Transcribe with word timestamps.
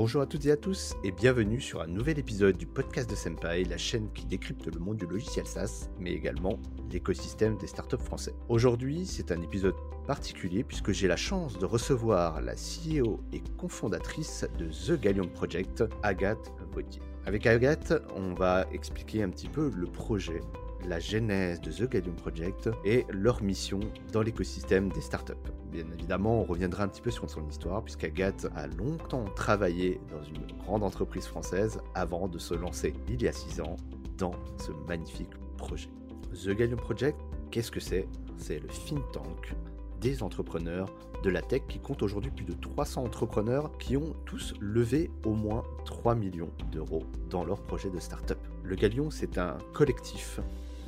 Bonjour 0.00 0.22
à 0.22 0.26
toutes 0.26 0.46
et 0.46 0.52
à 0.52 0.56
tous 0.56 0.94
et 1.02 1.10
bienvenue 1.10 1.60
sur 1.60 1.82
un 1.82 1.88
nouvel 1.88 2.20
épisode 2.20 2.56
du 2.56 2.66
podcast 2.66 3.10
de 3.10 3.16
Senpai, 3.16 3.64
la 3.64 3.76
chaîne 3.76 4.08
qui 4.14 4.26
décrypte 4.26 4.72
le 4.72 4.78
monde 4.78 4.96
du 4.96 5.06
logiciel 5.06 5.44
SaaS, 5.44 5.88
mais 5.98 6.12
également 6.12 6.60
l'écosystème 6.92 7.58
des 7.58 7.66
startups 7.66 8.04
français. 8.04 8.32
Aujourd'hui, 8.48 9.04
c'est 9.06 9.32
un 9.32 9.42
épisode 9.42 9.74
particulier 10.06 10.62
puisque 10.62 10.92
j'ai 10.92 11.08
la 11.08 11.16
chance 11.16 11.58
de 11.58 11.66
recevoir 11.66 12.40
la 12.42 12.54
CEO 12.54 13.18
et 13.32 13.42
cofondatrice 13.58 14.46
de 14.56 14.66
The 14.66 15.00
Gallium 15.00 15.30
Project, 15.30 15.82
Agathe 16.04 16.52
Vautier. 16.72 17.02
Avec 17.26 17.48
Agathe, 17.48 17.92
on 18.14 18.34
va 18.34 18.68
expliquer 18.70 19.24
un 19.24 19.30
petit 19.30 19.48
peu 19.48 19.68
le 19.74 19.88
projet, 19.88 20.40
la 20.86 21.00
genèse 21.00 21.60
de 21.60 21.70
The 21.70 21.90
Gallium 21.90 22.14
Project 22.14 22.70
et 22.84 23.04
leur 23.10 23.42
mission 23.42 23.80
dans 24.12 24.22
l'écosystème 24.22 24.90
des 24.90 25.00
startups. 25.00 25.34
Bien 25.70 25.84
évidemment, 25.92 26.40
on 26.40 26.44
reviendra 26.44 26.84
un 26.84 26.88
petit 26.88 27.02
peu 27.02 27.10
sur 27.10 27.28
son 27.28 27.46
histoire, 27.48 27.82
puisqu'Agathe 27.82 28.46
a 28.56 28.66
longtemps 28.66 29.24
travaillé 29.36 30.00
dans 30.10 30.22
une 30.22 30.46
grande 30.58 30.82
entreprise 30.82 31.26
française 31.26 31.78
avant 31.94 32.28
de 32.28 32.38
se 32.38 32.54
lancer 32.54 32.94
il 33.08 33.22
y 33.22 33.28
a 33.28 33.32
6 33.32 33.60
ans 33.60 33.76
dans 34.16 34.32
ce 34.56 34.72
magnifique 34.88 35.30
projet. 35.56 35.90
The 36.32 36.50
Gallium 36.50 36.78
Project, 36.78 37.18
qu'est-ce 37.50 37.70
que 37.70 37.80
c'est? 37.80 38.08
C'est 38.36 38.60
le 38.60 38.68
think 38.68 39.02
tank 39.12 39.54
des 40.00 40.22
entrepreneurs 40.22 40.88
de 41.24 41.30
la 41.30 41.42
tech 41.42 41.62
qui 41.68 41.80
compte 41.80 42.02
aujourd'hui 42.02 42.30
plus 42.30 42.44
de 42.44 42.52
300 42.52 43.04
entrepreneurs 43.04 43.76
qui 43.78 43.96
ont 43.96 44.14
tous 44.24 44.54
levé 44.60 45.10
au 45.24 45.34
moins 45.34 45.64
3 45.84 46.14
millions 46.14 46.50
d'euros 46.70 47.02
dans 47.30 47.44
leur 47.44 47.60
projet 47.62 47.90
de 47.90 47.98
start-up. 47.98 48.38
Le 48.62 48.76
Galion, 48.76 49.10
c'est 49.10 49.38
un 49.38 49.58
collectif 49.72 50.40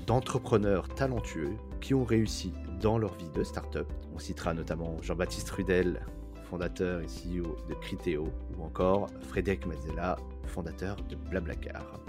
d'entrepreneurs 0.07 0.89
talentueux 0.89 1.57
qui 1.81 1.95
ont 1.95 2.05
réussi 2.05 2.53
dans 2.81 2.99
leur 2.99 3.15
vie 3.15 3.31
de 3.35 3.43
start-up. 3.43 3.89
On 4.15 4.19
citera 4.19 4.55
notamment 4.55 4.97
Jean-Baptiste 5.03 5.51
Rudel, 5.51 6.01
fondateur 6.45 7.01
et 7.01 7.07
CEO 7.07 7.57
de 7.69 7.75
Criteo, 7.75 8.29
ou 8.57 8.63
encore 8.65 9.09
Frédéric 9.29 9.67
Mazzella, 9.67 10.17
fondateur 10.47 10.97
de 11.09 11.17
Blablacar. 11.17 12.01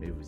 Mais 0.00 0.08
vous, 0.10 0.22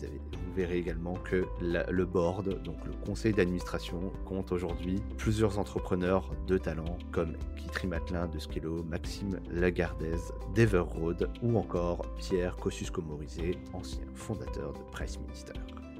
verrez 0.55 0.77
également 0.77 1.15
que 1.15 1.45
le 1.61 2.05
board, 2.05 2.63
donc 2.63 2.77
le 2.85 2.93
conseil 3.05 3.33
d'administration, 3.33 4.11
compte 4.25 4.51
aujourd'hui 4.51 5.01
plusieurs 5.17 5.59
entrepreneurs 5.59 6.31
de 6.47 6.57
talent 6.57 6.97
comme 7.11 7.35
Kitri 7.57 7.87
Matelin 7.87 8.27
de 8.27 8.39
Skello, 8.39 8.83
Maxime 8.83 9.39
Lagardez 9.51 10.15
d'Everroad 10.55 11.29
ou 11.41 11.57
encore 11.57 12.01
Pierre 12.15 12.55
Kosciusko-Morizet, 12.55 13.57
ancien 13.73 14.05
fondateur 14.15 14.73
de 14.73 14.83
Price 14.91 15.19
Minister. 15.19 15.53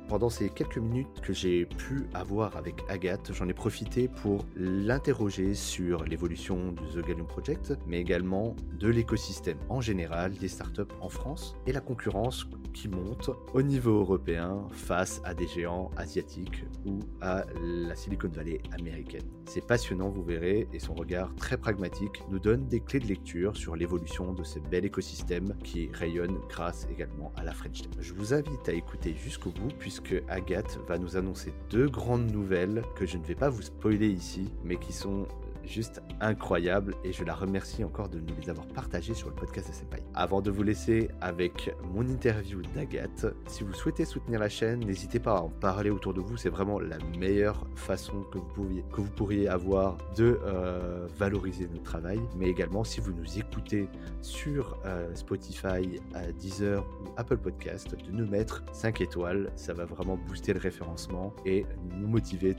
Pendant 0.07 0.29
ces 0.29 0.49
quelques 0.49 0.77
minutes 0.77 1.19
que 1.21 1.33
j'ai 1.33 1.65
pu 1.65 2.05
avoir 2.13 2.55
avec 2.55 2.75
Agathe, 2.87 3.33
j'en 3.33 3.49
ai 3.49 3.53
profité 3.53 4.07
pour 4.07 4.45
l'interroger 4.55 5.53
sur 5.53 6.05
l'évolution 6.05 6.71
du 6.71 7.01
The 7.01 7.05
Gallium 7.05 7.27
Project, 7.27 7.73
mais 7.85 7.99
également 7.99 8.55
de 8.79 8.87
l'écosystème 8.87 9.57
en 9.67 9.81
général 9.81 10.33
des 10.33 10.47
startups 10.47 10.93
en 11.01 11.09
France 11.09 11.55
et 11.65 11.73
la 11.73 11.81
concurrence 11.81 12.47
qui 12.73 12.87
monte 12.87 13.31
au 13.53 13.61
niveau 13.61 13.99
européen 13.99 14.65
face 14.71 15.19
à 15.25 15.33
des 15.33 15.47
géants 15.47 15.91
asiatiques 15.97 16.63
ou 16.85 16.99
à 17.19 17.43
la 17.61 17.95
Silicon 17.95 18.29
Valley 18.29 18.61
américaine. 18.71 19.23
C'est 19.45 19.65
passionnant, 19.65 20.09
vous 20.09 20.23
verrez, 20.23 20.67
et 20.71 20.79
son 20.79 20.93
regard 20.93 21.33
très 21.35 21.57
pragmatique 21.57 22.21
nous 22.29 22.39
donne 22.39 22.67
des 22.67 22.79
clés 22.79 22.99
de 22.99 23.07
lecture 23.07 23.57
sur 23.57 23.75
l'évolution 23.75 24.31
de 24.33 24.43
ce 24.43 24.59
bel 24.59 24.85
écosystème 24.85 25.55
qui 25.63 25.89
rayonne 25.91 26.37
grâce 26.49 26.87
également 26.91 27.33
à 27.35 27.43
la 27.43 27.53
French 27.53 27.81
Tech. 27.81 27.91
Je 27.99 28.13
vous 28.13 28.33
invite 28.33 28.69
à 28.69 28.73
écouter 28.73 29.15
jusqu'au 29.15 29.49
bout 29.49 29.71
puisque 29.79 29.96
Agathe 30.27 30.79
va 30.87 30.97
nous 30.97 31.17
annoncer 31.17 31.53
deux 31.69 31.87
grandes 31.87 32.31
nouvelles 32.31 32.83
que 32.95 33.05
je 33.05 33.17
ne 33.17 33.23
vais 33.23 33.35
pas 33.35 33.49
vous 33.49 33.61
spoiler 33.61 34.07
ici, 34.07 34.49
mais 34.63 34.77
qui 34.77 34.93
sont 34.93 35.27
juste 35.67 36.01
incroyable 36.21 36.95
et 37.03 37.11
je 37.13 37.23
la 37.23 37.35
remercie 37.35 37.83
encore 37.83 38.09
de 38.09 38.19
nous 38.19 38.35
les 38.41 38.49
avoir 38.49 38.67
partagés 38.67 39.13
sur 39.13 39.29
le 39.29 39.35
podcast 39.35 39.69
de 39.69 39.73
Senpai. 39.73 40.03
Avant 40.13 40.41
de 40.41 40.49
vous 40.49 40.63
laisser 40.63 41.09
avec 41.21 41.75
mon 41.93 42.07
interview 42.07 42.61
d'Agathe, 42.73 43.27
si 43.47 43.63
vous 43.63 43.73
souhaitez 43.73 44.05
soutenir 44.05 44.39
la 44.39 44.49
chaîne, 44.49 44.79
n'hésitez 44.79 45.19
pas 45.19 45.37
à 45.37 45.41
en 45.41 45.49
parler 45.49 45.89
autour 45.89 46.13
de 46.13 46.21
vous, 46.21 46.37
c'est 46.37 46.49
vraiment 46.49 46.79
la 46.79 46.97
meilleure 47.17 47.67
façon 47.75 48.23
que 48.31 48.39
vous, 48.55 49.09
pourriez 49.15 49.47
avoir 49.47 49.97
de 50.15 50.39
euh, 50.45 51.07
valoriser 51.17 51.67
notre 51.67 51.83
travail, 51.83 52.19
mais 52.37 52.47
également 52.47 52.83
si 52.83 53.01
vous 53.01 53.13
nous 53.13 53.37
écoutez 53.37 53.87
sur 54.21 54.77
euh, 54.85 55.13
Spotify, 55.15 55.99
Deezer 56.39 56.83
ou 57.01 57.09
Apple 57.17 57.37
Podcast, 57.37 57.95
de 57.95 58.11
nous 58.11 58.27
mettre 58.27 58.63
5 58.73 59.01
étoiles, 59.01 59.51
ça 59.55 59.73
va 59.73 59.85
vraiment 59.85 60.17
booster 60.17 60.53
le 60.53 60.59
référencement 60.59 61.33
et 61.45 61.65
nous 61.95 62.07
motiver 62.07 62.55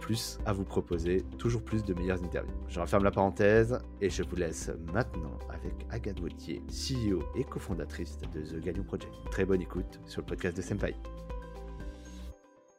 plus 0.00 0.38
à 0.44 0.52
vous 0.52 0.64
proposer 0.64 1.22
toujours 1.38 1.62
plus 1.62 1.84
de 1.84 1.94
meilleures 1.94 2.22
interviews. 2.22 2.54
Je 2.68 2.80
referme 2.80 3.04
la 3.04 3.10
parenthèse 3.10 3.78
et 4.00 4.10
je 4.10 4.22
vous 4.22 4.36
laisse 4.36 4.70
maintenant 4.92 5.38
avec 5.48 5.72
Agathe 5.90 6.20
Wautier, 6.20 6.62
CEO 6.68 7.22
et 7.36 7.44
cofondatrice 7.44 8.18
de 8.34 8.40
The 8.40 8.62
Gallion 8.62 8.84
Project. 8.84 9.12
Très 9.30 9.44
bonne 9.44 9.60
écoute 9.60 10.00
sur 10.06 10.20
le 10.22 10.26
podcast 10.26 10.56
de 10.56 10.62
Senpai. 10.62 10.94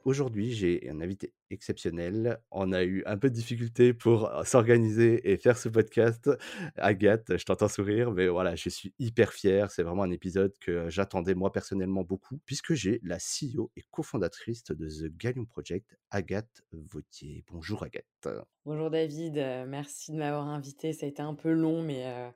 Aujourd'hui, 0.03 0.51
j'ai 0.51 0.89
un 0.89 0.99
invité 0.99 1.31
exceptionnel. 1.51 2.39
On 2.49 2.71
a 2.71 2.83
eu 2.83 3.03
un 3.05 3.17
peu 3.19 3.29
de 3.29 3.35
difficulté 3.35 3.93
pour 3.93 4.31
s'organiser 4.43 5.31
et 5.31 5.37
faire 5.37 5.59
ce 5.59 5.69
podcast. 5.69 6.27
Agathe, 6.75 7.37
je 7.37 7.45
t'entends 7.45 7.67
sourire, 7.67 8.11
mais 8.11 8.27
voilà, 8.27 8.55
je 8.55 8.69
suis 8.69 8.95
hyper 8.97 9.31
fier. 9.31 9.69
C'est 9.69 9.83
vraiment 9.83 10.01
un 10.01 10.09
épisode 10.09 10.57
que 10.59 10.89
j'attendais 10.89 11.35
moi 11.35 11.51
personnellement 11.51 12.03
beaucoup, 12.03 12.39
puisque 12.45 12.73
j'ai 12.73 12.99
la 13.03 13.17
CEO 13.17 13.71
et 13.75 13.83
cofondatrice 13.91 14.63
de 14.63 14.87
The 14.87 15.15
Gallium 15.15 15.45
Project, 15.45 15.95
Agathe 16.09 16.63
Vautier. 16.71 17.45
Bonjour 17.51 17.83
Agathe. 17.83 18.27
Bonjour 18.65 18.89
David, 18.89 19.35
merci 19.67 20.13
de 20.13 20.17
m'avoir 20.17 20.47
invité. 20.47 20.93
Ça 20.93 21.05
a 21.05 21.09
été 21.09 21.21
un 21.21 21.35
peu 21.35 21.51
long, 21.51 21.83
mais, 21.83 22.33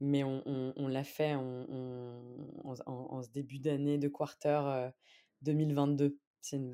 mais 0.00 0.24
on, 0.24 0.88
l'a 0.88 1.04
fait 1.04 1.34
en, 1.34 3.22
ce 3.22 3.30
début 3.30 3.60
d'année 3.60 3.96
de 3.96 4.08
quarter 4.08 4.90
2022. 5.40 6.18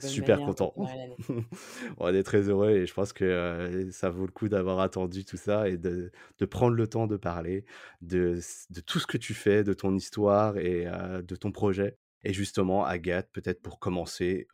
Super 0.01 0.41
content. 0.43 0.73
on 1.99 2.09
est 2.09 2.23
très 2.23 2.49
heureux 2.49 2.71
et 2.71 2.87
je 2.87 2.95
pense 2.95 3.13
que 3.13 3.89
ça 3.93 4.11
vaut 4.11 4.27
le 4.27 4.33
coup 4.33 4.49
d'avoir 4.49 4.81
attendu 4.81 5.25
tout 5.25 5.37
ça 5.37 5.69
et 5.69 5.77
de, 5.77 6.11
de, 6.39 6.45
prendre 6.47 6.75
le 6.75 6.87
temps 6.87 7.07
de 7.07 7.17
parler 7.17 7.65
de, 8.01 8.39
de, 8.71 8.81
tout 8.81 8.99
ce 8.99 9.07
que 9.07 9.19
tu 9.19 9.35
fais, 9.35 9.65
de 9.65 9.73
ton 9.73 9.95
histoire 9.95 10.59
et 10.59 10.85
de 10.85 11.37
ton 11.37 11.53
projet. 11.53 11.99
Et 12.27 12.33
justement, 12.33 12.85
Agathe, 12.87 13.31
peut-être 13.33 13.61
pour 13.63 13.79
commencer 13.79 14.49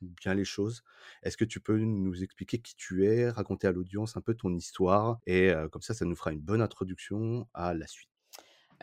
bien 0.00 0.34
les 0.34 0.44
choses, 0.44 0.82
est-ce 1.22 1.36
que 1.36 1.44
tu 1.44 1.60
peux 1.60 1.78
nous 1.78 2.22
expliquer 2.22 2.58
qui 2.58 2.74
tu 2.76 3.06
es, 3.06 3.28
raconter 3.28 3.66
à 3.66 3.72
l'audience 3.72 4.16
un 4.16 4.20
peu 4.20 4.34
ton 4.34 4.54
histoire 4.54 5.18
et 5.26 5.52
comme 5.70 5.82
ça, 5.82 5.94
ça 5.94 6.04
nous 6.04 6.16
fera 6.16 6.32
une 6.32 6.40
bonne 6.40 6.62
introduction 6.62 7.46
à 7.54 7.74
la 7.74 7.86
suite? 7.86 8.08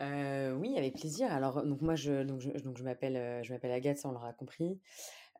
oui, 0.00 0.78
avec 0.78 0.94
plaisir. 0.94 1.30
Alors, 1.30 1.64
donc 1.64 1.82
moi, 1.82 1.94
je, 1.94 2.22
donc 2.22 2.40
je, 2.40 2.50
donc 2.50 2.78
je 2.78 2.84
m'appelle, 2.84 3.44
je 3.44 3.52
m'appelle 3.52 3.72
Agathe, 3.72 3.98
ça 3.98 4.08
on 4.08 4.12
l'aura 4.12 4.32
compris 4.32 4.80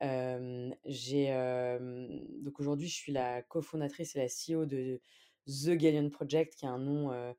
j'ai 0.01 1.29
donc 2.43 2.61
aujourd'hui, 2.61 2.89
je 2.89 2.95
suis 2.95 3.13
la 3.13 3.43
cofondatrice 3.43 4.17
et 4.17 4.19
la 4.19 4.27
CEO 4.27 4.67
de 4.67 5.01
The 5.47 5.71
Galleon 5.71 6.11
Project, 6.11 6.55
qui 6.55 6.65
est 6.65 6.69
un 6.69 6.79
nom 6.79 7.35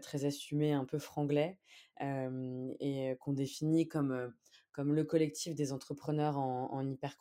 très 0.00 0.24
assumé, 0.24 0.72
un 0.72 0.84
peu 0.84 0.98
franglais, 0.98 1.58
et 2.00 3.16
qu'on 3.20 3.32
définit 3.32 3.88
comme, 3.88 4.32
comme 4.72 4.94
le 4.94 5.04
collectif 5.04 5.54
des 5.54 5.72
entrepreneurs 5.72 6.38
en, 6.38 6.72
en 6.72 6.86
hyper 6.86 7.16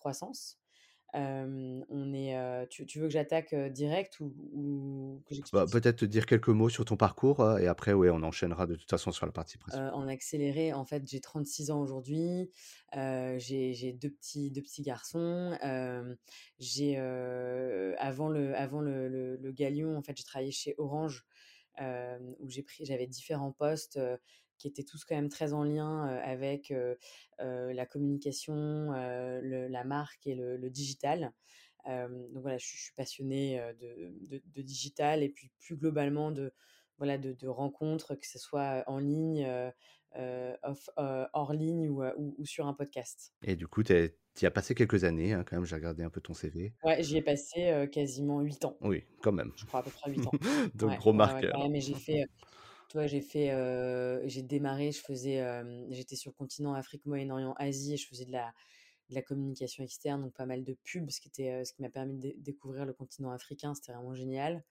on 1.14 2.14
est, 2.14 2.68
tu, 2.70 3.00
veux 3.00 3.08
que 3.08 3.14
j'attaque 3.14 3.54
direct 3.54 4.20
ou, 4.20 5.24
que 5.26 5.36
bah, 5.52 5.66
Peut-être 5.72 5.98
te 5.98 6.06
dire 6.06 6.26
quelques 6.26 6.50
mots 6.50 6.70
sur 6.70 6.86
ton 6.86 6.98
parcours 6.98 7.60
et 7.60 7.68
après, 7.68 7.94
ouais, 7.94 8.10
on 8.10 8.24
enchaînera 8.24 8.66
de 8.66 8.76
toute 8.76 8.90
façon 8.90 9.12
sur 9.12 9.26
la 9.26 9.32
partie 9.32 9.58
principale. 9.58 9.92
en 9.94 10.08
accéléré, 10.08 10.74
en 10.74 10.86
fait, 10.86 11.08
j'ai 11.08 11.20
36 11.20 11.72
ans 11.72 11.82
aujourd'hui. 11.82 12.50
j'ai 12.94 13.98
deux 14.00 14.12
petits, 14.12 14.52
deux 14.52 14.62
petits 14.62 14.84
garçons. 14.84 15.58
j'ai 16.60 16.98
avant 16.98 18.30
le, 18.30 18.56
avant 18.56 18.82
le, 18.82 19.08
le, 19.08 19.52
Galion, 19.52 19.98
en 19.98 20.02
fait, 20.02 20.16
j'ai 20.18 20.24
travaillé 20.24 20.52
chez 20.52 20.76
Orange 20.78 21.26
où 21.80 22.50
j'ai 22.50 22.64
pris, 22.64 22.86
j'avais 22.86 23.08
différents 23.08 23.52
postes 23.52 24.00
qui 24.62 24.68
étaient 24.68 24.84
tous 24.84 25.04
quand 25.06 25.16
même 25.16 25.30
très 25.30 25.54
en 25.54 25.64
lien 25.64 26.06
avec 26.24 26.72
la 27.40 27.86
communication, 27.88 28.92
la 28.92 29.84
marque 29.84 30.28
et 30.28 30.36
le, 30.36 30.70
digital. 30.70 31.34
donc 31.88 32.42
voilà, 32.42 32.58
je, 32.60 32.68
suis 32.68 32.94
passionnée 32.96 33.60
de, 33.80 34.42
de, 34.46 34.62
digital 34.62 35.24
et 35.24 35.30
puis 35.30 35.50
plus 35.60 35.78
globalement 35.78 36.32
de, 36.32 36.54
voilà, 37.00 37.18
de, 37.18 37.48
rencontres, 37.48 38.14
que 38.16 38.28
ce 38.28 38.38
soit 38.38 38.84
en 38.86 39.00
ligne, 39.00 39.50
off, 40.64 40.90
hors 40.96 41.54
ligne 41.54 41.90
ou, 41.90 42.04
ou, 42.16 42.46
sur 42.46 42.68
un 42.68 42.76
podcast. 42.76 43.34
Et 43.44 43.56
du 43.56 43.68
coup, 43.68 43.82
tu 43.82 43.94
y 44.42 44.46
as 44.46 44.52
passé 44.52 44.76
quelques 44.76 45.06
années, 45.06 45.34
hein, 45.34 45.44
quand 45.44 45.56
même, 45.56 45.66
j'ai 45.66 45.76
regardé 45.76 46.04
un 46.04 46.12
peu 46.12 46.22
ton 46.22 46.36
CV. 46.36 46.76
Ouais, 46.84 47.02
j'y 47.02 47.18
ai 47.18 47.24
passé 47.24 47.90
quasiment 47.92 48.42
8 48.42 48.66
ans. 48.66 48.78
Oui, 48.82 49.06
quand 49.24 49.32
même. 49.32 49.52
Je 49.56 49.66
crois 49.66 49.80
à 49.80 49.84
peu 49.84 49.90
près 49.90 50.12
8 50.12 50.28
ans. 50.28 50.32
Donc, 50.76 51.00
gros 51.00 51.14
marqueur. 51.14 51.68
mais 51.68 51.82
j'ai 51.82 51.96
fait, 51.96 52.28
toi, 52.92 53.08
j'ai 53.08 53.22
fait, 53.22 53.50
j'ai 54.28 54.42
démarré, 54.42 54.92
je 54.92 55.00
faisais, 55.00 55.42
j'étais 55.92 56.18
sur 56.18 56.32
le 56.32 56.36
continent 56.36 56.74
Afrique, 56.74 57.06
Moyen-Orient, 57.06 57.54
Asie, 57.58 57.94
et 57.94 57.98
je 57.98 58.06
faisais 58.08 58.26
de 58.26 58.32
la, 58.32 59.22
communication 59.22 59.84
externe, 59.84 60.22
donc 60.22 60.34
pas 60.34 60.46
mal 60.46 60.64
de 60.64 60.78
pubs, 60.84 61.10
ce 61.10 61.22
qui, 61.22 61.30
était, 61.30 61.64
ce 61.64 61.74
qui 61.74 61.82
m'a 61.82 61.90
permis 61.90 62.18
de 62.18 62.34
découvrir 62.38 62.86
le 62.86 62.94
continent 62.94 63.32
africain. 63.32 63.74
C'était 63.74 63.94
vraiment 63.94 64.14
génial. 64.14 64.64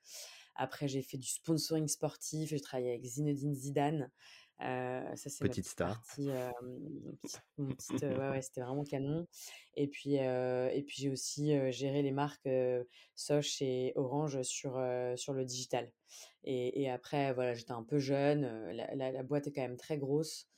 Après, 0.55 0.89
j'ai 0.89 1.01
fait 1.03 1.17
du 1.17 1.29
sponsoring 1.29 1.89
sportif. 1.89 2.51
J'ai 2.51 2.61
travaillé 2.61 2.91
avec 2.91 3.05
Zinedine 3.05 3.55
Zidane. 3.55 4.11
Ça, 4.61 5.31
c'est 5.31 5.41
petite 5.41 5.67
star. 5.67 6.03
ouais, 7.59 8.43
c'était 8.43 8.61
vraiment 8.61 8.85
canon. 8.85 9.27
Et 9.75 9.89
puis, 9.89 10.15
et 10.17 10.85
puis 10.87 10.97
j'ai 10.99 11.11
aussi 11.11 11.53
géré 11.73 12.03
les 12.03 12.13
marques 12.13 12.49
Soch 13.15 13.63
et 13.63 13.93
Orange 13.97 14.43
sur, 14.43 14.83
sur 15.17 15.33
le 15.33 15.45
digital. 15.45 15.91
Et, 16.45 16.83
et 16.83 16.91
après, 16.91 17.33
voilà, 17.33 17.55
j'étais 17.55 17.73
un 17.73 17.85
peu 17.85 17.99
jeune. 17.99 18.71
La, 18.73 19.13
la, 19.13 19.23
boîte 19.23 19.47
est 19.47 19.53
quand 19.53 19.63
même 19.63 19.77
très 19.77 19.99
grosse. 19.99 20.49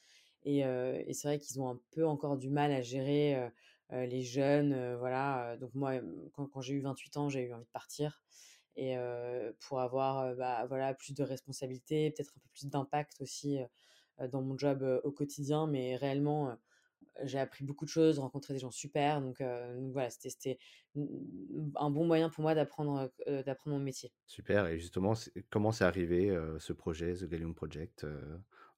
Et, 0.44 0.60
et 0.60 1.12
c'est 1.12 1.28
vrai 1.28 1.38
qu'ils 1.38 1.60
ont 1.60 1.68
un 1.68 1.80
peu 1.92 2.06
encore 2.06 2.36
du 2.36 2.50
mal 2.50 2.72
à 2.72 2.82
gérer 2.82 3.50
les 3.90 4.22
jeunes. 4.22 4.96
voilà. 4.96 5.56
Donc 5.58 5.74
moi, 5.74 5.94
quand, 6.32 6.46
quand 6.46 6.60
j'ai 6.60 6.74
eu 6.74 6.80
28 6.80 7.16
ans, 7.18 7.28
j'ai 7.28 7.42
eu 7.42 7.52
envie 7.52 7.64
de 7.64 7.70
partir 7.70 8.22
et 8.76 8.96
pour 9.60 9.80
avoir 9.80 10.34
bah, 10.36 10.64
voilà, 10.66 10.94
plus 10.94 11.14
de 11.14 11.22
responsabilités, 11.22 12.10
peut-être 12.10 12.32
un 12.36 12.40
peu 12.40 12.48
plus 12.52 12.66
d'impact 12.66 13.20
aussi 13.20 13.58
dans 14.30 14.42
mon 14.42 14.56
job 14.58 14.82
au 15.04 15.12
quotidien, 15.12 15.66
mais 15.66 15.96
réellement 15.96 16.56
j'ai 17.24 17.38
appris 17.38 17.64
beaucoup 17.64 17.84
de 17.84 17.90
choses, 17.90 18.18
rencontré 18.18 18.54
des 18.54 18.60
gens 18.60 18.70
super, 18.70 19.20
donc, 19.20 19.42
voilà, 19.92 20.10
c'était 20.10 20.58
un 20.96 21.90
bon 21.90 22.06
moyen 22.06 22.30
pour 22.30 22.42
moi 22.42 22.54
d'apprendre 22.54 23.12
d'apprendre 23.26 23.76
mon 23.76 23.82
métier. 23.82 24.12
Super, 24.26 24.66
et 24.66 24.78
justement, 24.78 25.12
comment 25.50 25.72
c'est 25.72 25.84
arrivé 25.84 26.34
ce 26.58 26.72
projet, 26.72 27.14
The 27.14 27.24
Gallium 27.24 27.54
Project, 27.54 28.06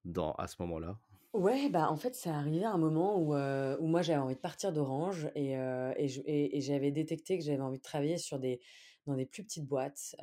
dans, 0.05 0.33
à 0.33 0.49
ce 0.49 0.57
moment-là? 0.61 0.99
Ouais, 1.33 1.69
bah 1.69 1.91
en 1.91 1.97
fait, 1.97 2.15
c'est 2.15 2.31
arrivé 2.31 2.65
à 2.65 2.71
un 2.73 2.79
moment 2.79 3.19
où, 3.19 3.35
où 3.35 3.87
moi 3.89 4.03
j'avais 4.03 4.21
envie 4.21 4.37
de 4.37 4.41
partir 4.41 4.73
d'Orange 4.73 5.29
et, 5.35 5.53
et, 5.53 6.57
et 6.57 6.61
j'avais 6.61 6.93
détecté 6.93 7.37
que 7.39 7.45
j'avais 7.45 7.61
envie 7.61 7.79
de 7.79 7.83
travailler 7.83 8.19
sur 8.19 8.39
des, 8.39 8.61
dans 9.07 9.15
des 9.17 9.27
plus 9.27 9.43
petites 9.43 9.67
boîtes. 9.67 10.15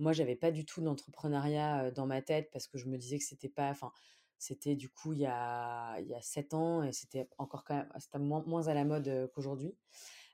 Moi, 0.00 0.12
j'avais 0.12 0.36
pas 0.36 0.50
du 0.50 0.64
tout 0.64 0.80
d'entrepreneuriat 0.80 1.90
dans 1.90 2.06
ma 2.06 2.22
tête 2.22 2.50
parce 2.52 2.66
que 2.66 2.78
je 2.78 2.86
me 2.86 2.98
disais 2.98 3.18
que 3.18 3.24
c'était 3.24 3.48
pas, 3.48 3.70
enfin, 3.70 3.92
c'était 4.38 4.74
du 4.74 4.88
coup 4.88 5.12
il 5.12 5.20
y 5.20 5.26
a 5.26 5.98
il 6.00 6.08
y 6.08 6.14
a 6.14 6.22
sept 6.22 6.54
ans 6.54 6.82
et 6.82 6.92
c'était 6.92 7.28
encore 7.38 7.64
quand 7.64 7.76
même, 7.76 7.88
c'était 7.98 8.18
moins, 8.18 8.66
à 8.68 8.74
la 8.74 8.84
mode 8.84 9.30
qu'aujourd'hui. 9.34 9.76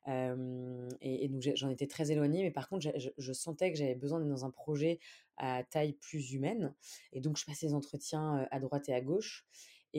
et, 0.07 1.29
donc 1.29 1.43
j'en 1.57 1.69
étais 1.69 1.87
très 1.89 2.13
éloignée, 2.13 2.43
mais 2.43 2.53
par 2.53 2.69
contre, 2.69 2.89
je, 2.97 3.09
je 3.19 3.33
sentais 3.33 3.73
que 3.73 3.79
j'avais 3.79 3.97
besoin 3.97 4.21
d'être 4.21 4.31
dans 4.31 4.45
un 4.45 4.51
projet 4.51 5.01
à 5.37 5.65
taille 5.65 5.93
plus 5.95 6.33
humaine. 6.33 6.75
Et 7.13 7.21
donc, 7.21 7.37
je 7.37 7.45
passais 7.45 7.67
des 7.67 7.75
entretiens 7.75 8.47
à 8.51 8.61
droite 8.61 8.89
et 8.89 8.95
à 8.95 9.01
gauche. 9.01 9.47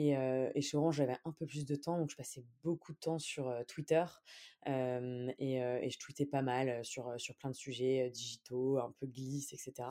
Et, 0.00 0.12
et, 0.54 0.60
chez 0.60 0.76
Orange, 0.76 0.94
j'avais 0.98 1.16
un 1.24 1.32
peu 1.32 1.44
plus 1.44 1.66
de 1.66 1.74
temps, 1.74 1.98
donc 1.98 2.08
je 2.08 2.14
passais 2.14 2.44
beaucoup 2.62 2.92
de 2.92 2.98
temps 2.98 3.18
sur 3.18 3.52
Twitter 3.66 4.04
et, 4.64 5.90
je 5.90 5.98
tweetais 5.98 6.24
pas 6.24 6.40
mal 6.40 6.84
sur, 6.84 7.12
sur 7.18 7.34
plein 7.34 7.50
de 7.50 7.56
sujets 7.56 8.08
digitaux, 8.10 8.78
un 8.78 8.94
peu 9.00 9.06
glisse, 9.08 9.52
etc. 9.52 9.88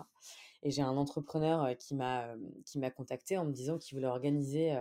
Et 0.64 0.72
j'ai 0.72 0.82
un 0.82 0.96
entrepreneur 0.96 1.76
qui 1.76 1.94
m'a 1.94 2.90
contacté 2.96 3.38
en 3.38 3.44
me 3.44 3.52
disant 3.52 3.78
qu'il 3.78 3.98
voulait 3.98 4.08
organiser 4.08 4.80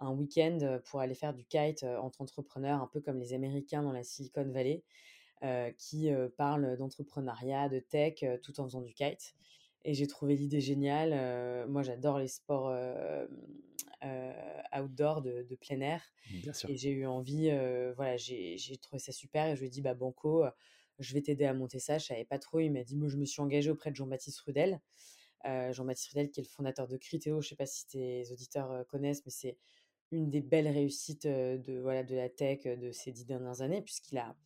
un 0.00 0.10
week-end 0.10 0.80
pour 0.86 0.98
aller 0.98 1.14
faire 1.14 1.34
du 1.34 1.44
kite 1.44 1.84
entre 1.84 2.20
entrepreneurs, 2.20 2.82
un 2.82 2.88
peu 2.88 3.00
comme 3.00 3.20
les 3.20 3.32
Américains 3.32 3.84
dans 3.84 3.92
la 3.92 4.02
Silicon 4.02 4.50
Valley, 4.50 4.82
qui 5.78 6.10
parlent 6.36 6.76
d'entrepreneuriat, 6.76 7.68
de 7.68 7.78
tech, 7.78 8.24
tout 8.42 8.58
en 8.58 8.64
faisant 8.64 8.80
du 8.80 8.92
kite. 8.92 9.36
Et 9.84 9.94
j'ai 9.94 10.06
trouvé 10.06 10.34
l'idée 10.34 10.60
géniale. 10.60 11.66
moi, 11.68 11.82
j'adore 11.82 12.18
les 12.18 12.28
sports 12.28 12.74
outdoor 14.76 15.22
de, 15.22 15.54
plein 15.60 15.80
air. 15.80 16.02
Bien 16.42 16.52
sûr. 16.52 16.70
Et 16.70 16.76
j'ai 16.76 16.90
eu 16.90 17.06
envie, 17.06 17.50
voilà, 17.96 18.16
j'ai 18.16 18.76
trouvé 18.80 18.98
ça 18.98 19.12
super. 19.12 19.46
Et 19.46 19.56
je 19.56 19.60
lui 19.60 19.66
ai 19.66 19.70
dit, 19.70 19.82
bah, 19.82 19.94
Banco, 19.94 20.44
je 20.98 21.14
vais 21.14 21.22
t'aider 21.22 21.44
à 21.44 21.54
monter 21.54 21.80
ça. 21.80 21.98
Je 21.98 22.06
savais 22.06 22.24
pas 22.24 22.38
trop. 22.38 22.60
Il 22.60 22.70
m'a 22.70 22.82
dit, 22.82 22.96
moi, 22.96 23.08
je 23.08 23.16
me 23.16 23.24
suis 23.24 23.42
engagée 23.42 23.70
auprès 23.70 23.90
de 23.90 23.96
Jean-Baptiste 23.96 24.40
Rudel. 24.40 24.80
Jean-Baptiste 25.44 26.08
Rudel, 26.08 26.30
qui 26.30 26.40
est 26.40 26.44
le 26.44 26.48
fondateur 26.48 26.88
de 26.88 26.96
Criteo. 26.96 27.40
Je 27.40 27.48
sais 27.48 27.56
pas 27.56 27.66
si 27.66 27.86
tes 27.86 28.24
auditeurs 28.32 28.86
connaissent, 28.86 29.24
mais 29.26 29.32
c'est 29.32 29.58
une 30.12 30.30
des 30.30 30.40
belles 30.40 30.68
réussites 30.68 31.26
de, 31.26 31.80
voilà, 31.80 32.02
de 32.02 32.14
la 32.14 32.28
tech 32.28 32.64
de 32.64 32.92
ces 32.92 33.12
dix 33.12 33.26
dernières 33.26 33.60
années, 33.60 33.82
puisqu'il 33.82 34.18
a 34.18 34.36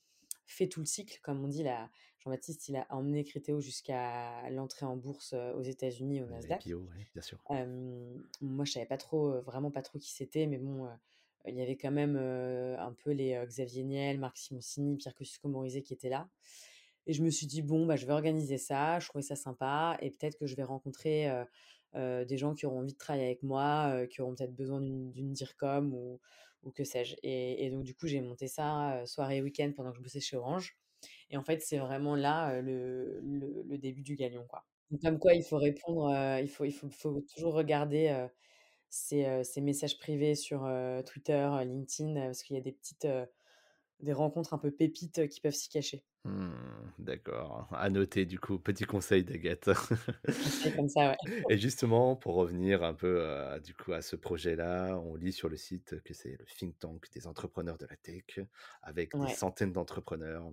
fait 0.46 0.66
tout 0.66 0.80
le 0.80 0.86
cycle, 0.86 1.20
comme 1.22 1.44
on 1.44 1.48
dit. 1.48 1.64
Jean-Baptiste, 2.18 2.68
il 2.68 2.76
a 2.76 2.86
emmené 2.90 3.24
Criteo 3.24 3.60
jusqu'à 3.60 4.50
l'entrée 4.50 4.86
en 4.86 4.96
bourse 4.96 5.34
aux 5.34 5.62
États-Unis, 5.62 6.22
au 6.22 6.26
Nasdaq. 6.26 6.66
bien 7.12 7.22
sûr. 7.22 7.38
moi, 8.40 8.64
je 8.64 8.72
savais 8.72 8.86
pas 8.86 8.96
trop, 8.96 9.40
vraiment 9.42 9.70
pas 9.70 9.82
trop 9.82 9.98
qui 9.98 10.10
c'était, 10.10 10.46
mais 10.46 10.58
bon, 10.58 10.88
il 11.46 11.54
y 11.54 11.62
avait 11.62 11.76
quand 11.76 11.92
même 11.92 12.16
un 12.16 12.92
peu 12.92 13.12
les 13.12 13.40
Xavier 13.46 13.84
Niel, 13.84 14.18
Marc 14.18 14.36
Simoncini, 14.36 14.96
Pierre 14.96 15.14
Kosciusko-Morizet 15.14 15.82
qui 15.82 15.94
étaient 15.94 16.08
là. 16.08 16.28
Et 17.06 17.12
je 17.12 17.22
me 17.22 17.30
suis 17.30 17.46
dit, 17.46 17.62
bon, 17.62 17.86
bah, 17.86 17.96
je 17.96 18.04
vais 18.04 18.12
organiser 18.12 18.58
ça, 18.58 18.98
je 18.98 19.08
trouvais 19.08 19.22
ça 19.22 19.36
sympa, 19.36 19.96
et 20.02 20.10
peut-être 20.10 20.36
que 20.38 20.46
je 20.46 20.56
vais 20.56 20.64
rencontrer 20.64 21.30
des 21.94 22.36
gens 22.36 22.54
qui 22.54 22.66
auront 22.66 22.80
envie 22.80 22.92
de 22.92 22.98
travailler 22.98 23.26
avec 23.26 23.44
moi, 23.44 24.06
qui 24.10 24.20
auront 24.20 24.34
peut-être 24.34 24.54
besoin 24.54 24.80
d'une 24.80 25.32
DIRCOM 25.32 25.94
ou, 25.94 26.20
ou 26.62 26.70
que 26.70 26.84
sais-je. 26.84 27.16
Et, 27.22 27.70
donc, 27.70 27.84
du 27.84 27.94
coup, 27.94 28.06
j'ai 28.06 28.20
monté 28.20 28.48
ça 28.48 29.02
soirée 29.06 29.38
et 29.38 29.42
week-end 29.42 29.72
pendant 29.74 29.90
que 29.90 29.98
je 29.98 30.02
bossais 30.02 30.20
chez 30.20 30.36
Orange. 30.36 30.76
Et 31.30 31.36
en 31.36 31.42
fait, 31.42 31.60
c'est 31.60 31.78
vraiment 31.78 32.14
là 32.14 32.60
le, 32.60 33.20
le, 33.20 33.78
début 33.78 34.02
du 34.02 34.16
galion, 34.16 34.44
quoi. 34.48 34.64
Donc, 34.90 35.02
comme 35.02 35.18
quoi, 35.18 35.34
il 35.34 35.42
faut 35.42 35.58
répondre, 35.58 36.10
il, 36.40 36.48
faut, 36.48 36.64
il 36.64 36.72
faut, 36.72 36.88
faut, 36.88 37.20
toujours 37.34 37.54
regarder 37.54 38.26
ces, 38.88 39.44
ces, 39.44 39.60
messages 39.60 39.98
privés 39.98 40.34
sur 40.34 40.66
Twitter, 41.06 41.50
LinkedIn, 41.64 42.14
parce 42.14 42.42
qu'il 42.42 42.56
y 42.56 42.58
a 42.58 42.62
des 42.62 42.72
petites 42.72 43.06
des 44.00 44.12
rencontres 44.12 44.54
un 44.54 44.58
peu 44.58 44.70
pépites 44.70 45.28
qui 45.28 45.40
peuvent 45.40 45.54
s'y 45.54 45.68
cacher. 45.68 46.04
Mmh, 46.24 46.50
d'accord. 46.98 47.68
À 47.72 47.90
noter, 47.90 48.26
du 48.26 48.38
coup, 48.38 48.58
petit 48.58 48.84
conseil 48.84 49.24
d'Agathe. 49.24 49.70
C'est 50.28 50.76
comme 50.76 50.88
ça, 50.88 51.10
ouais. 51.10 51.16
Et 51.50 51.58
justement, 51.58 52.16
pour 52.16 52.34
revenir 52.34 52.82
un 52.82 52.94
peu 52.94 53.24
du 53.64 53.74
coup, 53.74 53.92
à 53.92 54.02
ce 54.02 54.16
projet-là, 54.16 54.98
on 55.04 55.14
lit 55.16 55.32
sur 55.32 55.48
le 55.48 55.56
site 55.56 56.00
que 56.02 56.14
c'est 56.14 56.36
le 56.38 56.44
think 56.44 56.78
tank 56.78 57.10
des 57.12 57.26
entrepreneurs 57.26 57.78
de 57.78 57.86
la 57.86 57.96
tech, 57.96 58.40
avec 58.82 59.16
des 59.16 59.34
centaines 59.34 59.72
d'entrepreneurs. 59.72 60.50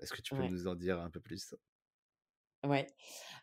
Est-ce 0.00 0.12
que 0.12 0.22
tu 0.22 0.32
peux 0.34 0.42
nous 0.42 0.66
en 0.66 0.74
dire 0.74 1.00
un 1.00 1.10
peu 1.10 1.20
plus? 1.20 1.54
Ouais. 2.64 2.86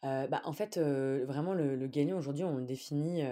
bah, 0.04 0.42
en 0.46 0.54
fait, 0.54 0.78
vraiment, 0.78 1.54
le, 1.54 1.76
le 1.76 1.88
gagnant 1.88 2.18
aujourd'hui, 2.18 2.44
on 2.44 2.58
le 2.58 2.66
définit 2.66 3.24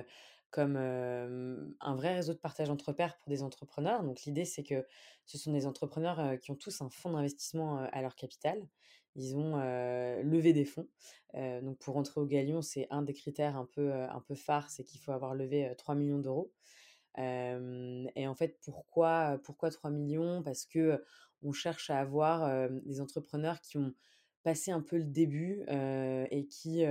comme 0.51 0.77
un 0.77 1.95
vrai 1.95 2.15
réseau 2.15 2.33
de 2.33 2.39
partage 2.39 2.69
entre 2.69 2.93
pairs 2.93 3.17
pour 3.17 3.29
des 3.29 3.43
entrepreneurs. 3.43 4.03
Donc 4.03 4.23
l'idée, 4.23 4.45
c'est 4.45 4.63
que 4.63 4.85
ce 5.25 5.37
sont 5.37 5.53
des 5.53 5.65
entrepreneurs 5.67 6.39
qui 6.39 6.51
ont 6.51 6.55
tous 6.55 6.81
un 6.81 6.89
fonds 6.89 7.11
d'investissement 7.11 7.79
à 7.79 8.01
leur 8.01 8.15
capital. 8.15 8.67
Ils 9.15 9.35
ont 9.37 9.57
levé 9.57 10.53
des 10.53 10.65
fonds. 10.65 10.89
donc 11.35 11.79
pour 11.79 11.95
rentrer 11.95 12.21
au 12.21 12.25
Galion, 12.25 12.61
c'est 12.61 12.87
un 12.91 13.03
des 13.03 13.13
critères 13.13 13.57
un 13.57 13.65
peu, 13.65 13.93
un 13.93 14.21
peu 14.21 14.35
phares, 14.35 14.69
c'est 14.71 14.83
qu'il 14.83 15.01
faut 15.01 15.11
avoir 15.11 15.35
levé 15.35 15.73
3 15.77 15.95
millions 15.95 16.19
d'euros. 16.19 16.53
et 17.17 18.27
en 18.27 18.35
fait, 18.35 18.59
pourquoi, 18.63 19.39
pourquoi 19.43 19.69
3 19.71 19.89
millions? 19.91 20.43
Parce 20.43 20.65
que 20.65 21.03
on 21.43 21.51
cherche 21.51 21.89
à 21.89 21.99
avoir 21.99 22.69
des 22.83 23.01
entrepreneurs 23.01 23.61
qui 23.61 23.77
ont 23.77 23.93
passé 24.43 24.71
un 24.71 24.81
peu 24.81 24.97
le 24.97 25.05
début 25.05 25.63
et 26.31 26.47
qui 26.47 26.83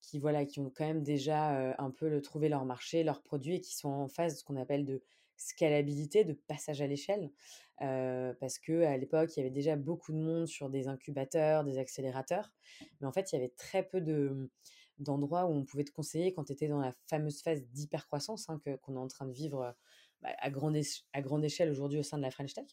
qui 0.00 0.18
voilà 0.18 0.44
qui 0.46 0.60
ont 0.60 0.70
quand 0.70 0.86
même 0.86 1.02
déjà 1.02 1.74
un 1.78 1.90
peu 1.90 2.20
trouvé 2.22 2.48
leur 2.48 2.64
marché, 2.64 3.04
leurs 3.04 3.22
produits 3.22 3.56
et 3.56 3.60
qui 3.60 3.76
sont 3.76 3.88
en 3.88 4.08
phase 4.08 4.34
de 4.34 4.38
ce 4.38 4.44
qu'on 4.44 4.56
appelle 4.56 4.84
de 4.84 5.02
scalabilité, 5.36 6.24
de 6.24 6.34
passage 6.34 6.82
à 6.82 6.86
l'échelle, 6.86 7.30
parce 7.78 8.58
que 8.58 8.82
à 8.84 8.96
l'époque 8.96 9.36
il 9.36 9.40
y 9.40 9.42
avait 9.42 9.50
déjà 9.50 9.76
beaucoup 9.76 10.12
de 10.12 10.18
monde 10.18 10.46
sur 10.46 10.68
des 10.70 10.88
incubateurs, 10.88 11.64
des 11.64 11.78
accélérateurs, 11.78 12.52
mais 13.00 13.06
en 13.06 13.12
fait 13.12 13.32
il 13.32 13.36
y 13.36 13.38
avait 13.38 13.52
très 13.56 13.82
peu 13.82 14.00
de 14.00 14.50
d'endroits 14.98 15.46
où 15.46 15.54
on 15.54 15.64
pouvait 15.64 15.84
te 15.84 15.92
conseiller 15.92 16.34
quand 16.34 16.44
tu 16.44 16.52
étais 16.52 16.68
dans 16.68 16.78
la 16.78 16.92
fameuse 17.08 17.40
phase 17.40 17.62
d'hypercroissance 17.68 18.50
hein, 18.50 18.60
qu'on 18.82 18.96
est 18.96 18.98
en 18.98 19.08
train 19.08 19.24
de 19.24 19.32
vivre 19.32 19.74
bah, 20.20 20.28
à, 20.38 20.50
grande 20.50 20.76
à 21.14 21.22
grande 21.22 21.42
échelle 21.42 21.70
aujourd'hui 21.70 21.98
au 21.98 22.02
sein 22.02 22.18
de 22.18 22.22
la 22.22 22.30
French 22.30 22.52
Tech. 22.52 22.66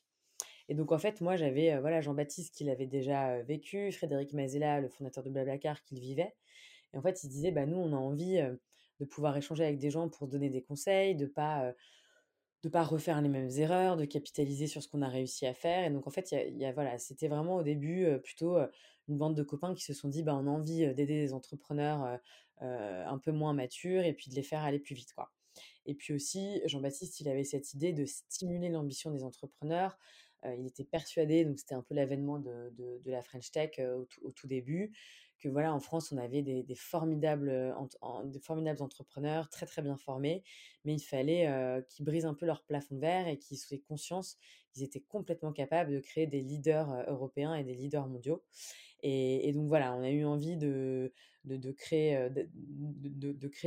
Et 0.70 0.76
donc 0.76 0.92
en 0.92 0.98
fait 0.98 1.22
moi 1.22 1.38
j'avais 1.38 1.80
voilà 1.80 2.02
Jean-Baptiste 2.02 2.54
qui 2.54 2.64
l'avait 2.66 2.88
déjà 2.88 3.42
vécu, 3.44 3.92
Frédéric 3.92 4.34
Mazella, 4.34 4.82
le 4.82 4.90
fondateur 4.90 5.24
de 5.24 5.30
Blablacar 5.30 5.84
qui 5.84 5.96
le 5.96 6.02
vivait, 6.02 6.34
et 6.94 6.98
en 6.98 7.02
fait, 7.02 7.24
il 7.24 7.30
disait, 7.30 7.52
bah, 7.52 7.66
nous, 7.66 7.78
on 7.78 7.94
a 7.94 7.98
envie 7.98 8.40
de 9.00 9.06
pouvoir 9.06 9.36
échanger 9.38 9.64
avec 9.64 9.78
des 9.78 9.90
gens 9.90 10.10
pour 10.10 10.28
donner 10.28 10.50
des 10.50 10.62
conseils, 10.62 11.16
de 11.16 11.26
pas 11.26 11.74
de 12.64 12.70
pas 12.70 12.84
refaire 12.84 13.22
les 13.22 13.30
mêmes 13.30 13.52
erreurs, 13.58 13.98
de 13.98 14.06
capitaliser 14.06 14.66
sur 14.66 14.82
ce 14.82 14.88
qu'on 14.88 15.04
a 15.04 15.08
réussi 15.08 15.46
à 15.46 15.54
faire. 15.54 15.86
Et 15.86 15.90
donc, 15.92 16.08
en 16.08 16.10
fait, 16.10 16.32
y 16.32 16.66
a, 16.66 16.72
voilà, 16.74 16.98
c'était 16.98 17.28
vraiment 17.28 17.58
au 17.58 17.64
début 17.64 18.08
plutôt 18.24 18.58
une 19.08 19.18
bande 19.18 19.36
de 19.36 19.44
copains 19.44 19.76
qui 19.76 19.84
se 19.84 19.94
sont 19.94 20.10
dit, 20.10 20.24
bah, 20.24 20.36
on 20.36 20.48
a 20.48 20.50
envie 20.50 20.80
d'aider 20.94 21.06
des 21.22 21.34
entrepreneurs 21.34 22.20
un 22.60 23.18
peu 23.20 23.32
moins 23.32 23.54
matures 23.54 24.04
et 24.04 24.14
puis 24.14 24.32
de 24.32 24.36
les 24.36 24.44
faire 24.44 24.64
aller 24.64 24.80
plus 24.80 24.96
vite, 24.96 25.14
quoi. 25.14 25.32
Et 25.86 25.94
puis 25.94 26.14
aussi, 26.14 26.62
Jean-Baptiste, 26.66 27.20
il 27.20 27.30
avait 27.30 27.44
cette 27.44 27.74
idée 27.74 27.94
de 27.94 28.06
stimuler 28.06 28.70
l'ambition 28.70 29.12
des 29.12 29.24
entrepreneurs. 29.24 29.98
Il 30.44 30.67
était 30.67 30.84
persuadé, 30.84 31.46
donc 31.46 31.60
c'était 31.60 31.75
un 31.75 31.82
peu 31.82 31.96
l'avènement 31.96 32.39
de, 32.39 33.01
la 33.06 33.22
French 33.22 33.51
Tech 33.51 33.79
au, 33.79 34.32
tout 34.32 34.48
début, 34.48 34.91
que 35.39 35.50
voilà, 35.50 35.74
en 35.74 35.79
France, 35.79 36.12
on 36.12 36.17
avait 36.17 36.41
des, 36.41 36.75
formidables, 36.75 37.75
des 38.25 38.39
formidables 38.39 38.82
entrepreneurs 38.82 39.50
très 39.50 39.65
très 39.65 39.82
bien 39.82 39.98
formés, 39.98 40.44
mais 40.86 40.94
il 40.94 41.01
fallait 41.01 41.84
qu'ils 41.89 42.06
brisent 42.06 42.25
un 42.25 42.34
peu 42.34 42.46
leur 42.46 42.63
plafond 42.63 42.96
de 42.96 43.01
verre 43.01 43.27
et 43.27 43.38
qu'ils 43.38 43.58
soient 43.58 43.77
conscience 43.88 44.38
ils 44.78 44.84
étaient 44.84 45.04
complètement 45.08 45.52
capables 45.52 45.92
de 45.92 46.00
créer 46.00 46.28
des 46.28 46.42
leaders 46.42 47.06
européens 47.08 47.56
et 47.56 47.64
des 47.64 47.76
leaders 47.76 48.08
mondiaux. 48.08 48.44
Et, 49.04 49.52
donc 49.54 49.68
voilà, 49.68 49.94
on 49.94 50.02
a 50.02 50.10
eu 50.10 50.26
envie 50.26 50.58
de, 50.58 51.12
créer, 51.78 52.18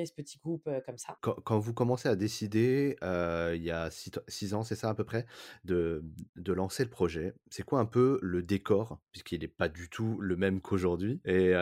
ce 0.06 0.12
petit 0.12 0.38
groupe 0.38 0.68
comme 0.84 0.98
ça. 0.98 1.18
Quand, 1.20 1.58
vous 1.58 1.72
commencez 1.72 2.08
à 2.08 2.16
décider, 2.16 2.96
il 3.00 3.62
y 3.62 3.70
a 3.70 3.90
six, 3.90 4.54
ans, 4.54 4.64
c'est 4.64 4.74
ça 4.74 4.90
à 4.90 4.94
peu 4.94 5.04
près, 5.04 5.26
de, 5.64 6.02
lancer 6.46 6.82
le 6.82 6.90
projet, 6.90 7.32
c'est 7.48 7.62
quoi 7.62 7.78
un 7.78 7.86
peu 7.86 8.18
le 8.22 8.42
décor, 8.42 9.00
puisqu'il 9.12 9.40
n'est 9.40 9.48
pas 9.48 9.68
du 9.68 9.88
tout 9.88 10.18
le 10.20 10.36
même 10.36 10.60
qu'aujourd'hui 10.60 11.20
Et 11.24 11.52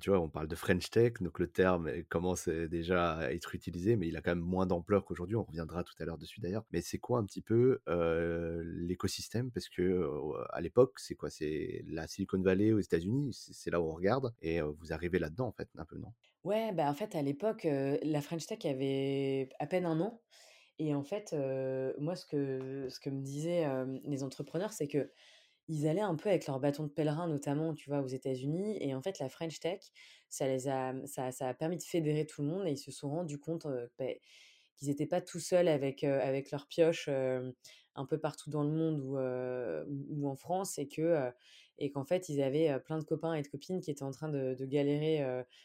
tu 0.00 0.10
vois, 0.10 0.20
on 0.20 0.28
parle 0.28 0.48
de 0.48 0.56
French 0.56 0.90
Tech, 0.90 1.14
donc 1.20 1.38
le 1.38 1.46
terme 1.46 1.90
commence 2.10 2.48
déjà 2.48 3.14
à 3.14 3.30
être 3.32 3.54
utilisé, 3.54 3.96
mais 3.96 4.08
il 4.08 4.16
a 4.16 4.20
quand 4.20 4.32
même 4.32 4.44
moins 4.44 4.66
d'ampleur 4.66 5.06
qu'aujourd'hui, 5.06 5.36
on 5.36 5.44
reviendra 5.44 5.84
tout 5.84 5.94
à 6.00 6.04
l'heure 6.04 6.18
dessus 6.18 6.40
d'ailleurs. 6.40 6.64
Mais 6.70 6.82
c'est 6.82 6.98
quoi 6.98 7.18
un 7.18 7.24
petit 7.24 7.42
peu 7.42 7.80
l'écosystème 8.86 9.50
Parce 9.50 9.68
que 9.68 10.10
à 10.50 10.60
l'époque, 10.60 10.98
c'est 10.98 11.14
quoi? 11.14 11.30
C'est 11.30 11.82
la 11.86 12.06
Silicon 12.06 12.40
Valley 12.40 12.72
aux 12.72 12.80
États-Unis, 12.80 13.32
c'est 13.32 13.70
là 13.70 13.80
où 13.80 13.84
on 13.88 13.94
regarde, 13.94 14.34
et 14.40 14.60
vous 14.60 14.92
arrivez 14.92 15.18
là-dedans 15.18 15.52
fait, 15.52 15.68
un 15.76 15.84
peu, 15.84 15.98
non? 15.98 16.12
Ouais, 16.44 16.72
bah, 16.72 16.88
en 16.88 16.94
fait, 16.94 17.14
à 17.16 17.22
l'époque, 17.22 17.66
la 17.66 18.20
French 18.20 18.46
Tech 18.46 18.64
avait 18.64 19.48
à 19.58 19.66
peine 19.66 19.84
un 19.86 20.00
an. 20.00 20.22
Et 20.78 20.94
en 20.94 21.02
fait, 21.02 21.34
moi, 21.98 22.16
ce 22.16 22.26
que, 22.26 22.88
ce 22.90 23.00
que 23.00 23.10
me 23.10 23.22
disaient 23.22 23.66
les 24.04 24.22
entrepreneurs, 24.22 24.72
c'est 24.72 24.88
que 24.88 25.12
ils 25.68 25.88
allaient 25.88 26.00
un 26.00 26.16
peu 26.16 26.28
avec 26.28 26.46
leur 26.46 26.60
bâton 26.60 26.84
de 26.84 26.88
pèlerin, 26.90 27.28
notamment, 27.28 27.74
tu 27.74 27.90
vois, 27.90 28.00
aux 28.00 28.08
États-Unis. 28.08 28.78
Et 28.80 28.94
en 28.94 29.02
fait, 29.02 29.18
la 29.18 29.28
French 29.28 29.58
Tech, 29.60 29.80
ça 30.28 30.46
les 30.46 30.68
a, 30.68 30.94
ça, 31.06 31.32
ça 31.32 31.48
a 31.48 31.54
permis 31.54 31.76
de 31.76 31.82
fédérer 31.82 32.26
tout 32.26 32.42
le 32.42 32.48
monde 32.48 32.66
et 32.68 32.72
ils 32.72 32.78
se 32.78 32.92
sont 32.92 33.10
rendus 33.10 33.38
compte 33.38 33.66
bah, 33.98 34.06
qu'ils 34.76 34.88
n'étaient 34.88 35.06
pas 35.06 35.20
tout 35.20 35.40
seuls 35.40 35.68
avec, 35.68 36.04
avec 36.04 36.50
leur 36.50 36.66
pioche 36.66 37.08
un 37.08 38.04
peu 38.06 38.18
partout 38.18 38.50
dans 38.50 38.62
le 38.62 38.70
monde 38.70 39.00
ou, 39.00 40.28
en 40.28 40.36
France 40.36 40.78
et 40.78 40.88
que 40.88 41.30
et 41.78 41.90
qu'en 41.90 42.04
fait, 42.04 42.30
ils 42.30 42.40
avaient 42.40 42.80
plein 42.80 42.98
de 42.98 43.04
copains 43.04 43.34
et 43.34 43.42
de 43.42 43.48
copines 43.48 43.80
qui 43.80 43.90
étaient 43.90 44.02
en 44.02 44.10
train 44.10 44.30
de, 44.30 44.56
galérer 44.64 45.24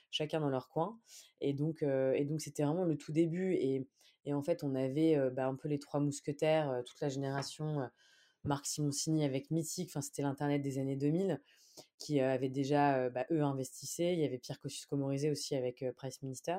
chacun 0.10 0.40
dans 0.40 0.50
leur 0.50 0.70
coin. 0.70 1.00
Et 1.40 1.54
donc, 1.54 1.84
et 1.84 2.26
donc 2.26 2.42
c'était 2.42 2.64
vraiment 2.64 2.86
le 2.86 2.98
tout 2.98 3.12
début. 3.12 3.54
Et, 3.54 3.88
et 4.26 4.34
en 4.34 4.44
fait, 4.44 4.64
on 4.64 4.76
avait 4.76 5.18
bah, 5.32 5.48
un 5.48 5.56
peu 5.56 5.68
les 5.68 5.80
trois 5.80 6.00
mousquetaires, 6.00 6.82
toute 6.86 7.00
la 7.02 7.10
génération 7.10 7.90
Marc 8.44 8.66
Simoncini 8.66 9.24
avec 9.24 9.52
Mythique, 9.52 9.90
enfin, 9.90 10.02
c'était 10.02 10.24
l'Internet 10.24 10.62
des 10.62 10.80
années 10.80 10.96
2000, 10.96 11.40
qui 12.00 12.20
avait 12.20 12.50
déjà, 12.50 13.10
bah, 13.10 13.26
eux, 13.32 13.44
investissé. 13.44 14.14
Il 14.14 14.20
y 14.20 14.26
avait 14.26 14.40
Pierre 14.40 14.60
Kosciusko-Morizet 14.60 15.30
aussi 15.30 15.56
avec 15.56 15.86
Price 15.96 16.22
Minister. 16.22 16.58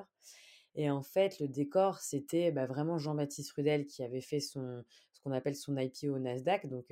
Et 0.75 0.91
en 0.91 1.03
fait, 1.03 1.39
le 1.39 1.49
décor, 1.49 1.99
c'était 1.99 2.51
bah, 2.51 2.67
vraiment 2.67 2.99
Jean-Baptiste 2.99 3.53
Rudel 3.53 3.87
qui 3.87 4.03
avait 4.03 4.21
fait 4.21 4.41
son, 4.41 4.85
ce 5.13 5.21
qu'on 5.21 5.33
appelle 5.33 5.55
son 5.55 5.77
IPO 5.77 6.15
au 6.15 6.19
Nasdaq. 6.19 6.67
Donc, 6.69 6.91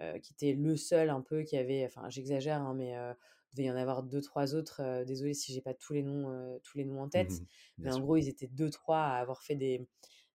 euh, 0.00 0.18
qui 0.20 0.32
était 0.32 0.54
le 0.54 0.76
seul 0.76 1.10
un 1.10 1.20
peu 1.20 1.42
qui 1.42 1.58
avait, 1.58 1.84
enfin 1.84 2.08
j'exagère, 2.08 2.62
hein, 2.62 2.74
mais 2.74 2.96
euh, 2.96 3.12
il 3.52 3.56
devait 3.56 3.68
y 3.68 3.70
en 3.70 3.76
avoir 3.76 4.02
deux 4.02 4.22
trois 4.22 4.54
autres. 4.54 5.04
Désolé 5.04 5.34
si 5.34 5.52
j'ai 5.52 5.60
pas 5.60 5.74
tous 5.74 5.92
les 5.92 6.02
noms, 6.02 6.58
tous 6.62 6.78
les 6.78 6.84
noms 6.84 7.02
en 7.02 7.08
tête, 7.08 7.30
mmh 7.30 7.44
mais 7.78 7.92
en 7.92 8.00
gros 8.00 8.16
ils 8.16 8.28
étaient 8.28 8.46
deux 8.46 8.70
trois 8.70 9.00
à 9.00 9.18
avoir 9.18 9.42
fait 9.42 9.56
des, 9.56 9.86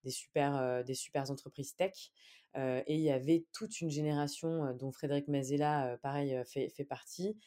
des 0.04 0.12
super, 0.12 0.84
des 0.84 0.94
super 0.94 1.32
entreprises 1.32 1.76
tech. 1.76 2.12
et 2.56 2.94
il 2.94 3.02
y 3.02 3.10
avait 3.10 3.46
toute 3.54 3.82
une 3.82 3.90
génération 3.90 4.72
dont 4.76 4.92
Frédéric 4.92 5.30
Mazella, 5.30 5.98
pareil, 6.04 6.40
fait, 6.46 6.70
fait 6.70 6.86
partie. 6.86 7.38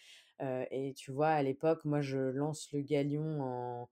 et 0.41 0.95
tu 0.97 1.13
vois, 1.13 1.29
à 1.29 1.43
l'époque, 1.43 1.85
moi, 1.85 2.01
je 2.01 2.19
lance 2.19 2.73
le 2.73 2.81
Galion 2.81 3.43
en, 3.43 3.89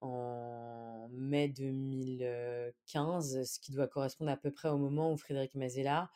en 0.00 1.08
mai 1.12 1.48
2015, 1.48 3.42
ce 3.44 3.60
qui 3.60 3.72
doit 3.72 3.88
correspondre 3.88 4.30
à 4.30 4.36
peu 4.36 4.50
près 4.50 4.68
au 4.68 4.78
moment 4.78 5.12
où 5.12 5.16
Frédéric 5.16 5.54
Mazella 5.54 6.10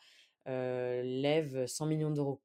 lève 0.45 1.65
100 1.65 1.85
millions 1.85 2.11
d'euros. 2.11 2.41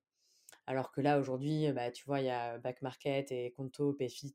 Alors 0.67 0.91
que 0.91 1.01
là, 1.01 1.19
aujourd'hui, 1.19 1.71
bah, 1.73 1.91
tu 1.91 2.05
vois, 2.05 2.21
il 2.21 2.27
y 2.27 2.31
a 2.31 2.59
Back 2.59 2.83
Market 2.83 3.31
et 3.31 3.53
Conto, 3.53 3.93
Payfit 3.93 4.35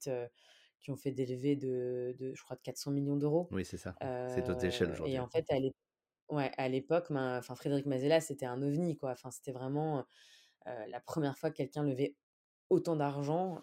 qui 0.79 0.91
ont 0.91 0.95
fait 0.95 1.11
des 1.11 1.25
levées 1.25 1.55
de, 1.55 2.15
de, 2.17 2.33
je 2.33 2.43
crois, 2.43 2.55
de 2.55 2.61
400 2.61 2.91
millions 2.91 3.17
d'euros. 3.17 3.47
Oui, 3.51 3.65
c'est 3.65 3.77
ça. 3.77 3.95
c'est 4.29 4.45
d'autres 4.45 4.65
échelles 4.65 4.91
aujourd'hui. 4.91 5.15
Et 5.15 5.19
en 5.19 5.27
fait, 5.27 5.45
à 5.49 5.59
l'époque, 6.69 7.09
ouais, 7.09 7.41
Frédéric 7.55 7.85
Mazella, 7.85 8.21
c'était 8.21 8.45
un 8.45 8.61
ovni, 8.61 8.97
quoi. 8.97 9.11
Enfin, 9.11 9.31
c'était 9.31 9.51
vraiment 9.51 10.05
la 10.65 10.99
première 10.99 11.37
fois 11.37 11.49
que 11.51 11.57
quelqu'un 11.57 11.83
levait 11.83 12.15
autant 12.71 12.95
d'argent. 12.95 13.61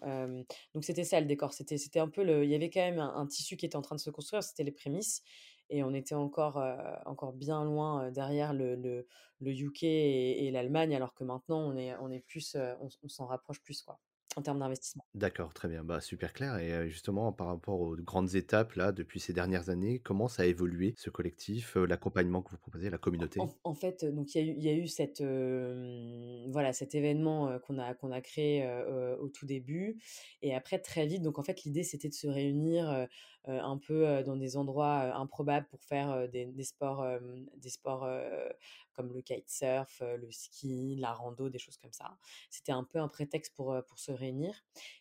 donc 0.73 0.83
c'était 0.83 1.03
ça 1.03 1.19
le 1.19 1.25
décor. 1.25 1.53
C'était 1.53 1.77
c'était 1.77 1.99
un 1.99 2.09
peu 2.09 2.23
le. 2.23 2.45
Il 2.45 2.49
y 2.49 2.55
avait 2.55 2.69
quand 2.69 2.81
même 2.81 2.99
un, 2.99 3.25
tissu 3.27 3.57
qui 3.57 3.65
était 3.65 3.75
en 3.75 3.81
train 3.81 3.95
de 3.95 4.01
se 4.01 4.09
construire. 4.09 4.43
C'était 4.43 4.63
les 4.63 4.71
prémices 4.71 5.23
et 5.69 5.83
on 5.83 5.93
était 5.93 6.15
encore 6.15 6.63
encore 7.05 7.33
bien 7.33 7.63
loin 7.63 8.11
derrière 8.11 8.53
le, 8.53 8.75
le, 8.75 9.07
le 9.39 9.51
UK 9.51 9.83
et, 9.83 10.49
l'Allemagne, 10.51 10.95
alors 10.95 11.13
que 11.13 11.23
maintenant 11.23 11.59
on 11.59 11.75
est 11.77 11.95
on 11.97 12.09
est 12.11 12.21
plus 12.21 12.55
on 12.79 13.09
s'en 13.09 13.25
rapproche 13.25 13.61
plus 13.61 13.81
quoi 13.81 13.99
en 14.35 14.41
termes 14.41 14.59
d'investissement. 14.59 15.03
D'accord, 15.15 15.53
très 15.53 15.67
bien, 15.67 15.83
bah, 15.83 16.01
super 16.01 16.33
clair. 16.33 16.57
Et 16.57 16.89
justement, 16.89 17.31
par 17.31 17.47
rapport 17.47 17.79
aux 17.79 17.95
grandes 17.95 18.35
étapes 18.35 18.73
là, 18.73 18.91
depuis 18.91 19.19
ces 19.19 19.33
dernières 19.33 19.69
années, 19.69 19.99
comment 19.99 20.27
ça 20.27 20.43
a 20.43 20.45
évolué 20.45 20.93
ce 20.97 21.09
collectif, 21.09 21.75
l'accompagnement 21.75 22.41
que 22.41 22.51
vous 22.51 22.57
proposez, 22.57 22.89
la 22.89 22.97
communauté? 22.97 23.39
en, 23.63 23.73
fait, 23.73 24.05
donc 24.05 24.35
il 24.35 24.59
y, 24.59 24.67
y, 24.67 24.69
a 24.69 24.73
eu 24.73 24.87
cette, 24.87 25.21
voilà, 25.21 26.73
cet 26.73 26.95
événement 26.95 27.59
qu'on 27.59 27.79
a, 27.79 27.93
qu'on 27.93 28.11
a 28.11 28.21
créé 28.21 28.69
au 29.19 29.29
tout 29.29 29.45
début. 29.45 29.97
Et 30.41 30.55
après, 30.55 30.79
très 30.79 31.05
vite, 31.05 31.21
donc 31.21 31.39
en 31.39 31.43
fait, 31.43 31.63
l'idée 31.63 31.83
c'était 31.83 32.09
de 32.09 32.13
se 32.13 32.27
réunir 32.27 33.07
un 33.47 33.77
peu 33.77 34.23
dans 34.23 34.35
des 34.35 34.57
endroits 34.57 35.15
improbables 35.15 35.67
pour 35.67 35.83
faire 35.83 36.27
des, 36.29 36.45
des, 36.45 36.63
sports, 36.63 37.05
des 37.57 37.69
sports 37.69 38.07
comme 38.93 39.13
le 39.13 39.21
kitesurf, 39.21 40.01
le 40.01 40.31
ski, 40.31 40.95
la 40.97 41.13
rando, 41.13 41.49
des 41.49 41.59
choses 41.59 41.77
comme 41.77 41.93
ça. 41.93 42.17
C'était 42.49 42.71
un 42.71 42.83
peu 42.83 42.99
un 42.99 43.07
prétexte 43.07 43.55
pour, 43.55 43.75
pour 43.87 43.99
se 43.99 44.11
réunir. 44.11 44.53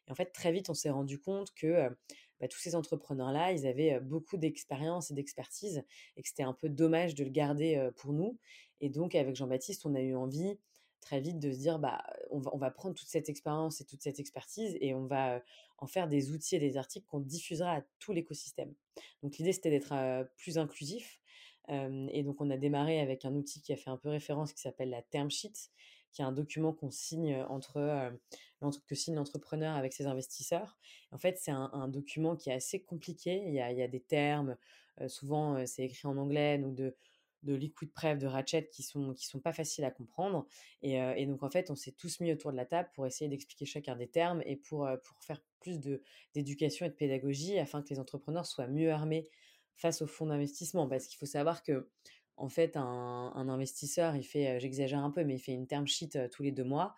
Et 0.07 0.13
en 0.13 0.15
fait, 0.15 0.33
très 0.33 0.53
vite, 0.53 0.71
on 0.71 0.75
s'est 0.75 0.91
rendu 0.91 1.19
compte 1.19 1.53
que 1.55 1.91
bah, 2.41 2.49
tous 2.49 2.59
ces 2.59 2.75
entrepreneurs-là, 2.75 3.53
ils 3.53 3.67
avaient 3.67 4.01
beaucoup 4.01 4.37
d'expérience 4.37 5.11
et 5.11 5.15
d'expertise 5.15 5.85
et 6.17 6.23
que 6.23 6.29
c'était 6.29 6.45
un 6.45 6.55
peu 6.55 6.69
dommage 6.69 7.15
de 7.15 7.25
le 7.25 7.31
garder 7.31 7.91
pour 7.97 8.13
nous. 8.13 8.39
Et 8.81 8.89
donc, 8.89 9.15
avec 9.15 9.35
Jean-Baptiste, 9.35 9.85
on 9.87 9.95
a 9.95 10.01
eu 10.01 10.15
envie 10.15 10.59
très 11.01 11.21
vite 11.21 11.39
de 11.39 11.53
se 11.53 11.59
dire 11.59 11.79
bah 11.79 12.03
on 12.31 12.41
va, 12.41 12.51
on 12.55 12.59
va 12.59 12.71
prendre 12.71 12.95
toute 12.95 13.09
cette 13.09 13.29
expérience 13.29 13.81
et 13.81 13.85
toute 13.85 14.03
cette 14.03 14.21
expertise 14.21 14.77
et 14.81 14.95
on 14.95 15.07
va 15.07 15.43
en 15.79 15.87
faire 15.87 16.09
des 16.09 16.33
outils 16.33 16.57
et 16.57 16.61
des 16.61 16.77
articles 16.77 17.07
qu'on 17.07 17.21
diffusera 17.21 17.77
à 17.77 17.83
tout 17.99 18.13
l'écosystème. 18.13 18.75
Donc 19.23 19.39
l'idée 19.39 19.53
c'était 19.53 19.71
d'être 19.71 19.95
plus 20.37 20.59
inclusif 20.59 21.21
et 21.71 22.23
donc, 22.23 22.41
on 22.41 22.51
a 22.51 22.57
démarré 22.57 23.01
avec 23.01 23.25
un 23.25 23.35
outil 23.35 23.61
qui 23.61 23.73
a 23.73 23.77
fait 23.77 23.91
un 23.91 23.99
peu 23.99 24.09
référence 24.09 24.53
qui 24.53 24.61
s'appelle 24.61 24.89
la 24.89 25.03
term 25.03 25.31
sheet, 25.31 25.71
qui 26.13 26.23
est 26.23 26.25
un 26.25 26.33
document 26.33 26.73
qu'on 26.73 26.91
signe 26.91 27.37
entre 27.51 28.13
que 28.87 28.95
signe 28.95 29.17
l'entrepreneur 29.17 29.77
avec 29.77 29.93
ses 29.93 30.07
investisseurs. 30.07 30.79
En 31.13 31.19
fait, 31.19 31.37
c'est 31.39 31.51
un, 31.51 31.89
document 31.89 32.37
qui 32.37 32.49
est 32.49 32.55
assez 32.55 32.83
compliqué. 32.83 33.43
Il 33.47 33.53
y 33.53 33.61
a, 33.61 33.71
il 33.71 33.79
y 33.79 33.83
a 33.83 33.89
des 33.89 34.01
termes, 34.01 34.57
souvent 35.09 35.65
c'est 35.67 35.85
écrit 35.85 36.09
en 36.09 36.17
anglais, 36.17 36.59
de 37.43 37.55
liquid 37.55 37.93
pref, 37.93 38.19
de 38.19 38.27
ratchet 38.27 38.69
qui 38.71 38.83
sont 38.83 39.15
qui 39.15 39.27
sont 39.27 39.41
pas 39.41 39.53
faciles 39.53 39.85
à 39.85 39.91
comprendre. 39.91 40.47
Et, 40.83 40.95
et 40.95 41.27
donc 41.27 41.43
en 41.43 41.51
fait, 41.51 41.71
on 41.71 41.77
s'est 41.77 41.93
tous 41.93 42.21
mis 42.21 42.33
autour 42.33 42.53
de 42.53 42.57
la 42.57 42.67
table 42.67 42.91
pour 42.95 43.07
essayer 43.07 43.29
d'expliquer 43.29 43.65
chacun 43.65 43.97
des 43.97 44.09
termes 44.09 44.43
et 44.45 44.57
pour 44.57 44.89
pour 45.05 45.23
faire 45.23 45.41
plus 45.61 45.81
d'éducation 46.35 46.87
et 46.87 46.89
de 46.89 46.95
pédagogie 46.95 47.59
afin 47.59 47.83
que 47.83 47.91
les 47.91 47.99
entrepreneurs 47.99 48.47
soient 48.47 48.69
mieux 48.69 48.91
armés 48.91 49.29
face 49.77 50.03
au 50.03 50.07
fonds 50.07 50.27
d'investissement. 50.27 50.89
Parce 50.89 51.07
qu'il 51.07 51.19
faut 51.19 51.27
savoir 51.27 51.63
que, 51.63 51.89
en 52.37 52.49
fait, 52.49 52.77
un, 52.77 53.49
investisseur, 53.49 54.17
il 54.17 54.25
fait, 54.25 54.61
j'exagère 54.61 55.01
un 55.01 55.11
peu, 55.11 55.25
mais 55.25 55.37
il 55.37 55.41
fait 55.41 55.53
une 55.53 55.67
term 55.67 55.87
sheet 55.87 56.29
tous 56.31 56.43
les 56.43 56.53
deux 56.53 56.65
mois. 56.65 56.95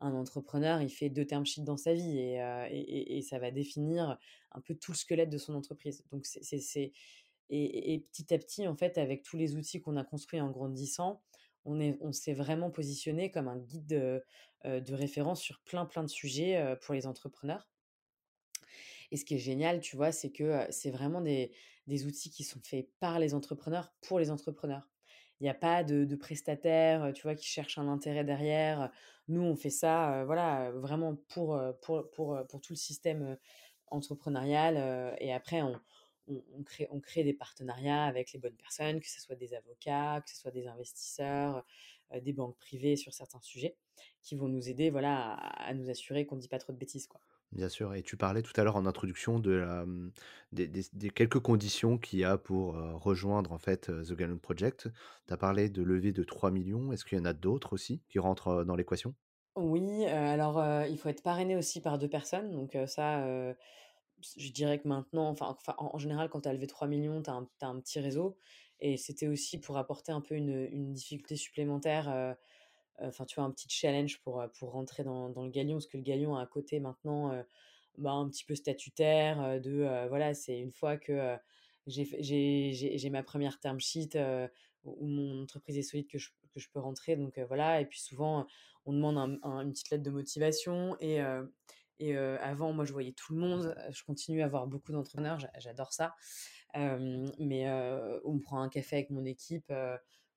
Un 0.00 0.14
entrepreneur, 0.14 0.80
il 0.80 0.88
fait 0.88 1.10
deux 1.10 1.26
term 1.26 1.44
sheets 1.44 1.62
dans 1.62 1.76
sa 1.76 1.92
vie 1.92 2.18
et, 2.18 3.18
et, 3.18 3.22
ça 3.22 3.38
va 3.38 3.50
définir 3.50 4.18
un 4.52 4.60
peu 4.60 4.74
tout 4.74 4.92
le 4.92 4.96
squelette 4.96 5.28
de 5.28 5.38
son 5.38 5.54
entreprise. 5.54 6.04
Donc, 6.10 6.24
c'est. 6.24 6.92
Et, 7.50 8.06
petit 8.12 8.32
à 8.32 8.38
petit, 8.38 8.68
en 8.68 8.76
fait, 8.76 8.96
avec 8.96 9.22
tous 9.22 9.36
les 9.36 9.56
outils 9.56 9.80
qu'on 9.80 9.96
a 9.96 10.04
construits 10.04 10.40
en 10.40 10.50
grandissant, 10.50 11.20
on, 11.64 11.80
est, 11.80 11.98
on 12.00 12.12
s'est 12.12 12.32
vraiment 12.32 12.70
positionné 12.70 13.30
comme 13.30 13.48
un 13.48 13.58
guide 13.58 13.86
de, 13.86 14.24
de 14.64 14.94
référence 14.94 15.40
sur 15.40 15.60
plein, 15.60 15.84
plein 15.84 16.04
de 16.04 16.08
sujets 16.08 16.76
pour 16.82 16.94
les 16.94 17.06
entrepreneurs. 17.06 17.68
Et 19.10 19.16
ce 19.16 19.24
qui 19.24 19.34
est 19.34 19.38
génial, 19.38 19.80
tu 19.80 19.96
vois, 19.96 20.12
c'est 20.12 20.30
que 20.30 20.64
c'est 20.70 20.92
vraiment 20.92 21.20
des, 21.20 21.52
des 21.88 22.06
outils 22.06 22.30
qui 22.30 22.44
sont 22.44 22.60
faits 22.62 22.88
par 23.00 23.18
les 23.18 23.34
entrepreneurs 23.34 23.92
pour 24.00 24.20
les 24.20 24.30
entrepreneurs. 24.30 24.88
Il 25.40 25.44
n'y 25.44 25.50
a 25.50 25.54
pas 25.54 25.82
de, 25.82 26.04
de 26.04 26.16
prestataires, 26.16 27.12
tu 27.14 27.22
vois, 27.22 27.34
qui 27.34 27.48
cherchent 27.48 27.78
un 27.78 27.88
intérêt 27.88 28.24
derrière. 28.24 28.92
Nous, 29.26 29.42
on 29.42 29.56
fait 29.56 29.70
ça, 29.70 30.24
voilà, 30.24 30.70
vraiment 30.70 31.16
pour, 31.28 31.60
pour, 31.82 32.08
pour, 32.10 32.38
pour, 32.48 32.60
tout 32.60 32.74
le 32.74 32.78
système 32.78 33.36
entrepreneurial. 33.88 35.16
et 35.18 35.32
après, 35.32 35.62
on, 35.62 35.74
on, 36.54 36.62
crée, 36.64 36.88
on 36.90 37.00
crée 37.00 37.24
des 37.24 37.34
partenariats 37.34 38.04
avec 38.04 38.32
les 38.32 38.38
bonnes 38.38 38.56
personnes, 38.56 39.00
que 39.00 39.08
ce 39.08 39.20
soit 39.20 39.36
des 39.36 39.54
avocats, 39.54 40.20
que 40.22 40.30
ce 40.30 40.36
soit 40.36 40.50
des 40.50 40.66
investisseurs, 40.68 41.64
des 42.22 42.32
banques 42.32 42.56
privées 42.58 42.96
sur 42.96 43.12
certains 43.14 43.40
sujets, 43.40 43.76
qui 44.22 44.34
vont 44.36 44.48
nous 44.48 44.68
aider, 44.68 44.90
voilà, 44.90 45.32
à, 45.34 45.68
à 45.68 45.74
nous 45.74 45.90
assurer 45.90 46.26
qu'on 46.26 46.36
ne 46.36 46.40
dit 46.40 46.48
pas 46.48 46.58
trop 46.58 46.72
de 46.72 46.78
bêtises, 46.78 47.06
quoi. 47.06 47.20
Bien 47.52 47.68
sûr 47.68 47.94
et 47.94 48.02
tu 48.04 48.16
parlais 48.16 48.42
tout 48.42 48.52
à 48.60 48.62
l'heure 48.64 48.76
en 48.76 48.86
introduction 48.86 49.40
de 49.40 49.50
la, 49.50 49.84
mmh, 49.84 50.12
des 50.52 50.68
des 50.68 50.82
des 50.92 51.10
quelques 51.10 51.40
conditions 51.40 51.98
qu'il 51.98 52.20
y 52.20 52.24
a 52.24 52.38
pour, 52.38 52.76
heu, 52.76 52.94
rejoindre 52.94 53.50
en 53.52 53.58
fait, 53.58 53.88
heu, 53.90 54.04
The 54.04 54.12
Galion 54.14 54.38
Project. 54.38 54.88
Tu 55.26 55.34
as 55.34 55.36
parlé 55.36 55.68
de 55.68 55.82
levée 55.82 56.12
de 56.12 56.22
3 56.22 56.50
000 56.52 56.64
000. 56.64 56.92
Est-ce 56.92 57.04
qu'il 57.04 57.18
y 57.18 57.20
en 57.20 57.24
a 57.24 57.32
d'autres 57.32 57.72
aussi 57.72 58.02
qui 58.08 58.20
rentrent, 58.20 58.62
dans 58.64 58.76
l'équation? 58.76 59.14
Oui, 59.56 60.06
alors, 60.06 60.62
il 60.88 60.96
faut 60.98 61.08
être 61.08 61.22
parrainé 61.22 61.56
aussi 61.56 61.80
par 61.80 61.98
2 61.98 62.08
personnes 62.08 62.50
donc 62.52 62.76
ça, 62.86 63.24
je 64.36 64.50
dirais 64.52 64.78
que 64.80 64.88
maintenant 64.88 65.28
enfin 65.30 65.56
en 65.78 65.98
général 65.98 66.28
quand 66.30 66.42
tu 66.42 66.48
as 66.48 66.52
levé 66.52 66.66
3 66.66 66.88
000 66.88 67.00
000, 67.02 67.22
tu 67.22 67.30
as 67.30 67.66
un 67.68 67.80
petit 67.80 68.00
réseau 68.00 68.36
et 68.80 68.96
c'était 68.96 69.28
aussi 69.28 69.58
pour 69.60 69.76
apporter 69.78 70.12
un 70.12 70.20
peu 70.22 70.34
une, 70.36 70.92
difficulté 70.94 71.36
supplémentaire, 71.36 72.08
heu 72.10 72.30
heu, 73.04 73.08
enfin 73.08 73.24
tu 73.26 73.36
vois 73.36 73.44
un 73.44 73.50
petit 73.52 73.68
challenge 73.70 74.20
pour, 74.22 74.40
heu, 74.42 74.48
pour 74.58 74.72
rentrer 74.72 75.04
dans 75.04 75.28
le 75.28 75.50
Galion. 75.50 75.76
Parce 75.76 75.86
que 75.88 75.96
le 75.98 76.02
Galion 76.04 76.36
a 76.36 76.40
un 76.42 76.46
côté 76.46 76.80
maintenant, 76.80 77.32
bah, 77.98 78.12
un 78.12 78.28
petit 78.30 78.44
peu 78.44 78.54
statutaire, 78.56 79.60
de, 79.62 80.08
voilà, 80.08 80.34
c'est 80.34 80.58
une 80.60 80.72
fois 80.72 80.96
que, 80.98 81.36
j'ai 81.88 83.10
ma 83.12 83.22
1re 83.24 83.60
term 83.60 83.80
sheet, 83.80 84.18
où 84.84 85.06
mon 85.06 85.42
entreprise 85.44 85.78
est 85.78 85.82
solide 85.82 86.08
que 86.08 86.18
je 86.18 86.68
peux 86.72 86.80
rentrer 86.80 87.16
donc 87.16 87.38
voilà 87.48 87.80
et 87.82 87.86
puis 87.86 88.00
souvent, 88.00 88.46
on 88.86 88.92
demande 88.94 89.18
un 89.18 89.38
un 89.48 89.60
une 89.62 89.72
petite 89.72 89.90
lettre 89.90 90.04
de 90.04 90.10
motivation 90.10 90.96
et 91.00 91.20
et 92.00 92.16
avant 92.16 92.72
moi 92.72 92.84
je 92.84 92.92
voyais 92.92 93.12
tout 93.12 93.34
le 93.34 93.40
monde, 93.40 93.74
je 93.90 94.02
continue 94.04 94.42
à 94.42 94.48
voir 94.48 94.66
beaucoup 94.66 94.92
d'entrepreneurs, 94.92 95.38
j'a 95.40 95.50
j'adore 95.58 95.92
ça. 95.92 96.14
Mais 96.74 97.68
heu, 97.68 98.20
on 98.24 98.38
prend 98.38 98.60
un 98.62 98.68
café 98.68 98.96
avec 98.96 99.10
mon 99.10 99.24
équipe, 99.24 99.72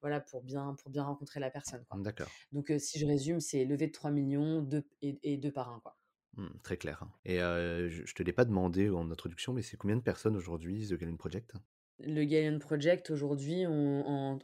voilà 0.01 0.19
pour 0.21 0.43
bien 0.43 0.75
pour 0.75 0.91
bien 0.91 1.03
rencontrer 1.03 1.39
la 1.39 1.51
personne. 1.51 1.85
D'accord. 1.93 2.33
Donc 2.53 2.71
si 2.79 2.99
je 2.99 3.07
résume, 3.07 3.39
c'est 3.41 3.65
levée 3.65 3.87
de 3.87 3.91
3 3.93 4.11
000 4.11 4.29
000, 4.29 4.67
2 4.67 4.83
et 5.01 5.19
et 5.23 5.37
2 5.37 5.51
parrains, 5.53 5.79
quoi. 5.81 5.97
Mmh, 6.37 6.59
très 6.63 6.77
clair 6.77 7.07
et 7.25 7.39
heu, 7.41 7.87
je 7.89 8.05
je 8.05 8.13
te 8.15 8.21
l'ai 8.23 8.33
pas 8.33 8.45
demandé 8.45 8.87
en 8.89 9.09
introduction, 9.11 9.51
mais 9.53 9.61
c'est 9.63 9.77
combien 9.77 9.95
de 9.97 10.01
personnes 10.03 10.35
aujourd'hui 10.35 10.87
The 10.87 10.93
Galion 10.93 11.17
Project? 11.17 11.53
Le 11.99 12.23
Galion 12.25 12.59
Project 12.59 13.09
aujourd'hui, 13.11 13.65
on 13.67 14.39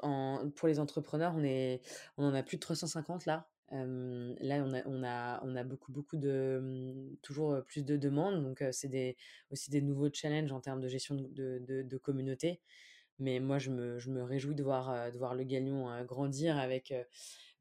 pour 0.55 0.67
les 0.67 0.79
entrepreneurs, 0.79 1.33
on 1.35 1.43
est 1.43 1.81
on 2.17 2.23
en 2.25 2.33
a 2.33 2.43
plus 2.43 2.57
de 2.57 2.61
350 2.61 3.25
là. 3.25 3.49
Là, 3.71 4.63
on 4.65 4.73
a 4.73 4.83
on 4.87 5.03
a 5.03 5.41
on 5.43 5.55
a 5.55 5.63
beaucoup, 5.63 5.91
beaucoup 5.91 6.17
de, 6.17 7.17
toujours, 7.21 7.63
plus 7.65 7.85
de 7.85 7.97
demandes 7.97 8.43
donc 8.43 8.63
c'est 8.71 8.87
des 8.89 9.15
aussi 9.51 9.69
des 9.71 9.81
nouveaux 9.81 10.09
challenges 10.13 10.51
en 10.51 10.61
termes 10.61 10.81
de 10.81 10.87
gestion 10.87 11.15
de 11.15 11.27
de 11.27 11.59
de 11.65 11.81
de 11.83 11.97
communauté. 11.97 12.61
Mais 13.19 13.39
moi, 13.41 13.59
je 13.59 13.71
me 13.71 13.99
je 13.99 14.11
me 14.11 14.23
réjouis 14.23 14.55
de 14.55 14.63
voir, 14.63 14.91
heu, 14.91 15.11
de 15.11 15.17
voir 15.19 15.35
le 15.35 15.43
Galion, 15.43 16.03
grandir 16.05 16.57
avec, 16.57 16.93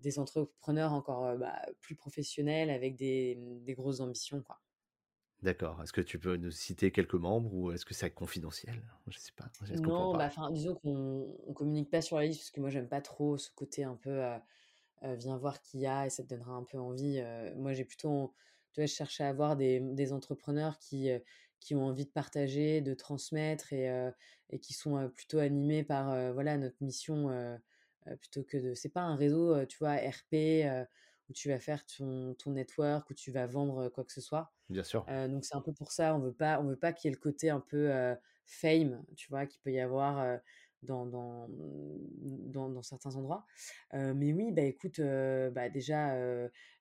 des 0.00 0.18
entrepreneurs 0.18 0.92
encore, 0.94 1.36
bah, 1.38 1.62
plus 1.80 1.96
professionnels 1.96 2.70
avec 2.70 2.96
des, 2.96 3.36
mmh, 3.36 3.64
des 3.64 3.74
grosses 3.74 4.00
ambitions, 4.00 4.42
quoi. 4.42 4.60
D'accord. 5.42 5.82
Est-ce 5.82 5.92
que 5.92 6.00
tu 6.00 6.18
peux 6.20 6.36
nous 6.36 6.50
citer 6.52 6.90
quelques 6.92 7.14
membres 7.14 7.52
ou 7.54 7.70
est-ce 7.72 7.84
que 7.86 7.94
c'est 7.94 8.10
confidentiel? 8.12 8.82
Je 9.08 9.18
sais 9.18 9.32
pas, 9.32 9.50
Non, 9.70 10.14
bah, 10.14 10.30
disons 10.50 10.74
qu'on 10.76 11.36
on 11.46 11.52
communique 11.52 11.90
pas 11.90 12.00
sur 12.00 12.16
la 12.16 12.24
liste 12.24 12.40
parce 12.40 12.50
que 12.50 12.60
moi 12.60 12.70
j'aime 12.70 12.88
pas 12.88 13.02
trop 13.02 13.36
ce 13.36 13.50
côté 13.50 13.84
un 13.84 13.96
peu, 13.96 14.22
heu, 15.04 15.14
viens 15.14 15.36
voir 15.38 15.60
qui 15.62 15.78
y 15.80 15.86
a 15.86 16.06
et 16.06 16.10
ça 16.10 16.22
te 16.24 16.28
donnera 16.28 16.52
un 16.52 16.64
peu 16.64 16.78
envie, 16.78 17.18
heu, 17.20 17.54
moi 17.56 17.72
j'ai 17.74 17.84
plutôt 17.84 18.34
tu 18.72 18.80
vois, 18.80 18.86
je 18.86 18.92
cherche 18.94 19.20
à 19.20 19.28
avoir 19.28 19.56
des, 19.56 19.80
des 19.80 20.12
entrepreneurs 20.12 20.78
qui, 20.78 21.10
heu, 21.10 21.22
qui 21.60 21.74
ont 21.74 21.84
envie 21.86 22.04
de 22.06 22.10
partager, 22.10 22.80
de 22.82 22.94
transmettre 22.94 23.72
et 23.72 23.88
et 24.50 24.60
qui 24.60 24.72
sont, 24.74 25.10
plutôt 25.14 25.38
animés 25.38 25.82
par, 25.84 26.32
voilà 26.34 26.56
notre 26.58 26.76
mission, 26.82 27.28
plutôt 28.20 28.44
que 28.44 28.56
de 28.58 28.74
c'est 28.74 28.88
pas 28.90 29.02
un 29.02 29.16
réseau, 29.16 29.64
tu 29.66 29.78
vois, 29.78 29.96
RP, 29.96 30.66
où 31.28 31.32
tu 31.34 31.48
vas 31.48 31.58
faire 31.60 31.84
ton 31.86 32.34
ton 32.34 32.52
network, 32.52 33.10
où 33.10 33.14
tu 33.14 33.30
vas 33.32 33.46
vendre, 33.46 33.88
quoi 33.90 34.04
que 34.04 34.12
ce 34.12 34.20
soit. 34.20 34.52
Bien 34.68 34.82
sûr. 34.84 35.08
Donc 35.08 35.44
c'est 35.46 35.56
un 35.56 35.62
peu 35.62 35.72
pour 35.74 35.92
ça, 35.92 36.14
on 36.16 36.20
veut 36.20 36.34
pas 36.34 36.60
on 36.60 36.64
veut 36.68 36.76
pas 36.78 36.92
qu'il 36.92 37.10
y 37.10 37.12
ait 37.12 37.16
le 37.16 37.20
côté 37.22 37.50
un 37.50 37.60
peu, 37.60 37.90
fame, 38.46 39.04
tu 39.16 39.30
vois, 39.30 39.46
qu'il 39.46 39.60
peut 39.62 39.72
y 39.72 39.80
avoir, 39.80 40.40
dans 40.82 41.04
mmh, 41.06 42.50
dans 42.50 42.68
dans 42.70 42.82
certains 42.82 43.16
endroits. 43.16 43.44
Mais 43.92 44.32
oui, 44.32 44.52
bah, 44.52 44.62
écoute, 44.62 45.00
bah, 45.00 45.68
déjà, 45.68 46.14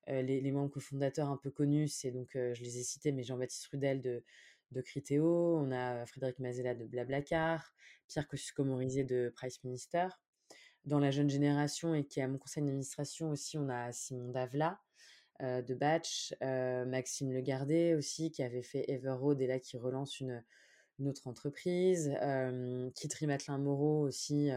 les 0.07 0.41
les 0.41 0.51
membres 0.51 0.71
cofondateurs 0.71 1.29
un 1.29 1.37
peu 1.37 1.51
connus, 1.51 1.87
c'est 1.89 2.11
donc, 2.11 2.29
je 2.33 2.61
les 2.63 2.77
ai 2.79 2.83
cités, 2.83 3.11
mais 3.11 3.23
Jean-Baptiste 3.23 3.67
Rudel 3.67 4.01
de 4.01 4.23
de 4.71 4.81
Criteo, 4.81 5.57
on 5.57 5.71
a 5.71 6.05
Frédéric 6.05 6.39
Mazella 6.39 6.75
de 6.75 6.85
BlaBlaCar, 6.85 7.73
Pierre 8.07 8.27
Kosciusko-Morizet 8.27 9.05
de 9.05 9.31
Price 9.35 9.63
Minister. 9.63 10.07
Dans 10.85 10.99
la 10.99 11.11
jeune 11.11 11.29
génération 11.29 11.95
et 11.95 12.05
qui 12.05 12.19
est 12.19 12.23
à 12.23 12.27
mon 12.27 12.37
conseil 12.37 12.63
d'administration 12.63 13.29
aussi, 13.31 13.57
on 13.57 13.69
a 13.69 13.91
Simon 13.91 14.29
Davelas, 14.31 14.77
heu, 15.41 15.63
de 15.63 15.75
Batch, 15.75 16.33
heu, 16.43 16.85
Maxime 16.85 17.33
Legardet 17.33 17.95
aussi 17.95 18.31
qui 18.31 18.43
avait 18.43 18.63
fait 18.63 18.85
Everroad 18.89 19.41
et 19.41 19.47
là 19.47 19.59
qui 19.59 19.77
relance 19.77 20.19
une, 20.19 20.43
une 20.99 21.07
autre 21.09 21.27
entreprise. 21.27 22.11
Hem, 22.21 22.91
Kitry 22.93 23.27
Mateloin-Moreau 23.27 24.01
aussi, 24.07 24.49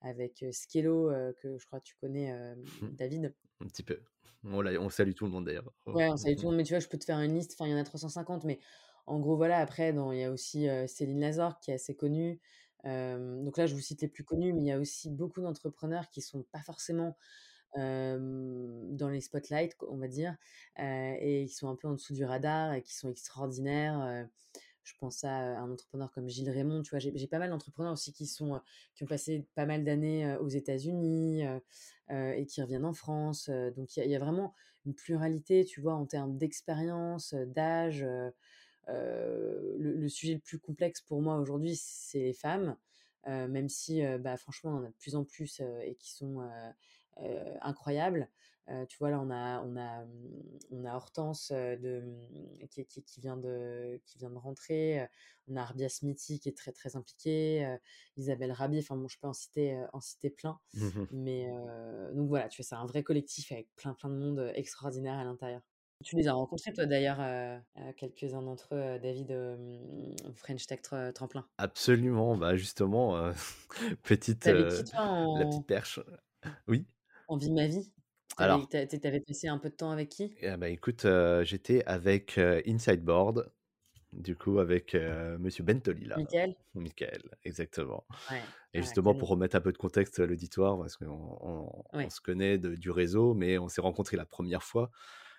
avec, 0.00 0.44
Skello, 0.52 1.10
que 1.42 1.58
je 1.58 1.66
crois 1.66 1.80
tu 1.80 1.94
connais, 2.00 2.26
hem, 2.26 2.62
David? 2.92 3.34
Un 3.60 3.66
petit 3.66 3.82
peu. 3.82 4.00
On 4.44 4.88
salue 4.88 5.12
tout 5.12 5.26
le 5.26 5.30
monde 5.30 5.44
d'ailleurs. 5.46 5.70
Ouais, 5.86 6.08
on 6.08 6.14
mmh 6.14 6.16
salue 6.16 6.34
tout 6.36 6.42
le 6.42 6.46
monde, 6.48 6.56
mais 6.56 6.64
tu 6.64 6.72
vois, 6.72 6.80
je 6.80 6.88
peux 6.88 6.98
te 6.98 7.04
faire 7.04 7.20
une 7.20 7.34
liste, 7.34 7.52
enfin 7.54 7.66
il 7.66 7.72
y 7.72 7.74
en 7.74 7.78
a 7.78 7.84
350 7.84 8.44
mais 8.44 8.58
en 9.06 9.18
gros 9.18 9.36
voilà, 9.36 9.58
après 9.58 9.90
il 9.90 10.18
y 10.18 10.24
a 10.24 10.30
aussi, 10.30 10.66
Céline 10.86 11.20
Lazorque 11.20 11.62
qui 11.62 11.70
est 11.70 11.74
assez 11.74 11.94
connue. 11.94 12.40
Donc 12.84 13.58
là, 13.58 13.66
je 13.66 13.74
vous 13.74 13.80
cite 13.80 14.00
les 14.02 14.08
plus 14.08 14.24
connus, 14.24 14.52
mais 14.54 14.62
il 14.62 14.66
y 14.66 14.72
a 14.72 14.78
aussi 14.78 15.10
beaucoup 15.10 15.42
d'entrepreneurs 15.42 16.08
qui 16.08 16.22
sont 16.22 16.44
pas 16.52 16.62
forcément, 16.62 17.16
dans 17.76 19.08
les 19.10 19.20
spotlights 19.20 19.76
on 19.88 19.98
va 19.98 20.08
dire, 20.08 20.36
et 20.78 21.44
qui 21.48 21.54
sont 21.54 21.68
un 21.68 21.76
peu 21.76 21.88
en 21.88 21.92
dessous 21.92 22.14
du 22.14 22.24
radar 22.24 22.72
et 22.72 22.82
qui 22.82 22.94
sont 22.94 23.10
extraordinaires, 23.10 24.26
je 24.90 24.98
pense 24.98 25.24
à, 25.24 25.30
un 25.30 25.70
entrepreneur 25.70 26.10
comme 26.12 26.28
Gilles 26.28 26.50
Raymond, 26.50 26.82
tu 26.82 26.90
vois? 26.90 26.98
J'ai 26.98 27.26
pas 27.26 27.38
mal 27.38 27.50
d'entrepreneurs 27.50 27.92
aussi 27.92 28.12
qui 28.12 28.26
sont, 28.26 28.60
qui 28.94 29.04
ont 29.04 29.06
passé 29.06 29.46
pas 29.54 29.66
mal 29.66 29.84
d'années, 29.84 30.36
aux 30.36 30.48
États-Unis, 30.48 31.42
et 32.10 32.46
qui 32.46 32.60
reviennent 32.60 32.84
en 32.84 32.92
France, 32.92 33.48
donc 33.76 33.96
il 33.96 34.10
y 34.10 34.16
a 34.16 34.18
vraiment 34.18 34.54
une 34.86 34.94
pluralité, 34.94 35.64
tu 35.64 35.80
vois, 35.80 35.94
en 35.94 36.06
termes 36.06 36.36
d'expérience, 36.36 37.34
d'âge, 37.34 38.06
le 38.88 40.08
sujet 40.08 40.34
le 40.34 40.40
plus 40.40 40.58
complexe 40.58 41.00
pour 41.02 41.22
moi 41.22 41.38
aujourd'hui, 41.38 41.76
c'est 41.76 42.20
les 42.20 42.32
femmes, 42.32 42.76
même 43.26 43.68
si, 43.68 44.02
bah, 44.18 44.36
franchement, 44.36 44.72
on 44.72 44.78
en 44.78 44.84
a 44.84 44.88
de 44.88 44.96
plus 44.98 45.14
en 45.14 45.24
plus, 45.24 45.60
et 45.84 45.94
qui 46.00 46.12
sont, 46.12 46.42
incroyables. 47.62 48.28
Heu, 48.70 48.86
tu 48.86 48.98
vois, 48.98 49.10
là, 49.10 49.20
on 49.20 49.30
a 49.30 49.60
on 49.62 49.76
a, 49.76 50.04
mmh, 50.04 50.58
on 50.72 50.84
a 50.84 50.94
Hortense, 50.94 51.52
de, 51.52 52.02
mmh, 52.62 52.68
qui 52.68 52.86
qui 52.86 53.02
qui 53.04 53.20
vient 53.20 53.36
de 53.36 54.00
qui 54.06 54.18
vient 54.18 54.30
de 54.30 54.38
rentrer, 54.38 55.06
on 55.48 55.56
a 55.56 55.62
Arbia 55.62 55.88
Smiti 55.88 56.40
qui 56.40 56.48
est 56.48 56.56
très, 56.56 56.72
très 56.72 56.96
impliquée, 56.96 57.76
Isabelle 58.16 58.52
Rabier, 58.52 58.80
enfin 58.80 58.96
bon, 58.96 59.08
je 59.08 59.18
peux 59.18 59.26
en 59.28 59.32
citer, 59.32 59.82
en 59.92 60.00
citer 60.00 60.30
plein. 60.30 60.58
Mmh 60.74 60.86
mh. 60.96 61.06
Mais 61.10 61.46
donc 62.14 62.28
voilà, 62.28 62.48
tu 62.48 62.62
vois, 62.62 62.66
c'est 62.68 62.74
un 62.76 62.86
vrai 62.86 63.02
collectif 63.02 63.52
avec 63.52 63.68
plein, 63.76 63.94
plein 63.94 64.10
de 64.10 64.14
monde, 64.16 64.52
extraordinaire 64.54 65.18
à 65.18 65.24
l'intérieur. 65.24 65.62
Tu 66.04 66.16
les 66.16 66.28
as 66.28 66.32
rencontrés 66.34 66.72
toi 66.72 66.86
d'ailleurs, 66.86 67.18
quelques-uns 67.96 68.42
d'entre 68.42 68.74
eux, 68.74 68.98
David, 69.00 69.32
French 70.34 70.66
Tech 70.66 70.80
Tre 70.82 71.12
Tremplin? 71.12 71.46
Absolument, 71.58 72.36
bah, 72.36 72.56
justement, 72.56 73.32
petite, 74.02 74.46
la 74.46 75.46
petite 75.46 75.66
perche? 75.66 76.00
Oui? 76.68 76.86
en 77.28 77.38
vie 77.38 77.50
ma 77.50 77.66
vie? 77.66 77.90
Alors 78.40 78.68
tu 78.68 78.76
as 78.76 78.86
tu 78.86 78.98
avais 79.06 79.20
passé 79.20 79.48
un 79.48 79.58
peu 79.58 79.68
de 79.70 79.74
temps 79.76 79.90
avec 79.90 80.08
qui? 80.08 80.38
Eh 80.38 80.56
bah, 80.56 80.68
écoute, 80.68 81.06
j'étais 81.42 81.84
avec, 81.84 82.38
heu, 82.38 82.62
Insideboard, 82.66 83.52
du 84.12 84.36
coup 84.36 84.58
avec, 84.60 84.94
heu, 84.94 85.38
monsieur 85.38 85.64
Bentolila. 85.64 86.16
Mickaël? 86.16 86.56
Mickaël, 86.74 87.22
exactement 87.44 88.06
Ouais, 88.28 88.52
et 88.74 88.80
ah 88.80 88.82
justement 88.82 89.14
pour 89.14 89.28
remettre 89.30 89.56
un 89.56 89.60
peu 89.62 89.72
de 89.72 89.78
contexte 89.78 90.20
à 90.20 90.26
l'auditoire 90.26 90.78
parce 90.78 90.96
qu'on 90.98 91.06
on 91.42 91.84
on 91.92 91.92
Ouais. 91.92 92.10
se 92.10 92.20
connaît 92.20 92.58
de 92.58 92.76
du 92.76 92.90
réseau, 92.90 93.34
mais 93.34 93.58
on 93.58 93.68
s'est 93.68 93.80
rencontrés 93.82 94.16
la 94.18 94.26
1re 94.26 94.62
fois, 94.64 94.90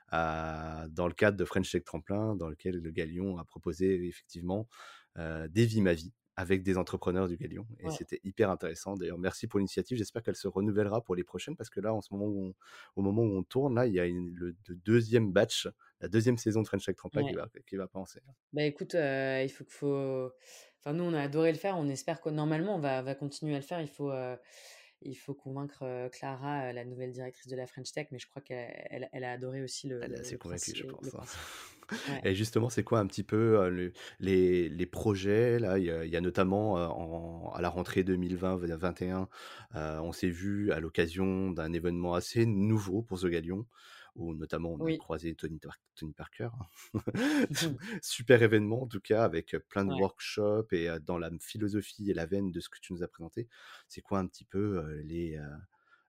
à 0.09 0.87
dans 0.91 1.07
le 1.07 1.13
cadre 1.15 1.37
de 1.37 1.45
French 1.45 1.71
Tech 1.71 1.83
Tremplin, 1.85 2.35
dans 2.37 2.49
lequel 2.49 2.77
le 2.81 2.91
Galion 2.91 3.37
a 3.39 3.45
proposé 3.45 4.07
effectivement, 4.07 4.67
heu, 5.19 5.49
des 5.49 5.65
vies 5.67 5.81
ma 5.81 5.93
vie 5.95 6.13
avec 6.41 6.63
des 6.63 6.77
entrepreneurs 6.77 7.27
du 7.27 7.37
Galion 7.37 7.67
et 7.79 7.89
Ouais. 7.89 7.97
c'était 7.97 8.19
hyper 8.23 8.49
intéressant. 8.51 8.95
D'ailleurs, 8.97 9.17
merci 9.19 9.47
pour 9.47 9.59
l'initiative, 9.59 9.97
j'espère 9.97 10.23
qu'elle 10.23 10.35
se 10.35 10.47
renouvellera 10.47 11.01
pour 11.03 11.15
les 11.15 11.23
prochaines 11.23 11.55
parce 11.55 11.69
que 11.69 11.79
là, 11.79 11.93
en 11.93 12.01
ce 12.01 12.13
moment 12.13 12.25
où 12.27 12.47
on 12.49 12.53
au 12.95 13.01
moment 13.03 13.23
où 13.23 13.37
on 13.37 13.43
tourne 13.43 13.75
là, 13.75 13.87
il 13.87 13.93
y 13.93 13.99
a 13.99 14.05
une 14.07 14.33
le 14.35 14.53
de 14.65 14.73
2e 14.73 15.31
batch, 15.31 15.67
la 16.01 16.07
2e 16.09 16.37
saison 16.37 16.61
de 16.61 16.67
French 16.67 16.85
Tech 16.85 16.95
Tremplin 16.95 17.23
qui 17.25 17.33
Ouais. 17.33 17.35
va 17.35 17.49
qui 17.67 17.75
va 17.77 17.87
commencer. 17.87 18.21
Bah, 18.53 18.63
écoute, 18.63 18.95
heu, 18.95 19.43
il 19.43 19.49
faut 19.49 19.63
qu'il 19.63 19.73
faut 19.73 20.31
enfin 20.79 20.93
nous, 20.93 21.03
on 21.05 21.13
a 21.13 21.21
adoré 21.21 21.51
le 21.53 21.57
faire, 21.57 21.77
on 21.77 21.87
espère 21.89 22.21
que 22.21 22.29
normalement 22.29 22.75
on 22.75 22.79
va 22.79 23.01
va 23.01 23.15
continuer 23.15 23.53
à 23.55 23.59
le 23.59 23.63
faire. 23.65 23.81
Il 23.81 23.87
faut, 23.89 24.11
il 25.01 25.15
faut 25.15 25.33
convaincre, 25.35 25.83
heu, 25.85 26.09
Clara, 26.09 26.73
la 26.73 26.85
nouvelle 26.85 27.11
directrice 27.13 27.47
de 27.47 27.55
la 27.55 27.67
French 27.67 27.91
Tech, 27.93 28.07
mais 28.11 28.19
je 28.19 28.27
crois 28.29 28.41
qu'elle 28.41 28.87
elle 28.91 29.09
elle 29.13 29.23
a 29.25 29.31
adoré 29.33 29.61
aussi 29.63 29.87
le 29.89 30.03
Elle 30.03 30.13
est 30.13 30.19
assez 30.19 30.37
convaincue, 30.37 30.73
je 30.75 30.83
pense, 30.83 31.13
hein. 31.15 31.23
Ouais. 32.07 32.23
et 32.23 32.35
justement, 32.35 32.69
c'est 32.69 32.83
quoi 32.83 32.99
un 32.99 33.07
petit 33.07 33.23
peu, 33.23 33.69
le 33.69 33.91
les 34.19 34.69
les 34.69 34.85
projets 34.85 35.59
là? 35.59 35.77
Il 35.79 35.85
y 35.85 35.91
a 35.91 36.05
il 36.05 36.11
y 36.11 36.15
a 36.17 36.21
notamment, 36.21 36.73
en 36.73 37.51
à 37.53 37.61
la 37.61 37.69
rentrée 37.69 38.03
2020-2021, 38.03 39.27
heu, 39.75 39.99
on 40.01 40.11
s'est 40.11 40.29
vus 40.29 40.71
à 40.71 40.79
l'occasion 40.79 41.51
d'un 41.51 41.73
événement 41.73 42.13
assez 42.15 42.45
nouveau 42.45 43.01
pour 43.03 43.19
The 43.19 43.25
Galion. 43.27 43.65
où 44.15 44.33
notamment 44.35 44.71
on 44.73 44.83
a 44.85 44.91
croisé 44.93 45.35
Tony, 45.35 45.59
Tony 45.95 46.13
Parker. 46.13 46.49
Super 48.01 48.43
événement 48.43 48.83
en 48.83 48.87
tout 48.87 48.99
cas, 49.01 49.23
avec 49.23 49.55
plein 49.69 49.85
de 49.85 49.93
Ouais. 49.93 49.95
workshops 49.95 50.73
et 50.73 50.89
dans 51.01 51.17
la 51.17 51.29
philosophie 51.39 52.11
et 52.11 52.13
la 52.13 52.25
veine 52.25 52.51
de 52.51 52.59
ce 52.59 52.69
que 52.69 52.79
tu 52.81 52.93
nous 52.93 53.03
as 53.03 53.07
présenté. 53.07 53.47
C'est 53.87 54.01
quoi 54.01 54.19
un 54.19 54.27
petit 54.27 54.45
peu 54.45 55.01
les, 55.03 55.39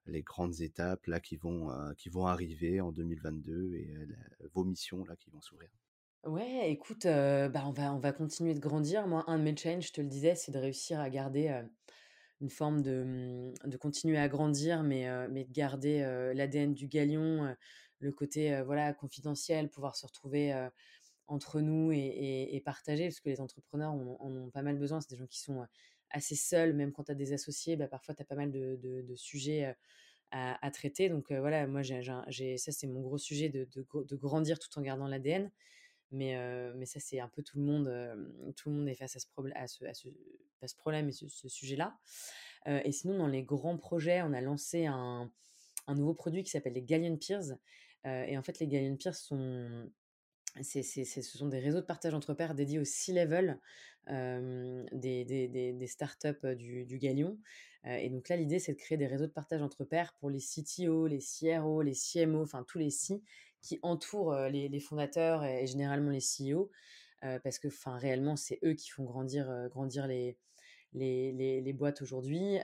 les 0.05 0.21
grandes 0.23 0.61
étapes 0.61 1.07
là 1.07 1.19
qui 1.19 1.37
vont, 1.37 1.69
qui 1.97 2.09
vont 2.09 2.27
arriver 2.27 2.81
en 2.81 2.91
2022 2.91 3.73
et 3.75 3.95
vos 4.53 4.63
missions 4.63 5.05
là 5.05 5.15
qui 5.15 5.29
vont 5.29 5.41
s'ouvrir? 5.41 5.69
Ouais, 6.25 6.71
écoute, 6.71 7.05
heu, 7.05 7.49
bah, 7.49 7.63
on 7.65 7.71
va 7.71 7.93
on 7.93 7.99
va 7.99 8.13
continuer 8.13 8.53
de 8.53 8.59
grandir. 8.59 9.07
Moi, 9.07 9.25
un 9.27 9.37
de 9.39 9.43
mes 9.43 9.55
challenges, 9.57 9.87
je 9.87 9.91
te 9.91 9.99
le 9.99 10.07
disais, 10.07 10.35
c'est 10.35 10.53
de 10.53 10.57
réussir 10.57 11.01
à 11.01 11.09
garder, 11.09 11.49
heu, 11.49 11.69
une 12.41 12.49
forme 12.49 12.81
de, 12.81 13.53
mmh, 13.65 13.69
de 13.69 13.77
continuer 13.77 14.17
à 14.17 14.29
grandir, 14.29 14.83
mais, 14.83 15.07
mais 15.29 15.45
de 15.45 15.51
garder, 15.53 16.01
l'ADN 16.35 16.73
du 16.75 16.87
Galion, 16.87 17.55
le 17.99 18.11
côté, 18.13 18.61
voilà, 18.63 18.93
confidentiel, 18.93 19.69
pouvoir 19.69 19.95
se 19.97 20.05
retrouver, 20.07 20.53
entre 21.27 21.61
nous 21.61 21.91
et 21.93 22.55
et 22.55 22.61
partager. 22.61 23.05
Parce 23.07 23.21
que 23.21 23.29
les 23.29 23.41
entrepreneurs 23.41 23.91
en 23.93 24.17
en 24.19 24.35
ont 24.37 24.51
pas 24.51 24.63
mal 24.63 24.77
besoin. 24.77 25.01
C'est 25.01 25.11
des 25.11 25.17
gens 25.17 25.27
qui 25.27 25.39
sont, 25.41 25.65
assez 26.13 26.35
seuls, 26.35 26.73
même 26.73 26.91
quand 26.93 27.05
tu 27.05 27.11
as 27.11 27.15
des 27.15 27.33
associés, 27.33 27.75
bah, 27.75 27.87
parfois 27.87 28.15
tu 28.15 28.21
as 28.21 28.25
pas 28.25 28.35
mal 28.35 28.51
de 28.51 28.79
de 28.81 29.15
sujets, 29.15 29.75
à 30.31 30.65
à 30.65 30.71
traiter. 30.71 31.09
Donc, 31.09 31.31
voilà, 31.31 31.67
moi 31.67 31.81
j'ai 31.83 32.01
j'ai 32.27 32.57
ça, 32.57 32.71
c'est 32.71 32.87
mon 32.87 33.01
gros 33.01 33.17
sujet 33.17 33.49
de 33.49 33.67
de 33.73 34.15
grandir 34.15 34.59
tout 34.59 34.69
en 34.79 34.81
gardant 34.81 35.07
l'ADN. 35.07 35.51
Mais, 36.11 36.35
mais 36.75 36.85
ça, 36.85 36.99
c'est 36.99 37.19
un 37.19 37.27
peu 37.27 37.41
tout 37.41 37.57
le 37.57 37.65
monde, 37.65 38.53
tout 38.55 38.69
le 38.69 38.75
monde 38.75 38.87
est 38.87 38.95
face 38.95 39.15
à 39.15 39.19
ce 39.19 39.27
prob 39.27 39.49
à 39.55 39.67
ce 39.67 39.83
à 39.85 39.93
ce 39.95 40.09
à 40.61 40.67
ce 40.67 40.75
problème 40.75 41.09
et 41.09 41.11
ce 41.11 41.49
sujet-là. 41.49 41.97
Et 42.67 42.91
sinon, 42.91 43.17
dans 43.17 43.27
les 43.27 43.43
grands 43.43 43.77
projets, 43.77 44.21
on 44.21 44.31
a 44.33 44.41
lancé 44.41 44.85
un 44.85 45.31
un 45.87 45.95
nouveau 45.95 46.13
produit 46.13 46.43
qui 46.43 46.51
s'appelle 46.51 46.73
les 46.73 46.83
Galleon 46.83 47.17
Peers. 47.17 47.57
Et 48.05 48.37
en 48.37 48.43
fait, 48.43 48.59
les 48.59 48.67
Galleon 48.67 48.95
Peers 48.95 49.15
sont 49.15 49.89
ce 50.61 51.21
sont 51.21 51.47
des 51.47 51.59
réseaux 51.59 51.81
de 51.81 51.85
partage 51.85 52.13
entre 52.13 52.33
pairs 52.33 52.55
dédiés 52.55 52.79
au 52.79 52.85
C-level, 52.85 53.59
des 54.07 55.87
startups, 55.87 56.55
du 56.55 56.97
Galion. 56.97 57.37
Et 57.85 58.09
donc 58.09 58.29
là, 58.29 58.37
l'idée, 58.37 58.59
c'est 58.59 58.73
de 58.73 58.77
créer 58.77 58.97
des 58.97 59.07
réseaux 59.07 59.27
de 59.27 59.31
partage 59.31 59.61
entre 59.61 59.83
pairs 59.83 60.13
pour 60.19 60.29
les 60.29 60.39
CTO, 60.39 61.07
les 61.07 61.19
CRO, 61.19 61.81
les 61.81 61.95
CMO, 61.95 62.41
enfin 62.41 62.63
tous 62.67 62.77
les 62.79 62.89
C 62.89 63.21
qui 63.61 63.79
entourent, 63.81 64.35
les 64.35 64.79
fondateurs 64.79 65.43
et 65.43 65.67
généralement 65.67 66.11
les 66.11 66.19
CEO. 66.19 66.69
Parce 67.21 67.59
que, 67.59 67.69
enfin, 67.69 67.97
réellement, 67.97 68.35
c'est 68.35 68.59
eux 68.63 68.73
qui 68.73 68.89
font 68.89 69.05
grandir, 69.05 69.69
grandir 69.69 70.07
les 70.07 71.73
boîtes 71.73 72.01
aujourd'hui. 72.01 72.55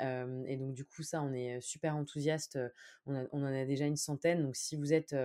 Et 0.47 0.57
donc 0.57 0.73
du 0.73 0.85
coup, 0.85 1.03
ça, 1.03 1.21
on 1.21 1.33
est 1.33 1.59
super 1.61 1.95
enthousiastes, 1.95 2.59
on 3.05 3.27
on 3.31 3.41
en 3.41 3.53
a 3.53 3.65
déjà 3.65 3.85
une 3.85 3.97
centaine. 3.97 4.41
Donc 4.43 4.55
si 4.55 4.75
vous 4.75 4.93
êtes, 4.93 5.15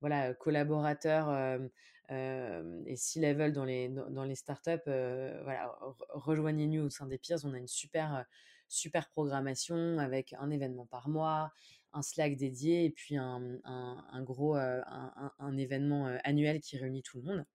voilà, 0.00 0.34
collaborateur, 0.34 1.30
hem, 1.32 1.70
hem, 2.08 2.82
et 2.86 2.96
C-level 2.96 3.52
dans 3.52 3.64
les 3.64 3.88
dans 3.88 4.24
les 4.24 4.34
startups, 4.34 4.70
heu, 4.88 5.40
voilà, 5.44 5.68
re 5.80 5.96
rejoignez-nous 6.10 6.84
au 6.84 6.90
sein 6.90 7.06
des 7.06 7.18
Peers. 7.18 7.44
On 7.44 7.54
a 7.54 7.58
une 7.58 7.66
super, 7.68 8.24
super 8.68 9.08
programmation 9.10 9.98
avec 9.98 10.34
un 10.38 10.50
événement 10.50 10.86
par 10.86 11.08
mois, 11.08 11.52
un 11.92 12.02
Slack 12.02 12.36
dédié 12.36 12.84
et 12.84 12.90
puis 12.90 13.16
un 13.16 13.58
un 13.64 14.04
un 14.10 14.22
gros, 14.22 14.54
un 14.56 15.56
événement, 15.56 16.16
annuel 16.24 16.60
qui 16.60 16.76
réunit 16.76 17.02
tout 17.02 17.18
le 17.18 17.24
monde. 17.24 17.46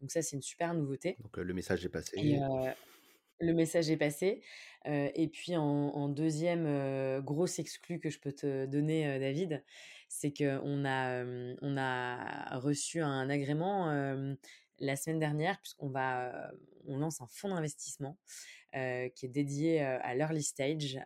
Donc 0.00 0.10
ça, 0.10 0.22
c'est 0.22 0.36
une 0.36 0.42
super 0.42 0.74
nouveauté. 0.74 1.16
Donc, 1.22 1.36
le 1.38 1.54
message 1.54 1.84
est 1.84 1.88
passé. 1.88 2.38
Le 3.40 3.52
message 3.52 3.90
est 3.90 3.96
passé. 3.96 4.42
Et 4.84 5.28
puis 5.28 5.56
en 5.56 6.08
2e, 6.08 6.64
heu, 6.66 7.20
grosse 7.22 7.58
exclu 7.58 7.98
que 7.98 8.08
je 8.08 8.20
peux 8.20 8.32
te 8.32 8.66
donner, 8.66 9.18
David, 9.18 9.64
c'est 10.08 10.32
qu'on 10.32 10.84
a, 10.84 11.24
on 11.60 11.76
a 11.76 12.58
reçu 12.58 13.00
un 13.00 13.28
agrément, 13.28 13.90
la 14.78 14.96
semaine 14.96 15.18
dernière 15.18 15.58
puisqu'on 15.60 15.88
va, 15.88 16.52
on 16.86 16.98
lance 16.98 17.20
un 17.20 17.26
fonds 17.26 17.48
d'investissement, 17.48 18.16
qui 18.72 19.26
est 19.26 19.28
dédié, 19.28 19.80
à 19.80 20.14
l'early 20.14 20.42
stage. 20.42 21.00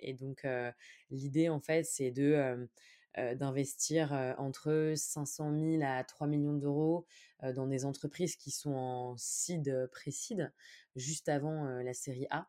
Et 0.00 0.12
donc, 0.12 0.46
l'idée, 1.10 1.48
en 1.48 1.60
fait, 1.60 1.84
c'est 1.84 2.10
de, 2.10 2.68
d'investir, 3.16 4.12
entre 4.38 4.92
500 4.96 5.52
000 5.58 5.82
à 5.82 6.04
3 6.04 6.26
millions 6.26 6.54
d'euros, 6.54 7.06
heu, 7.42 7.52
dans 7.52 7.66
des 7.66 7.84
entreprises 7.84 8.36
qui 8.36 8.50
sont 8.50 8.74
en 8.74 9.16
seed, 9.16 9.88
pré-seed, 9.92 10.52
juste 10.96 11.28
avant, 11.28 11.64
la 11.64 11.94
série 11.94 12.26
A. 12.30 12.48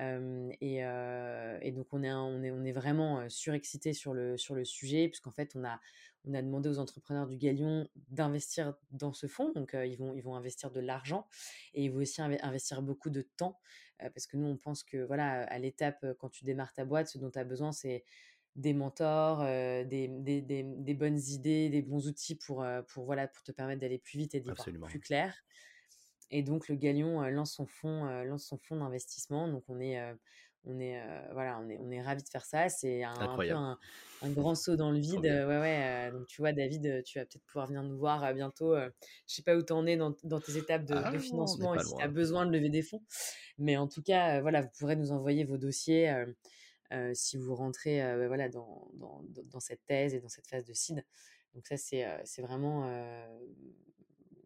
Et 0.00 1.72
donc 1.72 1.86
on 1.92 2.02
est 2.02 2.72
vraiment 2.72 3.28
surexcités 3.28 3.92
sur 3.92 4.14
le 4.14 4.64
sujet 4.64 5.08
puisqu'en 5.08 5.30
fait, 5.30 5.54
on 5.54 5.64
a 5.64 5.80
demandé 6.24 6.68
aux 6.68 6.78
entrepreneurs 6.78 7.26
du 7.26 7.36
Galion 7.36 7.88
d'investir 8.10 8.74
dans 8.90 9.12
ce 9.12 9.26
fonds. 9.28 9.52
Donc, 9.52 9.74
ils 9.74 9.96
vont 9.96 10.34
investir 10.34 10.70
de 10.70 10.80
l'argent 10.80 11.26
et 11.74 11.84
ils 11.84 11.90
vont 11.92 12.00
aussi 12.00 12.20
investir 12.20 12.82
beaucoup 12.82 13.10
de 13.10 13.22
temps. 13.22 13.60
Parce 13.98 14.26
que 14.26 14.36
nous, 14.36 14.48
on 14.48 14.56
pense 14.56 14.82
que, 14.82 14.96
voilà, 15.04 15.44
à 15.44 15.58
l'étape, 15.60 16.04
quand 16.18 16.28
tu 16.28 16.44
démarres 16.44 16.74
ta 16.74 16.84
boîte, 16.84 17.06
ce 17.06 17.18
dont 17.18 17.30
tu 17.30 17.38
as 17.38 17.44
besoin, 17.44 17.70
c'est 17.70 18.04
des 18.56 18.74
mentors, 18.74 19.42
heu, 19.42 19.84
des 19.84 20.08
des 20.08 20.42
des 20.42 20.62
des 20.64 20.94
bonnes 20.94 21.18
idées, 21.20 21.68
des 21.70 21.82
bons 21.82 22.06
outils 22.08 22.36
pour, 22.36 22.62
heu, 22.64 22.84
pour 22.88 23.04
voilà, 23.06 23.28
pour 23.28 23.42
te 23.44 23.52
permettre 23.52 23.80
d'aller 23.80 23.98
plus 23.98 24.18
vite 24.18 24.34
et 24.34 24.40
d'y 24.40 24.52
voir 24.52 24.68
plus 24.84 25.00
clair. 25.00 25.42
Et 26.30 26.42
donc 26.42 26.68
le 26.68 26.76
Galion, 26.76 27.20
lance 27.30 27.54
son 27.54 27.66
fonds, 27.66 28.04
lance 28.24 28.46
son 28.46 28.58
fonds 28.58 28.76
d'investissement. 28.76 29.48
Donc 29.48 29.64
on 29.68 29.80
est, 29.80 30.00
on 30.64 30.78
est, 30.80 31.02
voilà, 31.32 31.58
on 31.60 31.68
est 31.68 31.78
on 31.78 31.90
est 31.90 32.00
ravis 32.02 32.22
de 32.22 32.28
faire 32.28 32.44
ça. 32.46 32.68
C'est 32.70 33.02
un 33.02 33.40
peu 33.46 33.52
Incroyable. 33.52 33.56
un 33.56 33.78
un 34.22 34.30
grand 34.32 34.54
saut 34.54 34.76
dans 34.76 34.90
le 34.92 34.98
vide. 34.98 35.24
Ouais, 35.26 35.44
ouais, 35.60 36.10
donc 36.12 36.26
tu 36.28 36.40
vois, 36.40 36.52
David, 36.52 37.02
tu 37.04 37.18
vas 37.18 37.26
peut-être 37.26 37.44
pouvoir 37.44 37.66
venir 37.66 37.82
nous 37.82 37.98
voir 37.98 38.32
bientôt. 38.34 38.74
Je 38.76 39.34
sais 39.34 39.42
pas 39.42 39.56
où 39.56 39.62
tu 39.62 39.72
en 39.74 39.84
es 39.86 39.96
dans 39.96 40.14
dans 40.24 40.40
tes 40.40 40.56
étapes 40.56 40.84
de 40.86 41.02
Ah, 41.02 41.10
de 41.10 41.18
financement 41.18 41.74
et 41.74 41.78
si 41.80 41.94
tu 41.94 42.02
as 42.02 42.08
besoin 42.08 42.46
de 42.46 42.52
lever 42.52 42.70
des 42.70 42.82
fonds. 42.82 43.02
Mais 43.58 43.76
en 43.76 43.88
tout 43.88 44.02
cas, 44.02 44.40
voilà, 44.42 44.62
vous 44.62 44.70
pourrez 44.78 44.96
nous 44.96 45.12
envoyer 45.12 45.44
vos 45.44 45.58
dossiers, 45.58 46.10
heu, 46.92 47.14
si 47.14 47.36
vous 47.36 47.54
rentrez, 47.54 48.00
bah, 48.00 48.28
voilà, 48.28 48.48
dans 48.48 48.90
dans 48.94 49.22
dans 49.44 49.60
cette 49.60 49.84
thèse 49.86 50.14
et 50.14 50.20
dans 50.20 50.28
cette 50.28 50.46
phase 50.48 50.64
de 50.64 50.74
seed. 50.74 51.04
Donc 51.54 51.66
ça, 51.66 51.76
c'est, 51.76 52.06
c'est 52.24 52.42
vraiment, 52.42 52.86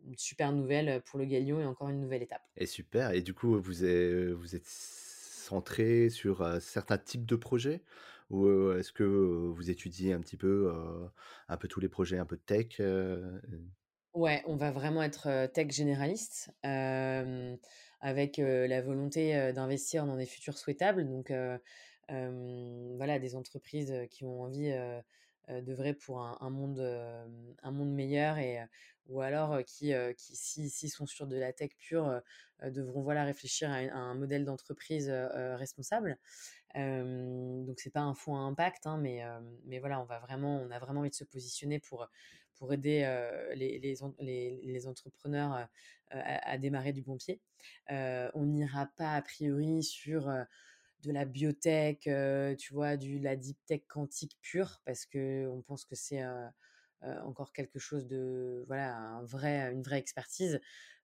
une 0.05 0.17
super 0.19 0.53
nouvelle 0.53 1.03
pour 1.05 1.19
le 1.19 1.25
Galion 1.25 1.61
et 1.61 1.67
encore 1.67 1.89
une 1.89 2.01
nouvelle 2.01 2.23
étape. 2.23 2.43
Et 2.57 2.67
super. 2.67 3.11
Et 3.13 3.23
du 3.23 3.35
coup, 3.35 3.59
vous 3.61 3.85
êtes 3.85 4.31
vous 4.33 4.57
êtes 4.57 4.67
centrés 4.67 6.09
sur, 6.11 6.61
certains 6.61 6.99
types 6.99 7.27
de 7.27 7.37
projets? 7.37 7.83
Ou, 8.31 8.49
est-ce 8.73 8.93
que 8.93 9.05
vous 9.05 9.71
étudiez 9.71 10.13
un 10.13 10.21
petit 10.21 10.37
peu, 10.37 10.73
un 11.49 11.57
peu 11.57 11.69
tous 11.69 11.81
les 11.81 11.89
projets 11.89 12.19
un 12.19 12.27
peu 12.27 12.37
tech? 12.37 12.81
Ouais, 14.15 14.43
on 14.47 14.57
va 14.57 14.71
vraiment 14.71 15.03
être, 15.03 15.47
tech 15.53 15.71
généraliste, 15.71 16.51
avec, 16.63 18.39
la 18.39 18.81
volonté, 18.83 19.53
d'investir 19.53 20.07
dans 20.07 20.17
des 20.17 20.25
futurs 20.27 20.57
souhaitables. 20.57 21.07
Donc, 21.07 21.31
voilà, 22.09 23.19
des 23.19 23.37
entreprises, 23.37 23.95
qui 24.11 24.25
ont 24.25 24.43
envie, 24.43 24.73
d'œuvrer 25.49 25.95
pour 25.95 26.21
un 26.21 26.37
un 26.41 26.51
monde, 26.51 26.81
un 27.63 27.71
monde 27.71 27.93
meilleur 27.93 28.39
et 28.39 28.59
ou 29.09 29.21
alors, 29.21 29.63
qui, 29.65 29.93
qui 30.17 30.37
si 30.37 30.89
sont 30.89 31.07
sur 31.07 31.29
de 31.29 31.37
la 31.37 31.53
tech 31.53 31.71
pure, 31.79 32.21
devront, 32.65 33.03
voilà, 33.03 33.25
réfléchir 33.25 33.71
à 33.71 33.77
un 33.77 34.15
modèle 34.15 34.45
d'entreprise, 34.45 35.09
responsable. 35.11 36.19
Hem, 36.75 37.65
donc 37.65 37.81
c'est 37.81 37.93
pas 37.93 38.01
un 38.01 38.15
fonds 38.15 38.37
à 38.37 38.41
impact, 38.41 38.87
hein, 38.87 38.99
mais, 38.99 39.23
mais 39.65 39.79
voilà, 39.79 40.01
on 40.01 40.05
va 40.05 40.19
vraiment 40.19 40.61
on 40.61 40.71
a 40.71 40.79
vraiment 40.79 41.01
envie 41.01 41.11
de 41.11 41.15
se 41.15 41.25
positionner 41.25 41.79
pour, 41.79 42.09
pour 42.55 42.73
aider, 42.73 43.01
les 43.55 43.79
les 44.19 44.87
entrepreneurs, 44.87 45.69
à 46.11 46.51
à 46.51 46.59
démarrer 46.59 46.93
du 46.93 47.03
bon 47.03 47.17
pied. 47.17 47.41
on 47.89 48.45
n'ira 48.47 48.87
pas 48.97 49.15
a 49.15 49.23
priori 49.23 49.83
sur, 49.83 50.29
de 51.03 51.13
la 51.13 51.25
biotech, 51.25 52.09
tu 52.59 52.75
vois, 52.75 52.97
du 52.97 53.19
la 53.19 53.37
deep 53.37 53.59
tech 53.67 53.83
quantique 53.89 54.37
pure 54.43 54.81
parce 54.85 55.07
qu'on 55.07 55.63
pense 55.67 55.85
que 55.85 55.95
c'est, 55.95 56.23
encore 57.25 57.53
quelque 57.53 57.79
chose 57.79 58.07
de 58.07 58.65
voilà, 58.67 58.97
un 58.97 59.25
vrai 59.25 59.73
une 59.73 59.83
vraie 59.83 59.99
expertise. 59.99 60.61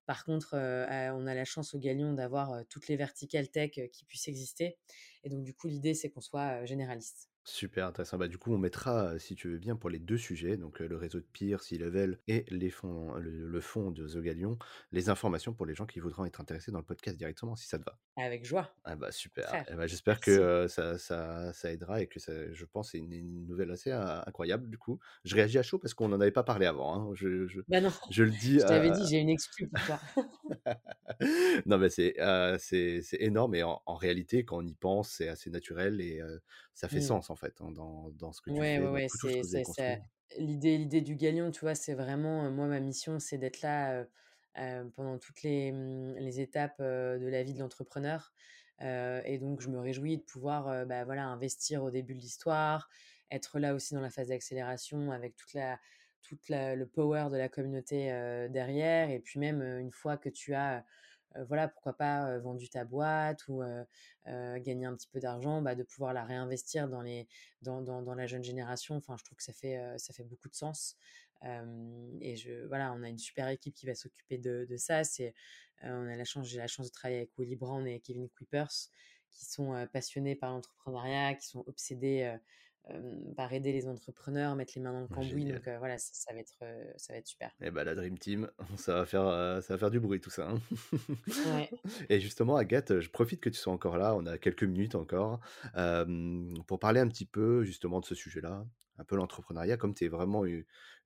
Par 0.07 0.24
contre, 0.24 0.55
on 0.55 1.26
a 1.26 1.35
la 1.35 1.44
chance 1.44 1.74
au 1.74 1.78
Galion 1.78 2.12
d'avoir, 2.12 2.66
toutes 2.68 2.88
les 2.88 2.96
verticales 2.96 3.50
tech 3.50 3.72
qui 3.92 4.05
puissent 4.05 4.28
exister 4.28 4.78
et 5.24 5.31
donc 5.31 5.44
du 5.44 5.55
coup, 5.55 5.68
l'idée, 5.68 5.94
c'est 5.94 6.11
qu'on 6.11 6.20
soit, 6.20 6.64
généraliste. 6.64 7.32
Super 7.44 7.88
intéressant. 7.88 8.18
Bah, 8.18 8.28
du 8.28 8.38
coup, 8.38 8.52
on 8.55 8.59
mettra, 8.59 9.18
si 9.18 9.35
tu 9.35 9.48
veux 9.48 9.59
bien, 9.59 9.74
pour 9.74 9.90
les 9.90 9.98
2 9.98 10.16
sujets, 10.16 10.57
donc 10.57 10.78
le 10.78 10.96
réseau 10.96 11.18
de 11.18 11.26
Peers, 11.26 11.61
C-level 11.62 12.20
et 12.28 12.44
les 12.50 12.70
fonds 12.70 13.14
le 13.16 13.48
le 13.48 13.61
fonds 13.61 13.90
de 13.90 14.07
The 14.07 14.18
Galion, 14.18 14.59
les 14.92 15.09
informations 15.09 15.52
pour 15.52 15.66
les 15.66 15.74
gens 15.74 15.87
qui 15.87 15.98
voudront 15.98 16.24
être 16.24 16.40
intéressés 16.40 16.70
dans 16.70 16.78
le 16.78 16.85
podcast 16.85 17.16
directement, 17.18 17.57
si 17.57 17.66
ça 17.66 17.78
te 17.81 17.85
va? 17.85 17.98
Avec 18.16 18.44
joie. 18.46 18.74
Ah 18.85 18.96
bah, 18.96 19.12
super. 19.12 19.62
Et 19.68 19.74
bah, 19.76 19.87
j'espère 19.87 20.20
Merci. 20.20 20.20
que, 20.20 20.66
ça 20.68 20.98
ça 20.98 21.52
ça 21.55 21.72
aidera 21.72 22.02
et 22.02 22.09
que 22.09 22.20
ça 22.20 22.52
je 22.52 22.64
pense, 22.66 22.92
c'est 22.92 22.98
une 22.98 23.12
une 23.12 23.46
nouvelle 23.46 23.70
assez 23.72 23.92
incroyable 23.92 24.68
du 24.70 24.78
coup. 24.78 25.00
Je 25.24 25.37
réagis 25.37 25.59
à 25.59 25.62
chaud 25.64 25.78
parce 25.78 25.94
qu'on 25.94 26.09
n'en 26.09 26.20
avait 26.20 26.33
pas 26.33 26.44
parlé 26.44 26.66
avant, 26.66 26.94
hein. 27.11 27.11
Je 27.14 27.46
je 27.48 27.61
Bah, 27.68 27.81
non, 27.81 27.90
je 28.09 28.24
le 28.24 28.33
dis, 28.33 28.59
je 28.61 28.64
t'avais 28.66 28.90
dit, 28.90 29.07
j'ai 29.09 29.18
une 29.18 29.31
pour 29.70 29.83
toi. 29.85 30.00
non, 31.66 31.78
mais 31.78 31.90
c'est, 31.90 32.14
heu, 32.20 32.57
c'est 32.59 33.02
c'est 33.02 33.20
énorme 33.22 33.55
et 33.55 33.62
en 33.62 33.83
en 33.87 33.94
réalité, 33.96 34.44
quand 34.44 34.59
on 34.59 34.66
y 34.66 34.74
pense, 34.74 35.11
c'est 35.11 35.28
assez 35.28 35.50
naturel 35.50 36.00
et 36.00 36.20
ça 36.74 36.88
fait 36.88 37.00
Mmh. 37.00 37.02
sens, 37.02 37.31
en 37.33 37.37
fait, 37.37 37.61
hein, 37.62 37.73
dans 37.73 38.11
dans 38.11 38.33
ce 38.33 38.42
que 38.42 38.51
tu 38.51 38.64
Ouais, 38.66 38.79
fais, 38.79 38.87
ouais, 38.88 38.90
ouais, 38.90 39.09
c'est 39.09 39.42
L'idée 40.38 40.79
l'idée 40.79 41.03
du 41.03 41.14
galion, 41.16 41.51
tu 41.51 41.61
vois, 41.61 41.75
c'est 41.75 41.95
vraiment, 41.95 42.47
heu, 42.47 42.51
moi, 42.51 42.66
ma 42.66 42.81
mission, 42.81 43.18
c'est 43.18 43.37
d'être 43.38 43.61
là, 43.61 44.07
heu, 44.59 44.90
pendant 44.97 45.18
toutes 45.18 45.42
les, 45.42 45.73
mmh, 45.73 46.14
les 46.16 46.40
étapes, 46.40 46.81
de 46.81 47.27
la 47.29 47.42
vie 47.42 47.53
de 47.55 47.61
l'entrepreneur, 47.61 48.33
et 48.81 49.38
donc 49.38 49.61
je 49.61 49.68
me 49.68 49.79
réjouis 49.79 50.18
de 50.18 50.23
pouvoir, 50.23 50.68
heu, 50.71 50.85
bah, 50.87 51.05
voilà, 51.05 51.27
investir 51.27 51.83
au 51.85 51.90
début 51.90 52.14
de 52.14 52.21
l'histoire, 52.21 52.88
être 53.31 53.59
là 53.61 53.75
aussi 53.75 53.95
dans 53.95 54.01
la 54.01 54.11
phase 54.11 54.29
d'accélération 54.29 55.11
avec 55.12 55.37
toute 55.37 55.53
la 55.55 55.79
toute 56.23 56.49
la 56.49 56.77
le 56.77 56.87
power 56.87 57.29
de 57.31 57.37
la 57.37 57.49
communauté, 57.49 58.07
derrière 58.51 59.11
et 59.11 59.21
puis 59.21 59.38
même, 59.40 59.61
une 59.62 59.90
fois 59.92 60.16
que 60.16 60.29
tu 60.31 60.55
as, 60.55 60.85
voilà, 61.49 61.68
pourquoi 61.68 61.97
pas, 61.97 62.38
vendu 62.38 62.68
ta 62.68 62.85
boîte 62.85 63.47
ou 63.49 63.62
gagné 64.27 64.87
un 64.87 64.95
petit 64.95 65.09
peu 65.09 65.21
d'argent, 65.21 65.62
bah, 65.62 65.75
de 65.75 65.83
pouvoir 65.83 66.12
la 66.12 66.25
réinvestir 66.25 66.88
dans 66.88 67.03
les 67.03 67.29
dans 67.62 67.83
dans 67.83 68.14
la 68.14 68.27
jeune 68.27 68.45
génération. 68.45 68.97
Enfin, 68.97 69.16
je 69.18 69.25
trouve 69.25 69.37
que 69.37 69.45
ça 69.45 69.53
fait, 69.53 69.81
ça 69.99 70.12
fait 70.12 70.25
beaucoup 70.25 70.49
de 70.49 70.55
sens. 70.55 70.97
Et 72.21 72.37
je 72.37 72.66
voilà, 72.66 72.92
on 72.92 73.03
a 73.03 73.09
une 73.09 73.18
super 73.18 73.49
équipe 73.49 73.75
qui 73.75 73.87
va 73.87 73.95
s'occuper 73.95 74.38
de 74.38 74.66
de 74.68 74.77
ça. 74.77 75.05
C'est, 75.05 75.35
on 75.83 76.09
a 76.09 76.16
la 76.16 76.25
chance 76.25 76.47
j'ai 76.47 76.59
la 76.59 76.68
chance 76.68 76.87
de 76.87 76.92
travailler 76.92 77.21
avec 77.21 77.31
Willy 77.38 77.57
Brown 77.57 77.87
et 77.87 78.01
Kevin 78.01 78.29
Kuipers 78.29 78.90
qui 79.33 79.47
sont, 79.47 79.87
passionnés 79.92 80.37
par 80.37 80.51
l'entrepreneuriat, 80.53 81.35
qui 81.35 81.49
sont 81.49 81.64
obsédés, 81.66 82.37
par 83.37 83.53
aider 83.53 83.73
les 83.73 83.87
entrepreneurs, 83.87 84.57
mettre 84.57 84.73
les 84.77 84.83
mains 84.83 84.92
dans 84.92 85.01
le 85.01 85.07
cambouis 85.07 85.45
donc 85.45 85.68
voilà, 85.79 85.99
ça 85.99 86.11
ça 86.12 86.33
va 86.33 86.40
être, 86.40 86.59
ça 86.97 87.12
va 87.12 87.18
être 87.18 87.27
super. 87.27 87.51
Et 87.61 87.71
bah, 87.71 87.85
la 87.85 87.95
dream 87.95 88.18
team, 88.18 88.51
ça 88.77 88.95
va 88.95 89.07
faire, 89.07 89.62
ça 89.62 89.75
va 89.75 89.79
faire 89.79 89.90
du 89.90 90.01
bruit 90.01 90.21
tout 90.21 90.31
ça, 90.31 90.51
hein. 90.51 90.61
Ouais. 91.55 91.71
Et 92.09 92.21
justement 92.21 92.57
Agathe, 92.57 93.01
je 93.01 93.09
profite 93.09 93.40
que 93.40 93.49
tu 93.49 93.59
sois 93.59 93.73
encore 93.73 93.97
là, 93.99 94.14
on 94.14 94.27
a 94.27 94.38
quelques 94.38 94.64
minutes 94.64 94.95
encore, 94.95 95.40
pour 96.66 96.79
parler 96.79 97.01
un 97.01 97.09
petit 97.09 97.27
peu 97.27 97.62
justement 97.64 98.01
de 98.01 98.05
ce 98.05 98.14
sujet-là, 98.14 98.66
un 99.03 99.05
peu 99.05 99.17
l'entrepreneuriat. 99.17 99.77
Comme 99.77 99.95
tu 99.95 100.05
es 100.05 100.09
vraiment 100.09 100.45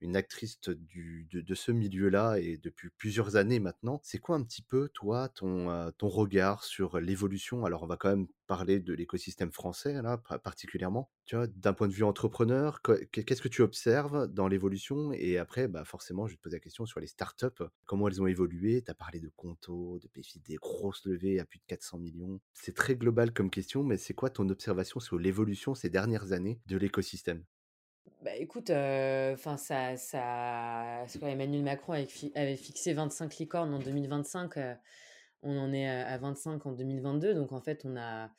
une 0.00 0.16
actrice 0.16 0.60
de 0.60 1.54
ce 1.54 1.72
milieu-là 1.72 2.36
et 2.38 2.58
depuis 2.58 2.90
plusieurs 2.90 3.36
années 3.36 3.60
maintenant, 3.60 4.00
c'est 4.04 4.18
quoi 4.18 4.36
un 4.36 4.42
petit 4.44 4.62
peu 4.62 4.88
toi 4.88 5.28
ton, 5.28 5.70
heu, 5.70 5.92
ton 5.96 6.08
regard 6.08 6.64
sur 6.64 7.00
l'évolution? 7.00 7.64
Alors 7.64 7.82
on 7.82 7.86
va 7.86 7.96
quand 7.96 8.10
même 8.10 8.28
parler 8.46 8.78
de 8.80 8.92
l'écosystème 8.94 9.52
français 9.52 10.00
là, 10.02 10.18
pa 10.18 10.38
particulièrement. 10.38 11.10
Tu 11.24 11.34
vois, 11.36 11.46
d'un 11.48 11.72
point 11.72 11.88
de 11.88 11.92
vue 11.92 12.04
entrepreneur, 12.04 12.82
que 12.82 13.04
qu'est 13.06 13.24
qu'est-ce 13.24 13.42
que 13.42 13.48
tu 13.48 13.62
observes 13.62 14.28
dans 14.28 14.46
l'évolution? 14.48 15.12
Et 15.12 15.38
après, 15.38 15.66
bah, 15.66 15.84
forcément, 15.84 16.26
je 16.28 16.36
te 16.36 16.40
poser 16.40 16.56
la 16.56 16.60
question 16.60 16.86
sur 16.86 17.00
les 17.00 17.06
startups, 17.08 17.64
comment 17.84 18.06
elles 18.08 18.22
ont 18.22 18.26
évolué? 18.28 18.82
Tu 18.82 18.90
as 18.90 18.94
parlé 18.94 19.18
de 19.20 19.30
Conto, 19.34 19.98
de 19.98 20.08
Payfit, 20.08 20.40
des 20.40 20.56
grosses 20.56 21.04
levées 21.04 21.40
à 21.40 21.44
plus 21.46 21.58
de 21.58 21.64
400 21.66 21.98
000 21.98 22.16
000. 22.16 22.40
C'est 22.54 22.74
très 22.76 22.96
global 22.96 23.32
comme 23.32 23.50
question, 23.50 23.82
mais 23.82 23.96
c'est 23.96 24.14
quoi 24.14 24.30
ton 24.30 24.48
observation 24.48 25.00
sur 25.00 25.18
l'évolution 25.18 25.74
ces 25.74 25.90
dernières 25.90 26.32
années 26.32 26.60
de 26.66 26.76
l'écosystème? 26.76 27.44
Bah, 28.26 28.34
écoute, 28.34 28.70
heu, 28.70 29.34
enfin 29.34 29.56
ça 29.56 29.96
ça 29.96 31.06
Emmanuel 31.22 31.62
Macron 31.62 31.92
avait 31.92 32.06
fi 32.08 32.32
avait 32.34 32.56
fixé 32.56 32.92
25 32.92 33.36
licornes 33.38 33.72
en 33.72 33.78
2025, 33.78 34.56
heu, 34.56 34.74
on 35.42 35.56
en 35.56 35.72
est 35.72 35.86
à 35.88 36.08
à 36.08 36.18
25 36.18 36.66
en 36.66 36.72
2022 36.72 37.34
donc 37.34 37.52
en 37.52 37.60
fait 37.60 37.84
on 37.84 37.96
a 37.96 38.32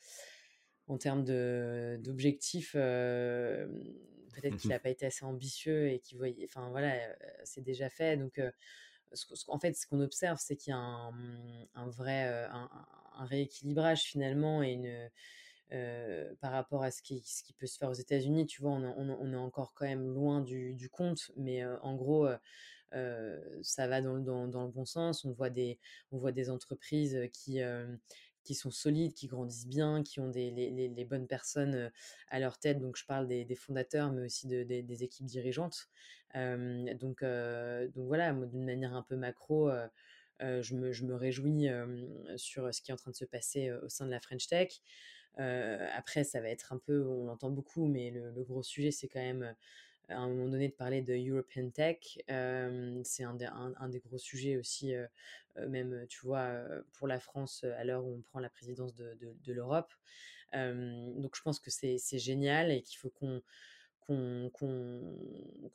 en 0.88 0.98
termes 0.98 1.24
de 1.24 1.98
d'objectifs, 2.04 2.72
peut-être 2.74 4.56
qu'il 4.56 4.74
a 4.74 4.78
pas 4.78 4.90
été 4.90 5.06
assez 5.06 5.24
ambitieux 5.24 5.88
et 5.88 6.00
qu'il 6.00 6.18
voyait 6.18 6.44
enfin 6.44 6.68
voilà, 6.68 6.94
c'est 7.44 7.62
déjà 7.62 7.88
fait 7.88 8.18
donc 8.18 8.38
ce 9.14 9.46
qu'en 9.46 9.58
fait, 9.58 9.72
ce 9.74 9.86
qu'on 9.86 10.00
observe, 10.02 10.38
c'est 10.38 10.56
qu'il 10.56 10.72
y 10.72 10.74
a 10.74 10.78
un, 10.78 11.12
mmh, 11.12 11.66
un 11.76 11.88
vrai, 11.88 12.24
un 12.52 13.24
rééquilibrage 13.24 14.02
finalement 14.02 14.62
et 14.62 14.72
une, 14.72 15.10
heu, 15.72 16.36
par 16.40 16.52
rapport 16.52 16.82
à 16.82 16.90
ce 16.90 17.02
qui 17.02 17.22
peut 17.58 17.66
se 17.66 17.78
faire 17.78 17.90
aux 17.90 17.94
États-Unis, 17.94 18.46
tu 18.46 18.62
vois? 18.62 18.72
On 18.72 19.32
est 19.32 19.36
encore 19.36 19.72
quand 19.74 19.86
même 19.86 20.08
loin 20.14 20.40
du 20.42 20.88
compte, 20.90 21.30
mais 21.36 21.62
heu, 21.64 21.78
en 21.82 21.94
gros, 21.96 22.26
heu, 22.94 23.60
ça 23.62 23.86
va 23.88 24.00
dans 24.02 24.14
le 24.14 24.22
bon 24.70 24.84
sens. 24.84 25.24
On 25.24 25.32
voit 25.32 25.50
des 25.50 26.50
entreprises, 26.50 27.18
qui, 27.32 28.54
sont 28.54 28.70
solides, 28.70 29.12
qui 29.14 29.26
grandissent 29.26 29.66
bien, 29.68 30.02
qui 30.02 30.20
ont 30.20 30.28
des 30.28 30.50
les 30.50 31.04
bonnes 31.04 31.26
personnes, 31.26 31.90
à 32.28 32.40
leur 32.40 32.58
tête. 32.58 32.78
Donc 32.80 32.96
je 32.96 33.04
parle 33.04 33.28
des 33.28 33.54
fondateurs, 33.56 34.12
mais 34.12 34.22
aussi 34.24 34.46
de 34.48 34.62
des 34.64 35.02
équipes 35.04 35.26
dirigeantes. 35.26 35.88
Donc 36.34 37.22
voilà, 37.96 38.32
d'une 38.32 38.64
manière 38.64 38.94
un 38.94 39.02
peu 39.02 39.16
macro, 39.16 39.70
je 40.40 40.74
me 40.74 41.14
réjouis, 41.14 41.68
sur 42.36 42.72
ce 42.74 42.80
qui 42.82 42.90
est 42.90 42.94
en 42.94 42.96
train 42.96 43.10
de 43.10 43.16
se 43.16 43.24
passer, 43.26 43.70
au 43.72 43.88
sein 43.88 44.06
de 44.06 44.10
la 44.10 44.20
French 44.20 44.46
Tech. 44.48 44.80
Heu, 45.38 45.78
après 45.94 46.24
ça 46.24 46.40
va 46.40 46.48
être 46.50 46.72
un 46.72 46.78
peu 46.78 47.06
on 47.06 47.24
l'entend 47.26 47.50
beaucoup, 47.50 47.86
mais 47.86 48.10
le 48.10 48.42
gros 48.44 48.62
sujet, 48.62 48.90
c'est 48.90 49.08
quand 49.08 49.20
même, 49.20 49.42
heu, 49.44 49.54
à 50.14 50.18
un 50.18 50.28
moment 50.28 50.48
donné 50.48 50.68
de 50.68 50.74
parler 50.74 51.02
de 51.02 51.14
European 51.14 51.70
Tech. 51.70 52.18
Hem, 52.28 53.02
c'est 53.04 53.24
un 53.24 53.36
un 53.42 53.74
un 53.78 53.88
des 53.88 54.00
gros 54.00 54.18
sujets 54.18 54.56
aussi, 54.56 54.94
même, 55.68 56.06
tu 56.08 56.20
vois, 56.26 56.50
pour 56.94 57.08
la 57.08 57.20
France, 57.20 57.64
à 57.64 57.84
l'heure 57.84 58.04
où 58.06 58.14
on 58.16 58.22
prend 58.22 58.40
la 58.40 58.50
présidence 58.50 58.94
de 58.94 59.52
l'Europe. 59.52 59.92
Donc 60.54 61.36
je 61.36 61.42
pense 61.42 61.60
que 61.60 61.70
c'est 61.70 61.98
génial 62.18 62.70
et 62.72 62.82
qu'il 62.82 62.98
faut 62.98 63.10
qu'on 63.10 63.42
qu'on 64.06 64.50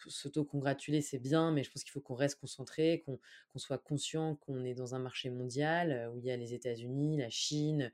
s'auto-congratuler, 0.08 1.02
c'est 1.02 1.20
bien, 1.20 1.52
mais 1.52 1.64
je 1.64 1.70
pense 1.72 1.84
qu'il 1.84 1.92
faut 1.92 2.02
qu'on 2.02 2.16
reste 2.16 2.40
concentré, 2.40 3.04
qu'on 3.06 3.20
soit 3.60 3.78
conscient 3.78 4.36
qu'on 4.38 4.64
est 4.66 4.74
dans 4.74 4.96
un 4.96 5.00
marché 5.00 5.30
mondial, 5.30 6.10
où 6.14 6.20
il 6.20 6.26
y 6.26 6.32
a 6.32 6.38
les 6.38 6.54
États-Unis, 6.56 7.18
la 7.18 7.30
Chine, 7.30 7.92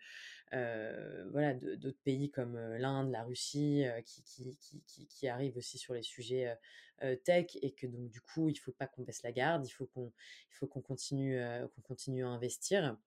voilà, 0.51 1.53
de 1.53 1.75
d'autres 1.75 2.01
pays 2.03 2.31
comme, 2.31 2.57
heu, 2.57 2.77
l'Inde, 2.77 3.11
la 3.11 3.23
Russie, 3.23 3.83
heu, 3.85 4.01
qui 4.01 4.23
qui 4.23 4.57
qui 4.87 5.07
qui 5.07 5.27
arrivent 5.27 5.57
aussi 5.57 5.77
sur 5.77 5.93
les 5.93 6.03
sujets, 6.03 6.57
tech 7.23 7.57
et 7.61 7.71
que 7.71 7.87
donc 7.87 8.09
du 8.09 8.21
coup, 8.21 8.49
il 8.49 8.55
faut 8.55 8.71
pas 8.71 8.87
qu'on 8.87 9.03
baisse 9.03 9.23
la 9.23 9.31
garde, 9.31 9.65
il 9.65 9.71
faut 9.71 9.87
qu'on 9.87 10.81
continue, 10.81 11.39
continue 11.83 12.23
à 12.25 12.27
investir. 12.29 12.97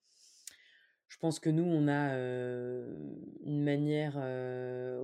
Je 1.09 1.18
pense 1.18 1.40
que 1.40 1.50
nous, 1.50 1.64
on 1.64 1.88
a, 1.88 2.14
une 3.44 3.62
manière, 3.62 4.16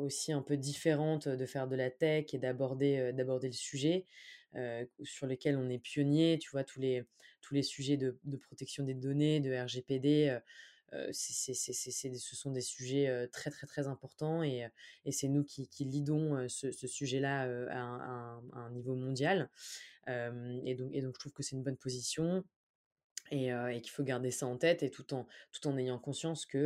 aussi 0.01 0.33
un 0.33 0.41
peu 0.43 0.57
différente 0.57 1.29
de 1.29 1.47
faire 1.47 1.69
de 1.69 1.77
la 1.77 1.91
tech 1.91 2.33
et 2.33 2.39
d'aborder, 2.39 3.13
le 3.13 3.53
sujet, 3.53 4.07
sur 5.03 5.27
lesquels 5.27 5.59
on 5.59 5.69
est 5.69 5.79
pionnier. 5.79 6.39
Tu 6.41 6.51
vois? 6.51 6.65
Tous 6.65 6.81
les 6.81 7.05
tous 7.43 7.55
les 7.55 7.63
sujets 7.63 7.97
de 7.99 8.19
de 8.25 8.37
protection 8.39 8.85
des 8.85 8.95
données, 8.95 9.41
de 9.41 9.53
RGPD, 9.55 10.39
ce 10.93 12.37
sont 12.37 12.51
des 12.53 12.61
sujets, 12.61 13.29
très, 13.33 13.51
très, 13.51 13.67
très 13.67 13.87
importants 13.89 14.43
et 14.43 14.71
c'est 15.11 15.29
nous 15.29 15.45
qui 15.45 15.69
qui 15.69 15.85
leadons, 15.85 16.37
heu, 16.37 16.49
ce 16.49 16.71
sujet-là, 16.87 17.43
à 17.71 18.41
un 18.53 18.71
niveau 18.71 18.95
mondial. 18.95 19.51
Et 20.09 20.75
donc 20.77 20.93
je 21.15 21.19
trouve 21.19 21.33
que 21.33 21.43
c'est 21.43 21.57
une 21.57 21.63
bonne 21.65 21.77
position 21.79 22.45
et 23.31 23.51
qu'il 23.83 23.91
faut 23.91 24.05
garder 24.05 24.31
ça 24.31 24.47
en 24.47 24.57
tête 24.59 24.83
et 24.83 24.91
tout 24.91 25.15
en 25.15 25.27
tout 25.53 25.67
en 25.69 25.77
ayant 25.79 25.99
conscience 25.99 26.47
que, 26.47 26.59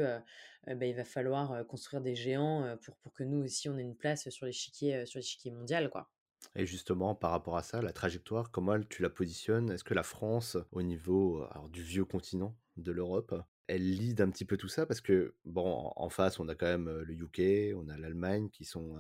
heu, 0.69 0.75
bah, 0.77 0.87
il 0.87 0.95
va 0.97 1.05
falloir, 1.05 1.67
construire 1.67 2.03
des 2.03 2.15
géants, 2.15 2.77
pour 3.03 3.13
que 3.15 3.25
nous 3.25 3.45
aussi 3.45 3.69
on 3.69 3.79
ait 3.79 3.83
une 3.83 3.97
place 3.97 4.29
sur 4.31 4.47
l'échiquier, 4.47 5.07
sur 5.07 5.19
l'échiquier 5.19 5.51
mondial, 5.53 5.91
quoi. 5.91 6.11
Et 6.55 6.65
justement, 6.67 7.15
par 7.15 7.31
rapport 7.31 7.57
à 7.57 7.63
ça, 7.63 7.83
la 7.83 7.93
trajectoire, 7.93 8.51
comment 8.51 8.81
tu 8.81 9.03
la 9.03 9.11
positionnes? 9.11 9.71
Est-ce 9.71 9.85
que 9.85 9.95
la 9.95 10.03
France, 10.03 10.57
au 10.71 10.83
niveau, 10.83 11.47
du 11.71 11.83
vieux 11.83 12.05
continent 12.05 12.59
de 12.77 12.91
l'Europe, 12.93 13.35
elle 13.67 13.89
lead 13.91 14.21
un 14.21 14.31
petit 14.31 14.45
peu 14.45 14.57
tout 14.57 14.69
ça? 14.69 14.87
Parce 14.87 15.01
que 15.01 15.35
bon, 15.45 15.93
en 15.97 16.09
face, 16.09 16.41
on 16.41 16.49
a 16.49 16.55
quand 16.55 16.67
même, 16.67 16.89
le 16.89 17.15
UK, 17.15 17.75
on 17.77 17.89
a 17.89 17.97
l'Allemagne 17.97 18.49
qui 18.51 18.65
sont, 18.65 18.97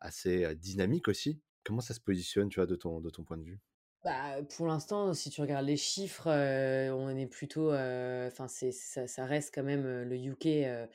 assez, 0.00 0.54
dynamiques 0.56 1.08
aussi. 1.08 1.40
Comment 1.64 1.80
ça 1.80 1.94
se 1.94 2.00
positionne, 2.00 2.48
tu 2.48 2.60
vois, 2.60 2.66
de 2.66 2.76
ton 2.76 3.00
de 3.00 3.10
ton 3.10 3.24
point 3.24 3.38
de 3.38 3.44
vue? 3.44 3.60
Bah, 4.04 4.42
pour 4.56 4.66
l'instant, 4.66 5.14
si 5.14 5.30
tu 5.30 5.40
regardes 5.40 5.64
les 5.64 5.78
chiffres, 5.78 6.28
on 6.28 7.16
est 7.16 7.26
plutôt, 7.26 7.72
enfin 7.72 8.48
c'est 8.48 8.70
ça 8.70 9.24
reste 9.24 9.54
quand 9.54 9.62
même, 9.62 9.86
le 10.02 10.16
UK, 10.16 10.86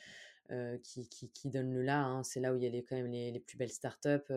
qui 0.84 1.10
qui 1.10 1.50
donne 1.50 1.74
le 1.74 1.82
là, 1.82 2.04
hein. 2.04 2.24
C'est 2.24 2.40
là 2.40 2.54
où 2.54 2.58
il 2.58 2.64
y 2.64 2.68
a 2.68 2.82
quand 2.84 2.96
même 2.96 3.12
les 3.12 3.32
les 3.32 3.40
plus 3.40 3.58
belles 3.58 3.72
startups, 3.72 4.32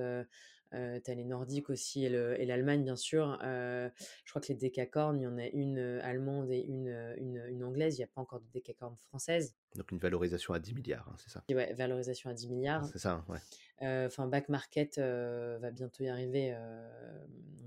heu, 0.75 1.01
tu 1.05 1.11
as 1.11 1.15
les 1.15 1.25
Nordiques 1.25 1.71
aussi 1.71 2.05
et 2.05 2.09
le 2.09 2.41
et 2.41 2.47
l'Allemagne 2.47 2.83
bien 2.85 2.97
sûr. 2.97 3.39
Je 3.43 3.91
crois 4.31 4.41
que 4.43 4.49
les 4.49 4.55
décacorns, 4.55 5.19
il 5.21 5.25
y 5.25 5.27
en 5.27 5.39
a 5.39 5.47
une, 5.47 5.79
allemande 6.03 6.51
et 6.51 6.61
une, 6.61 7.15
une, 7.19 7.45
une 7.49 7.65
anglaise. 7.65 7.99
Il 7.99 8.01
y 8.01 8.05
a 8.05 8.09
pas 8.09 8.21
encore 8.21 8.41
de 8.41 8.47
décacorn 8.53 8.97
française. 8.97 9.55
Donc 9.77 9.91
une 9.91 9.99
valorisation 9.99 10.53
à 10.55 10.59
10 10.59 10.75
000 10.75 10.93
hein, 11.07 11.15
c'est 11.17 11.31
ça? 11.31 11.43
Et 11.49 11.55
ouais, 11.55 11.73
valorisation 11.73 12.31
à 12.31 12.35
10 12.35 12.47
000 12.49 12.67
C'est 12.93 12.99
ça? 12.99 13.25
Ouais. 13.29 13.39
Enfin 13.81 14.27
Back 14.29 14.49
Market, 14.49 14.99
va 14.99 15.71
bientôt 15.71 16.05
y 16.05 16.09
arriver, 16.09 16.55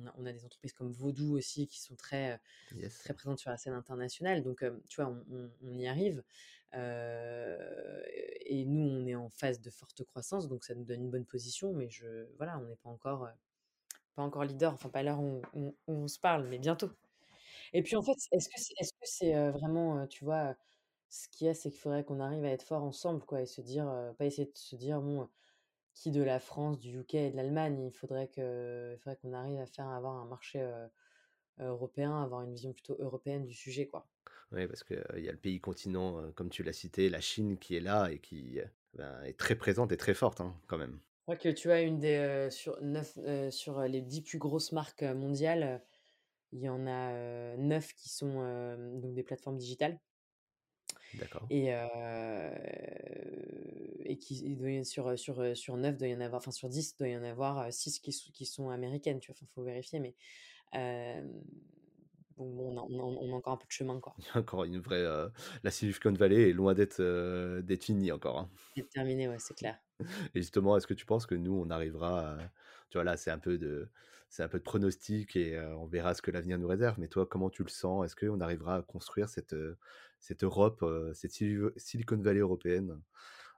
on 0.02 0.06
a 0.08 0.13
on 0.18 0.26
a 0.26 0.32
des 0.32 0.46
entreprises 0.46 0.74
comme 0.74 0.91
Voodoo 0.91 1.36
aussi 1.38 1.68
qui 1.68 1.82
sont 1.82 1.96
très, 1.96 2.39
Yes. 2.76 3.04
très 3.04 3.13
présentes 3.13 3.39
sur 3.39 3.50
la 3.50 3.58
scène 3.58 3.74
internationale 3.74 4.44
donc 4.44 4.63
tu 4.88 5.02
vois, 5.02 5.10
on 5.12 5.26
on 5.36 5.52
on 5.63 5.78
y 5.78 5.88
arrive, 5.88 6.24
heu 6.77 8.03
et 8.47 8.65
nous, 8.65 8.81
on 8.88 9.05
est 9.07 9.15
en 9.15 9.29
phase 9.29 9.59
de 9.61 9.69
forte 9.71 10.03
croissance 10.05 10.47
donc 10.47 10.63
ça 10.65 10.75
nous 10.75 10.83
donne 10.85 11.01
une 11.03 11.09
bonne 11.11 11.25
position 11.25 11.73
mais 11.73 11.89
je 11.89 12.27
voilà, 12.38 12.59
on 12.59 12.65
n'est 12.67 12.75
pas 12.77 12.89
encore, 12.89 13.25
heu, 13.25 13.29
pas 14.15 14.23
encore 14.23 14.43
leader, 14.45 14.73
enfin 14.73 14.89
pas 14.89 14.99
à 14.99 15.03
l'heure 15.03 15.21
où 15.21 15.41
on 15.88 16.07
se 16.07 16.19
parle 16.19 16.47
mais 16.47 16.59
bientôt 16.59 16.89
et 17.73 17.83
puis 17.83 17.95
en 17.95 18.01
fait, 18.01 18.15
est-ce 18.31 18.49
que 18.49 19.05
c'est 19.05 19.35
heu, 19.35 19.51
vraiment, 19.51 20.07
tu 20.07 20.25
vois, 20.25 20.55
ce 21.09 21.27
qu'il 21.29 21.47
y 21.47 21.49
a, 21.49 21.53
c'est 21.53 21.69
qu'il 21.71 21.79
faudrait 21.79 22.03
qu'on 22.03 22.19
arrive 22.19 22.45
à 22.45 22.49
être 22.49 22.63
fort 22.63 22.83
ensemble 22.83 23.23
quoi 23.25 23.41
et 23.41 23.45
se 23.45 23.61
dire, 23.61 23.85
pas 24.17 24.25
essayer 24.25 24.45
de 24.47 24.57
se 24.57 24.75
dire: 24.75 25.01
«Bon, 25.01 25.29
qui 25.93 26.11
de 26.11 26.23
la 26.23 26.39
France, 26.39 26.79
du 26.79 26.99
UK 26.99 27.15
et 27.15 27.31
de 27.31 27.38
l'Allemagne. 27.38 27.81
Il 27.85 27.93
faudrait 27.93 28.29
qu'on 28.29 29.33
arrive 29.33 29.59
à 29.59 29.65
faire 29.67 29.89
avoir 29.89 30.15
un 30.15 30.25
marché 30.25 30.61
euh, 30.61 30.88
européen, 31.60 32.22
avoir 32.24 32.41
une 32.44 32.54
vision 32.54 32.74
plutôt 32.74 32.96
européenne 33.00 33.46
du 33.46 33.54
sujet, 33.54 33.88
quoi. 33.88 34.08
Oui, 34.52 34.68
parce 34.68 34.84
qu'il 34.84 35.04
il 35.18 35.24
y 35.24 35.30
a 35.30 35.32
le 35.32 35.38
pays 35.38 35.60
continent, 35.60 36.20
euh, 36.20 36.32
comme 36.32 36.50
tu 36.50 36.63
l'as 36.63 36.74
cité, 36.74 37.10
la 37.10 37.22
Chine 37.22 37.58
qui 37.58 37.76
est 37.76 37.80
là 37.80 38.12
et 38.12 38.20
qui 38.20 38.60
euh, 38.60 38.65
ben, 38.94 39.22
est 39.24 39.38
très 39.38 39.56
présente 39.56 39.91
et 39.91 39.98
très 39.98 40.13
forte 40.13 40.41
hein, 40.41 40.60
quand 40.68 40.78
même. 40.78 41.00
Je 41.28 41.34
crois 41.34 41.38
que 41.38 41.50
tu 41.50 41.72
as 41.72 41.82
une 41.82 42.00
des 42.00 42.15
euh, 42.18 42.50
sur 42.50 42.82
neuf, 42.82 43.18
euh, 43.18 43.50
sur 43.52 43.80
les 43.82 44.02
dix 44.02 44.22
plus 44.22 44.38
grosses 44.38 44.72
marques 44.72 45.04
euh, 45.04 45.13
mondiales, 45.15 45.63
euh, 45.63 45.78
il 46.54 46.60
y 46.62 46.70
en 46.70 46.88
a 46.88 47.13
euh, 47.13 47.58
neuf 47.58 47.94
qui 47.96 48.10
sont 48.10 48.41
euh, 48.44 49.00
donc 49.00 49.13
des 49.15 49.24
plateformes 49.24 49.58
digitales 49.58 50.02
D'accord. 51.13 51.50
et 51.50 51.74
euh, 51.74 52.50
et 54.00 54.18
qui 54.18 54.36
il 54.46 54.58
doit 54.58 54.72
y- 54.72 54.86
sur 54.86 55.18
sur 55.18 55.39
euh, 55.39 55.56
sur 55.56 55.78
9 55.78 55.98
doit 55.98 56.08
y 56.08 56.15
en 56.15 56.22
avoir, 56.22 56.39
enfin 56.41 56.52
sur 56.52 56.70
10 56.70 56.96
doit 56.98 57.08
y 57.10 57.18
en 57.18 57.24
avoir 57.24 57.60
euh, 57.60 57.72
6 57.72 58.00
qui 58.00 58.12
sont 58.12 58.32
qui 58.32 58.46
sont 58.46 58.70
américaines, 58.70 59.20
tu 59.20 59.32
vois. 59.32 59.36
Enfin, 59.39 59.48
faut 59.54 59.63
vérifier, 59.63 60.00
mais 60.00 60.15
euh, 60.75 61.21
bon, 62.38 62.53
bon, 62.55 62.71
on 62.73 62.77
a, 62.77 62.81
on 62.81 62.99
a- 62.99 63.17
on 63.21 63.33
a 63.33 63.35
encore 63.38 63.53
un 63.53 63.57
peu 63.57 63.65
de 63.67 63.71
chemin, 63.71 63.99
quoi. 63.99 64.15
Il 64.19 64.25
y 64.25 64.29
a 64.33 64.38
encore 64.38 64.63
une 64.63 64.79
vraie. 64.79 65.03
euh, 65.03 65.29
la 65.63 65.71
Silicon 65.71 66.13
Valley 66.13 66.49
est 66.49 66.53
loin 66.53 66.73
d'être 66.73 66.99
euh, 66.99 67.61
finie 67.79 68.11
encore. 68.11 68.39
hein. 68.39 68.49
C'est 68.75 68.88
terminé, 68.89 69.27
ouais, 69.27 69.39
c'est 69.39 69.55
clair. 69.55 69.79
Et 70.35 70.41
justement, 70.41 70.77
est-ce 70.77 70.88
que 70.88 70.93
tu 70.93 71.05
penses 71.05 71.25
que 71.25 71.35
nous, 71.35 71.53
on 71.53 71.69
arrivera 71.69 72.31
à... 72.33 72.38
Tu 72.89 72.97
vois, 72.97 73.03
là, 73.03 73.17
c'est 73.17 73.31
un 73.31 73.39
peu 73.39 73.57
de, 73.57 73.89
c'est 74.29 74.43
un 74.43 74.47
peu 74.47 74.57
de 74.59 74.63
pronostic 74.63 75.35
et 75.35 75.55
euh, 75.55 75.75
on 75.77 75.85
verra 75.85 76.13
ce 76.13 76.21
que 76.21 76.31
l'avenir 76.31 76.59
nous 76.59 76.67
réserve. 76.67 76.99
Mais 76.99 77.07
toi, 77.07 77.25
comment 77.25 77.49
tu 77.49 77.63
le 77.63 77.69
sens? 77.69 78.05
Est-ce 78.05 78.15
qu'on 78.15 78.39
arrivera 78.41 78.75
à 78.77 78.81
construire 78.81 79.29
cette, 79.29 79.55
cette 80.19 80.43
Europe, 80.43 80.83
cette 81.13 81.31
Sil- 81.33 81.71
Silicon 81.77 82.17
Valley 82.17 82.39
européenne, 82.39 83.01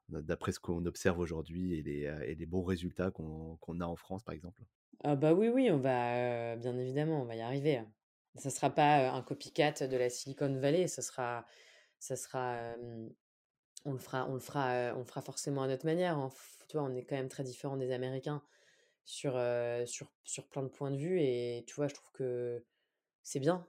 d'après 0.10 0.51
ce 0.53 0.60
qu'on 0.60 0.86
observe 0.86 1.19
aujourd'hui 1.19 1.75
et 1.75 1.84
les, 1.84 2.03
et 2.25 2.36
les 2.36 2.45
bons 2.45 2.63
résultats 2.63 3.12
qu'on 3.12 3.58
qu'on 3.58 3.82
a 3.82 3.86
en 3.86 3.95
France, 3.97 4.23
par 4.23 4.36
exemple? 4.36 4.63
Ah 5.04 5.16
bah 5.16 5.34
oui, 5.34 5.48
oui, 5.50 5.70
on 5.72 5.78
va, 5.80 6.56
bien 6.56 6.78
évidemment, 6.78 7.22
on 7.22 7.26
va 7.26 7.36
y 7.36 7.42
arriver. 7.42 7.78
hein. 7.78 7.92
Ça 8.36 8.50
sera 8.50 8.70
pas 8.70 9.10
un 9.12 9.22
copycat 9.24 9.72
de 9.88 9.98
la 9.98 10.10
Silicon 10.10 10.54
Valley, 10.60 10.88
ça 10.88 11.02
sera, 11.02 11.46
ça 12.00 12.16
sera, 12.16 12.58
on 13.86 13.94
le 13.94 13.98
fera, 14.00 14.28
on 14.30 14.34
le 14.36 14.40
fera, 14.40 14.94
on 14.96 15.00
le 15.00 15.04
fera 15.06 15.22
forcément 15.22 15.64
à 15.64 15.68
notre 15.68 15.86
manière. 15.86 16.18
hein. 16.18 16.30
F- 16.30 16.66
Tu 16.68 16.78
vois, 16.78 16.86
on 16.86 16.96
est 16.96 17.06
quand 17.06 17.16
même 17.16 17.30
très 17.30 17.44
différent 17.44 17.78
des 17.78 17.92
Américains 17.92 18.44
sur, 19.06 19.34
sur, 19.88 20.12
sur 20.26 20.48
plein 20.48 20.64
de 20.64 20.70
points 20.70 20.92
de 20.92 20.98
vue 20.98 21.22
et 21.22 21.64
tu 21.68 21.76
vois, 21.76 21.88
je 21.88 21.96
trouve 21.96 22.12
que 22.14 22.66
c'est 23.24 23.40
bien. 23.42 23.68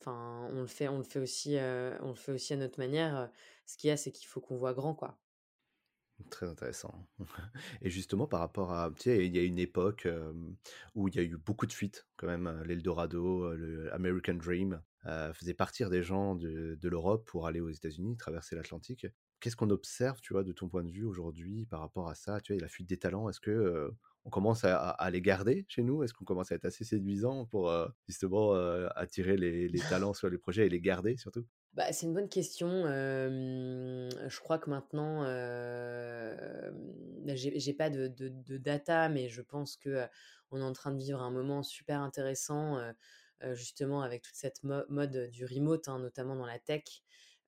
Enfin, 0.00 0.48
on 0.52 0.60
le 0.62 0.66
fait, 0.68 0.88
on 0.88 0.98
le 0.98 1.04
fait 1.04 1.20
aussi, 1.20 1.56
on 2.02 2.10
le 2.10 2.14
fait 2.16 2.32
aussi 2.32 2.54
à 2.54 2.56
notre 2.56 2.78
manière. 2.80 3.30
Ce 3.66 3.76
qu'il 3.78 3.88
y 3.88 3.92
a, 3.92 3.98
c'est 3.98 4.12
qu'il 4.12 4.28
faut 4.28 4.40
qu'on 4.40 4.56
voit 4.56 4.74
grand, 4.74 4.94
quoi. 4.94 5.18
Très 6.30 6.48
intéressant. 6.48 7.06
Et 7.82 7.90
justement, 7.90 8.26
par 8.26 8.40
rapport 8.40 8.72
à, 8.72 8.90
tu 8.90 9.02
sais, 9.02 9.26
il 9.26 9.36
y 9.36 9.38
a 9.38 9.42
une 9.42 9.58
époque 9.58 10.06
euh, 10.06 10.32
où 10.94 11.08
il 11.08 11.14
y 11.14 11.18
a 11.18 11.22
eu 11.22 11.36
beaucoup 11.36 11.66
de 11.66 11.72
fuites, 11.72 12.06
quand 12.16 12.26
même, 12.26 12.46
euh, 12.46 12.64
l'Eldorado, 12.64 13.44
euh, 13.44 13.54
le 13.54 13.94
American 13.94 14.34
Dream, 14.34 14.82
faisait 15.34 15.54
partir 15.54 15.88
des 15.88 16.02
gens 16.02 16.34
de, 16.34 16.76
l'Europe 16.82 17.24
pour 17.28 17.46
aller 17.46 17.60
aux 17.60 17.70
États-Unis, 17.70 18.16
traverser 18.16 18.56
l'Atlantique. 18.56 19.06
Qu'est-ce 19.38 19.54
qu'on 19.54 19.70
observe, 19.70 20.20
tu 20.20 20.32
vois, 20.32 20.42
de 20.42 20.50
ton 20.50 20.68
point 20.68 20.82
de 20.82 20.90
vue 20.90 21.04
aujourd'hui 21.04 21.64
par 21.66 21.78
rapport 21.78 22.08
à 22.08 22.16
ça, 22.16 22.40
tu 22.40 22.52
vois, 22.52 22.60
la 22.60 22.66
fuite 22.66 22.88
des 22.88 22.96
talents 22.96 23.28
Est-ce 23.28 23.38
que 23.38 23.94
on 24.24 24.30
commence 24.30 24.64
à, 24.64 25.08
les 25.12 25.22
garder 25.22 25.64
chez 25.68 25.84
nous? 25.84 26.02
Est-ce 26.02 26.12
qu'on 26.12 26.24
commence 26.24 26.50
à 26.50 26.56
être 26.56 26.64
assez 26.64 26.82
séduisant 26.82 27.44
pour 27.44 27.72
justement 28.08 28.54
attirer 28.96 29.36
les, 29.36 29.68
les 29.68 29.78
talents 29.78 30.12
sur 30.12 30.28
les 30.28 30.38
projets 30.38 30.66
et 30.66 30.70
les 30.70 30.80
garder 30.80 31.16
surtout? 31.16 31.46
Bah, 31.76 31.92
c'est 31.92 32.06
une 32.06 32.14
bonne 32.14 32.30
question. 32.30 32.84
je 32.86 34.40
crois 34.40 34.58
que 34.58 34.70
maintenant, 34.70 35.24
j'ai 37.26 37.74
pas 37.74 37.90
de 37.90 38.56
data, 38.56 39.10
mais 39.10 39.28
je 39.28 39.42
pense 39.42 39.76
que, 39.76 39.90
heu, 39.90 40.06
on 40.50 40.60
est 40.60 40.64
en 40.64 40.72
train 40.72 40.90
de 40.92 40.98
vivre 40.98 41.20
un 41.20 41.30
moment 41.30 41.62
super 41.62 42.00
intéressant, 42.00 42.80
justement 43.52 44.00
avec 44.00 44.22
toute 44.22 44.36
cette 44.36 44.62
mo 44.64 44.80
mode 44.88 45.28
du 45.30 45.44
remote, 45.44 45.86
hein, 45.88 45.98
notamment 45.98 46.34
dans 46.34 46.46
la 46.46 46.58
tech, 46.58 46.84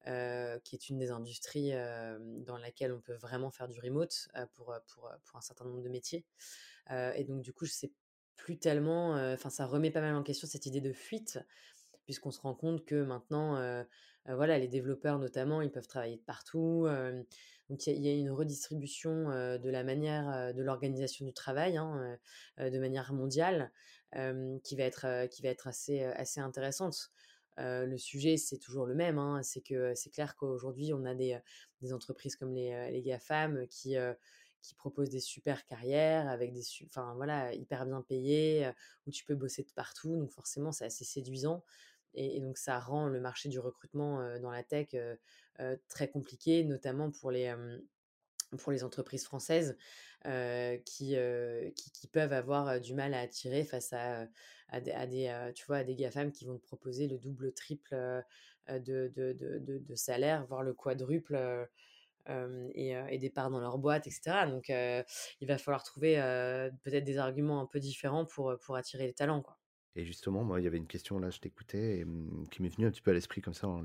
qui 0.04 0.76
est 0.76 0.88
une 0.90 0.98
des 0.98 1.10
industries, 1.10 1.72
dans 2.44 2.58
laquelle 2.58 2.92
on 2.92 3.00
peut 3.00 3.14
vraiment 3.14 3.50
faire 3.50 3.66
du 3.66 3.80
remote, 3.80 4.28
pour, 4.52 4.74
un 4.74 5.40
certain 5.40 5.64
nombre 5.64 5.80
de 5.80 5.88
métiers. 5.88 6.26
Et 6.90 7.24
donc 7.24 7.40
du 7.40 7.54
coup, 7.54 7.64
je 7.64 7.72
sais 7.72 7.92
plus 8.36 8.58
tellement, 8.58 9.14
enfin 9.32 9.48
ça 9.48 9.64
remet 9.64 9.90
pas 9.90 10.02
mal 10.02 10.14
en 10.14 10.22
question 10.22 10.46
cette 10.46 10.66
idée 10.66 10.82
de 10.82 10.92
fuite, 10.92 11.38
puisqu'on 12.08 12.30
se 12.30 12.40
rend 12.40 12.54
compte 12.54 12.84
que 12.86 13.02
maintenant, 13.04 13.56
heu 13.60 13.84
heu, 14.28 14.34
voilà, 14.34 14.58
les 14.58 14.68
développeurs 14.68 15.18
notamment, 15.18 15.60
ils 15.62 15.70
peuvent 15.70 15.86
travailler 15.86 16.16
de 16.16 16.22
partout, 16.22 16.86
hem, 16.88 17.24
donc 17.70 17.86
il 17.86 17.98
y 18.02 18.08
a 18.08 18.14
une 18.14 18.30
redistribution, 18.30 19.28
de 19.58 19.68
la 19.70 19.84
manière, 19.84 20.54
de 20.54 20.62
l'organisation 20.62 21.26
du 21.26 21.32
travail, 21.34 21.76
hein, 21.76 22.18
de 22.58 22.78
manière 22.78 23.12
mondiale, 23.12 23.72
qui 24.64 24.76
va 24.76 24.84
être, 24.84 25.26
qui 25.28 25.42
va 25.42 25.48
être 25.50 25.66
assez, 25.66 26.02
assez 26.02 26.40
intéressante. 26.40 27.10
Le 27.58 27.96
sujet, 27.98 28.36
c'est 28.38 28.58
toujours 28.58 28.86
le 28.86 28.94
même, 28.94 29.18
hein, 29.18 29.42
c'est 29.42 29.60
que 29.60 29.94
c'est 29.94 30.10
clair 30.10 30.36
qu'aujourd'hui, 30.36 30.92
on 30.94 31.04
a 31.04 31.14
des, 31.14 31.38
des 31.82 31.92
entreprises 31.92 32.36
comme 32.36 32.54
les, 32.54 32.90
les 32.90 33.02
GAFAM 33.02 33.66
qui, 33.68 33.96
qui 34.62 34.74
proposent 34.74 35.10
des 35.10 35.20
super 35.20 35.64
carrières 35.64 36.28
avec 36.28 36.52
des 36.52 36.62
enfin 36.86 37.14
voilà, 37.16 37.54
hyper 37.54 37.86
bien 37.86 38.02
payées, 38.02 38.66
heu, 38.66 38.72
où 39.06 39.10
tu 39.10 39.24
peux 39.24 39.34
bosser 39.34 39.62
de 39.64 39.70
partout, 39.72 40.16
donc 40.16 40.32
forcément, 40.32 40.72
c'est 40.72 40.84
assez 40.84 41.04
séduisant 41.04 41.64
et 42.36 42.40
donc 42.40 42.58
ça 42.58 42.78
rend 42.80 43.06
le 43.08 43.20
marché 43.20 43.48
du 43.48 43.58
recrutement, 43.58 44.38
dans 44.40 44.50
la 44.50 44.62
tech, 44.62 44.88
très 45.88 46.08
compliqué, 46.10 46.64
notamment 46.64 47.10
pour 47.10 47.30
les, 47.30 47.54
pour 48.58 48.72
les 48.72 48.84
entreprises 48.84 49.24
françaises, 49.24 49.76
qui, 50.84 51.16
qui 51.94 52.08
peuvent 52.12 52.32
avoir, 52.32 52.80
du 52.80 52.94
mal 52.94 53.14
à 53.14 53.20
attirer 53.20 53.64
face 53.64 53.92
à, 53.92 54.26
à 54.68 54.80
des 55.06 55.52
tu 55.54 55.66
vois, 55.66 55.78
à 55.78 55.84
des 55.84 55.94
GAFAM 55.96 56.32
qui 56.32 56.46
vont 56.46 56.56
te 56.58 56.62
proposer 56.62 57.08
le 57.08 57.18
double, 57.18 57.52
triple, 57.52 57.94
de 58.68 59.12
de 59.14 59.78
de 59.78 59.94
salaire, 59.94 60.46
voire 60.46 60.62
le 60.62 60.74
quadruple, 60.74 61.36
et 62.74 63.18
des 63.18 63.30
parts 63.30 63.50
dans 63.50 63.60
leur 63.60 63.78
boîte 63.78 64.06
et 64.06 64.10
cetera 64.10 64.46
donc 64.46 64.68
il 64.68 65.46
va 65.48 65.58
falloir 65.58 65.82
trouver, 65.84 66.16
peut-être 66.82 67.04
des 67.04 67.18
arguments 67.18 67.60
un 67.60 67.66
peu 67.66 67.80
différents 67.80 68.26
pour, 68.26 68.56
pour 68.60 68.76
attirer 68.76 69.06
les 69.06 69.14
talents, 69.14 69.42
quoi. 69.42 69.57
Et 69.98 70.04
justement, 70.04 70.44
moi, 70.44 70.60
il 70.60 70.64
y 70.64 70.68
avait 70.68 70.76
une 70.76 70.86
question 70.86 71.18
là, 71.18 71.28
je 71.28 71.40
t'écoutais, 71.40 72.04
mmh, 72.04 72.46
qui 72.52 72.62
m'est 72.62 72.68
venue 72.68 72.86
un 72.86 72.90
petit 72.92 73.02
peu 73.02 73.10
à 73.10 73.14
l'esprit 73.14 73.40
comme 73.40 73.52
ça. 73.52 73.66
On 73.66 73.82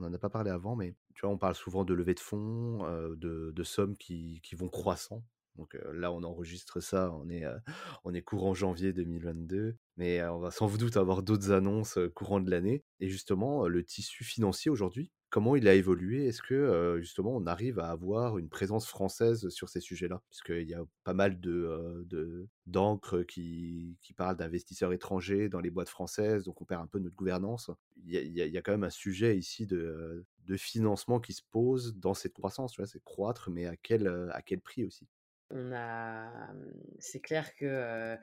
n'en 0.00 0.12
a 0.12 0.18
pas 0.18 0.28
parlé 0.28 0.50
avant, 0.50 0.74
mais 0.74 0.92
tu 1.14 1.20
vois, 1.20 1.30
on 1.30 1.38
parle 1.38 1.54
souvent 1.54 1.84
de 1.84 1.94
levée 1.94 2.14
de 2.14 2.20
fonds, 2.20 2.84
euh, 2.84 3.14
de, 3.14 3.62
sommes 3.62 3.96
qui, 3.96 4.40
qui 4.42 4.56
vont 4.56 4.68
croissant. 4.68 5.22
Donc 5.54 5.76
euh, 5.76 5.92
là, 5.92 6.10
on 6.10 6.24
enregistre 6.24 6.80
ça, 6.80 7.12
on 7.12 7.28
est, 7.28 7.44
euh, 7.44 7.56
on 8.02 8.12
est 8.12 8.22
courant 8.22 8.54
janvier 8.54 8.92
2022, 8.92 9.76
mais 9.98 10.20
on 10.24 10.40
va 10.40 10.50
sans 10.50 10.66
doute 10.76 10.96
avoir 10.96 11.22
d'autres 11.22 11.52
annonces 11.52 11.96
courant 12.16 12.40
de 12.40 12.50
l'année. 12.50 12.82
Et 12.98 13.08
justement, 13.08 13.68
le 13.68 13.84
tissu 13.84 14.24
financier 14.24 14.68
aujourd'hui, 14.68 15.12
comment 15.34 15.56
il 15.56 15.66
a 15.66 15.74
évolué? 15.74 16.28
Est-ce 16.28 16.42
que 16.42 16.96
justement, 17.00 17.34
on 17.34 17.44
arrive 17.46 17.80
à 17.80 17.90
avoir 17.90 18.38
une 18.38 18.48
présence 18.48 18.86
française 18.86 19.48
sur 19.48 19.68
ces 19.68 19.80
sujets-là? 19.80 20.22
Puisqu'il 20.30 20.70
y 20.70 20.74
a 20.74 20.84
pas 21.02 21.12
mal 21.12 21.40
de, 21.40 22.04
de- 22.06 22.46
d'encre 22.66 23.24
qui, 23.24 23.98
qui 24.00 24.12
parle 24.12 24.36
d'investisseurs 24.36 24.92
étrangers 24.92 25.48
dans 25.48 25.58
les 25.58 25.70
boîtes 25.70 25.88
françaises, 25.88 26.44
donc 26.44 26.62
on 26.62 26.64
perd 26.64 26.84
un 26.84 26.86
peu 26.86 27.00
notre 27.00 27.16
gouvernance. 27.16 27.68
Il 28.06 28.12
y 28.12 28.56
a, 28.56 28.62
quand 28.62 28.70
même 28.70 28.84
un 28.84 28.90
sujet 28.90 29.36
ici 29.36 29.66
de, 29.66 30.24
de 30.46 30.56
financement 30.56 31.18
qui 31.18 31.32
se 31.32 31.42
pose 31.50 31.96
dans 31.96 32.14
cette 32.14 32.34
croissance, 32.34 32.80
c'est 32.84 33.02
croître, 33.02 33.50
mais 33.50 33.66
à 33.66 33.74
quel, 33.76 34.06
à 34.30 34.40
quel 34.40 34.60
prix 34.60 34.84
aussi? 34.84 35.08
On 35.50 35.72
a, 35.72 36.52
mmh, 36.52 36.72
c'est 37.00 37.20
clair 37.20 37.56
que, 37.56 38.16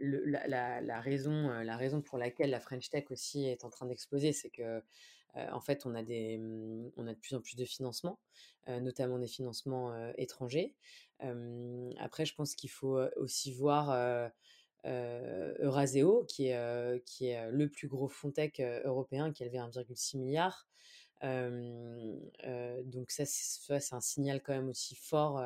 la 0.00 0.46
la 0.46 0.80
la 0.80 1.00
raison, 1.00 1.48
la 1.48 1.76
raison 1.78 2.02
pour 2.02 2.18
laquelle 2.18 2.50
la 2.50 2.60
French 2.60 2.90
Tech 2.90 3.10
aussi 3.10 3.46
est 3.46 3.64
en 3.64 3.70
train 3.70 3.86
d'exploser, 3.86 4.32
c'est 4.32 4.50
que, 4.50 4.82
en 5.52 5.60
fait, 5.60 5.86
on 5.86 5.94
a 5.94 6.02
des, 6.02 6.38
mmh, 6.38 6.90
on 6.96 7.06
a 7.06 7.14
de 7.14 7.18
plus 7.18 7.34
en 7.34 7.40
plus 7.40 7.56
de 7.56 7.64
financements, 7.64 8.18
notamment 8.68 9.18
des 9.18 9.26
financements, 9.28 9.94
étrangers. 10.16 10.74
Après, 11.98 12.24
je 12.26 12.34
pense 12.34 12.54
qu'il 12.54 12.70
faut, 12.70 12.98
aussi 13.16 13.52
voir, 13.52 13.90
Eurazeo 14.84 16.24
qui 16.26 16.48
est, 16.48 17.50
le 17.50 17.68
plus 17.68 17.88
gros 17.88 18.08
fonds 18.08 18.30
tech, 18.32 18.60
européen 18.84 19.32
qui 19.32 19.42
a 19.42 19.46
levé 19.46 19.58
1,6 19.58 20.16
Hem, 21.20 22.20
heu, 22.46 22.82
donc 22.84 23.10
ça, 23.10 23.24
c'est 23.26 23.94
un 23.94 24.00
signal 24.00 24.42
quand 24.42 24.52
même 24.52 24.68
aussi 24.68 24.94
fort, 24.94 25.40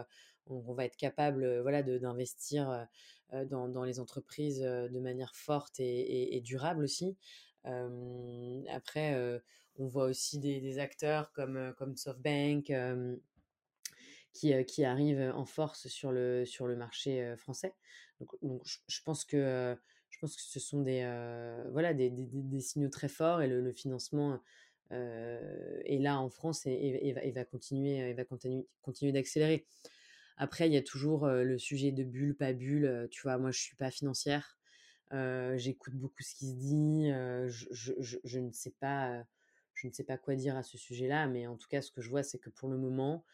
on 0.47 0.63
on 0.67 0.75
va 0.75 0.85
être 0.85 0.97
capable, 0.97 1.61
voilà, 1.63 1.83
d'investir, 1.83 2.87
dans 3.33 3.85
les 3.85 4.01
entreprises, 4.01 4.61
de 4.61 5.01
manière 5.01 5.35
forte 5.37 5.81
et 5.81 6.41
durable 6.45 6.85
aussi. 6.85 7.17
Après, 7.65 9.41
on 9.79 9.87
voit 9.87 10.05
aussi 10.05 10.39
des 10.39 10.79
acteurs 10.79 11.33
comme, 11.33 11.75
comme 11.77 11.97
SoftBank, 11.97 12.73
qui, 14.33 14.53
qui 14.65 14.85
arrivent, 14.85 15.33
en 15.35 15.45
force 15.45 15.89
sur 15.89 16.13
le 16.13 16.45
sur 16.45 16.67
le 16.67 16.77
marché, 16.77 17.35
français. 17.37 17.75
Donc 18.21 18.31
je 18.89 19.01
pense 19.05 19.25
que, 19.25 19.77
je 20.11 20.19
pense 20.19 20.37
que 20.37 20.43
ce 20.43 20.61
sont 20.61 20.81
des, 20.83 21.03
voilà, 21.71 21.95
des 21.95 22.11
des 22.11 22.61
signaux 22.61 22.89
très 22.89 23.09
forts 23.09 23.43
et 23.43 23.49
le 23.49 23.73
financement, 23.73 24.41
heu, 24.93 25.83
est 25.85 25.99
là 25.99 26.19
en 26.19 26.31
France 26.31 26.67
et 26.67 26.71
et 26.73 27.09
et 27.09 27.13
va 27.13 27.23
et 27.23 27.33
va 27.33 27.45
continuer, 27.45 28.11
et 28.11 28.67
continuer 28.83 29.13
d'accélérer. 29.13 29.67
Après, 30.39 30.67
il 30.69 30.73
y 30.73 30.77
a 30.79 30.83
toujours 30.83 31.27
le 31.29 31.59
sujet 31.59 31.93
de 31.93 32.05
bulle, 32.05 32.35
pas 32.37 32.53
bulle. 32.53 33.09
tu 33.11 33.23
vois, 33.23 33.39
moi, 33.39 33.51
je 33.51 33.61
suis 33.61 33.77
pas 33.77 33.91
financière. 33.91 34.59
J'écoute 35.57 35.95
beaucoup 35.95 36.23
ce 36.23 36.35
qui 36.35 36.51
se 36.51 36.55
dit. 36.55 37.09
Je, 37.49 38.39
ne 38.39 38.51
sais 38.51 38.75
pas, 38.81 39.25
je 39.75 39.87
ne 39.87 39.93
sais 39.93 40.05
pas 40.05 40.17
quoi 40.17 40.35
dire 40.35 40.57
à 40.57 40.63
ce 40.63 40.79
sujet-là, 40.79 41.27
mais 41.27 41.47
en 41.47 41.57
tout 41.57 41.69
cas, 41.69 41.83
ce 41.83 41.91
que 41.91 42.01
je 42.01 42.11
vois, 42.11 42.23
c'est 42.23 42.39
que 42.39 42.51
pour 42.51 42.69
le 42.69 42.79
moment, 42.79 43.25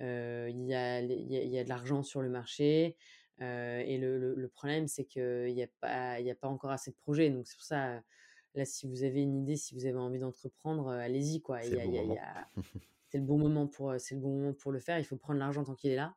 il 0.00 0.66
y, 0.66 0.74
a, 0.74 1.00
y, 1.00 1.58
a, 1.58 1.64
de 1.64 1.68
l'argent 1.68 2.02
sur 2.02 2.22
le 2.22 2.28
marché. 2.28 2.96
et 3.40 3.98
le, 3.98 4.48
problème, 4.52 4.88
c'est 4.88 5.04
qu'il 5.04 5.54
n'y 5.54 5.62
a, 5.62 5.68
pas, 5.80 6.14
a 6.14 6.34
pas 6.34 6.48
encore 6.48 6.70
assez 6.70 6.90
de 6.90 6.96
projets. 6.96 7.30
Donc, 7.30 7.46
c'est 7.46 7.56
pour 7.56 7.64
ça, 7.64 8.02
là, 8.54 8.64
si 8.64 8.86
vous 8.86 9.04
avez 9.04 9.22
une 9.22 9.36
idée, 9.36 9.56
si 9.56 9.74
vous 9.74 9.86
avez 9.86 9.98
envie 9.98 10.18
d'entreprendre, 10.18 10.88
allez-y. 10.88 11.40
quoi. 11.40 11.60
C'est 13.12 13.18
le, 13.18 13.24
bon 13.24 13.38
moment 13.38 13.66
pour, 13.66 13.92
c'est 13.98 14.14
le 14.14 14.20
bon 14.20 14.36
moment 14.36 14.52
pour 14.52 14.70
le 14.70 14.78
faire. 14.78 14.96
Il 15.00 15.04
faut 15.04 15.16
prendre 15.16 15.40
l'argent 15.40 15.64
tant 15.64 15.74
qu'il 15.74 15.90
est 15.90 15.96
là. 15.96 16.14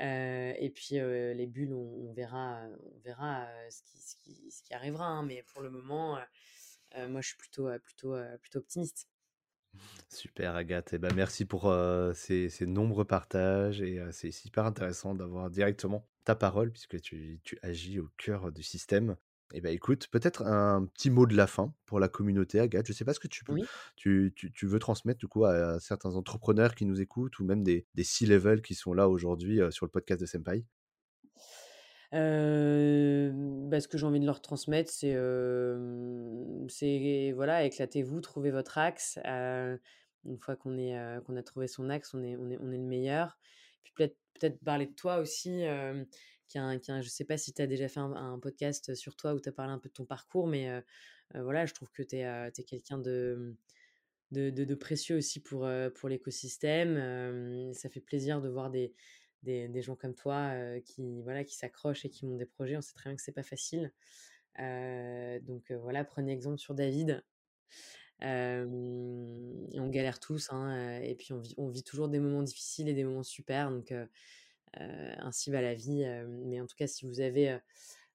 Et 0.00 0.70
puis 0.74 0.94
les 0.94 1.46
bulles, 1.46 1.74
on, 1.74 2.12
verra, 2.12 2.62
on 2.94 2.98
verra 3.00 3.46
ce, 3.70 3.82
qui, 3.82 3.98
ce, 3.98 4.16
qui, 4.16 4.50
ce, 4.50 4.62
qui, 4.62 4.74
arrivera. 4.74 5.06
Hein, 5.06 5.22
mais 5.24 5.42
pour 5.52 5.62
le 5.62 5.70
moment, 5.70 6.18
moi, 7.08 7.20
je 7.20 7.28
suis 7.28 7.36
plutôt, 7.36 7.68
plutôt, 7.78 8.16
plutôt 8.40 8.58
optimiste. 8.58 9.08
Super 10.08 10.56
Agathe, 10.56 10.92
eh 10.94 10.98
ben, 10.98 11.14
merci 11.14 11.44
pour 11.44 11.72
ces, 12.14 12.48
ces, 12.48 12.66
nombreux 12.66 13.04
partages 13.04 13.80
et 13.80 14.00
c'est 14.10 14.32
super 14.32 14.64
intéressant 14.64 15.14
d'avoir 15.14 15.48
directement 15.48 16.08
ta 16.24 16.34
parole 16.34 16.72
puisque 16.72 17.00
tu, 17.00 17.40
tu, 17.44 17.58
agis 17.62 18.00
au 18.00 18.08
cœur 18.16 18.50
du 18.50 18.62
système. 18.62 19.16
Eh 19.52 19.60
ben 19.60 19.72
écoute, 19.72 20.06
peut-être 20.08 20.42
un 20.46 20.86
petit 20.86 21.10
mot 21.10 21.26
de 21.26 21.36
la 21.36 21.46
fin 21.46 21.74
pour 21.86 21.98
la 21.98 22.08
communauté, 22.08 22.60
Agathe. 22.60 22.86
Je 22.86 22.92
ne 22.92 22.96
sais 22.96 23.04
pas 23.04 23.14
ce 23.14 23.20
que 23.20 23.28
tu 23.28 23.44
peux, 23.44 23.56
tu, 23.96 24.32
tu, 24.34 24.66
veux 24.66 24.78
transmettre 24.78 25.18
du 25.18 25.26
coup 25.26 25.44
à, 25.44 25.80
certains 25.80 26.14
entrepreneurs 26.14 26.74
qui 26.74 26.86
nous 26.86 27.00
écoutent 27.00 27.38
ou 27.40 27.44
même 27.44 27.62
des, 27.62 27.86
des 27.94 28.04
C-level 28.04 28.62
qui 28.62 28.74
sont 28.74 28.92
là 28.92 29.08
aujourd'hui 29.08 29.60
sur 29.70 29.86
le 29.86 29.90
podcast 29.90 30.20
de 30.20 30.26
Senpai? 30.26 30.64
Bah, 32.12 33.80
ce 33.80 33.88
que 33.88 33.98
j'ai 33.98 34.06
envie 34.06 34.20
de 34.20 34.26
leur 34.26 34.40
transmettre, 34.40 34.90
c'est 34.90 35.16
c'est 36.68 37.32
voilà, 37.34 37.64
éclatez-vous, 37.64 38.20
trouvez 38.20 38.50
votre 38.50 38.78
axe. 38.78 39.18
une 39.24 40.38
fois 40.38 40.56
qu'on 40.56 40.76
a 40.78 41.42
trouvé 41.42 41.66
son 41.66 41.90
axe, 41.90 42.14
on 42.14 42.22
est 42.22 42.36
on 42.36 42.50
est 42.50 42.58
on 42.58 42.70
est 42.70 42.78
le 42.78 42.84
meilleur. 42.84 43.38
Puis 43.82 43.92
peut-être 43.96 44.16
peut-être 44.34 44.58
parler 44.64 44.86
de 44.86 44.94
toi 44.94 45.18
aussi. 45.18 45.64
Qui 46.50 46.58
a, 46.58 46.78
qui 46.80 46.90
a, 46.90 47.00
je 47.00 47.08
sais 47.08 47.24
pas 47.24 47.38
si 47.38 47.52
tu 47.52 47.62
as 47.62 47.68
déjà 47.68 47.86
fait 47.86 48.00
un, 48.00 48.38
podcast 48.40 48.96
sur 48.96 49.14
toi 49.14 49.34
où 49.34 49.40
tu 49.40 49.48
as 49.48 49.52
parlé 49.52 49.72
un 49.72 49.78
peu 49.78 49.88
de 49.88 49.94
ton 49.94 50.04
parcours, 50.04 50.48
mais 50.48 50.68
voilà, 51.32 51.64
je 51.64 51.72
trouve 51.72 51.92
que 51.92 52.02
tu 52.02 52.16
es, 52.16 52.64
quelqu'un 52.66 52.98
de, 52.98 53.54
de, 54.32 54.50
de, 54.50 54.74
précieux 54.74 55.16
aussi 55.16 55.38
pour, 55.38 55.68
pour 55.94 56.08
l'écosystème. 56.08 57.72
ça 57.72 57.88
fait 57.88 58.00
plaisir 58.00 58.40
de 58.40 58.48
voir 58.48 58.68
des, 58.68 58.92
des, 59.44 59.80
gens 59.80 59.94
comme 59.94 60.16
toi 60.16 60.52
qui 60.84 61.22
voilà 61.22 61.44
qui 61.44 61.54
s'accrochent 61.54 62.04
et 62.04 62.10
qui 62.10 62.26
montent 62.26 62.38
des 62.38 62.46
projets. 62.46 62.76
On 62.76 62.82
sait 62.82 62.94
très 62.94 63.10
bien 63.10 63.16
que 63.16 63.22
c'est 63.22 63.30
pas 63.30 63.44
facile. 63.44 63.92
donc 64.58 65.70
voilà, 65.70 66.02
prenez 66.02 66.32
exemple 66.32 66.58
sur 66.58 66.74
David. 66.74 67.22
on 68.22 69.88
galère 69.88 70.18
tous, 70.18 70.48
hein, 70.50 71.00
et 71.00 71.14
puis 71.14 71.32
on 71.32 71.38
vit, 71.38 71.54
on 71.58 71.68
vit, 71.68 71.84
toujours 71.84 72.08
des 72.08 72.18
moments 72.18 72.42
difficiles 72.42 72.88
et 72.88 72.94
des 72.94 73.04
moments 73.04 73.22
super. 73.22 73.70
Donc 73.70 73.94
ainsi 74.74 75.50
va 75.50 75.60
la 75.60 75.74
vie. 75.74 76.04
mais 76.28 76.60
en 76.60 76.66
tout 76.66 76.76
cas, 76.76 76.86
si 76.86 77.06
vous 77.06 77.20
avez 77.20 77.50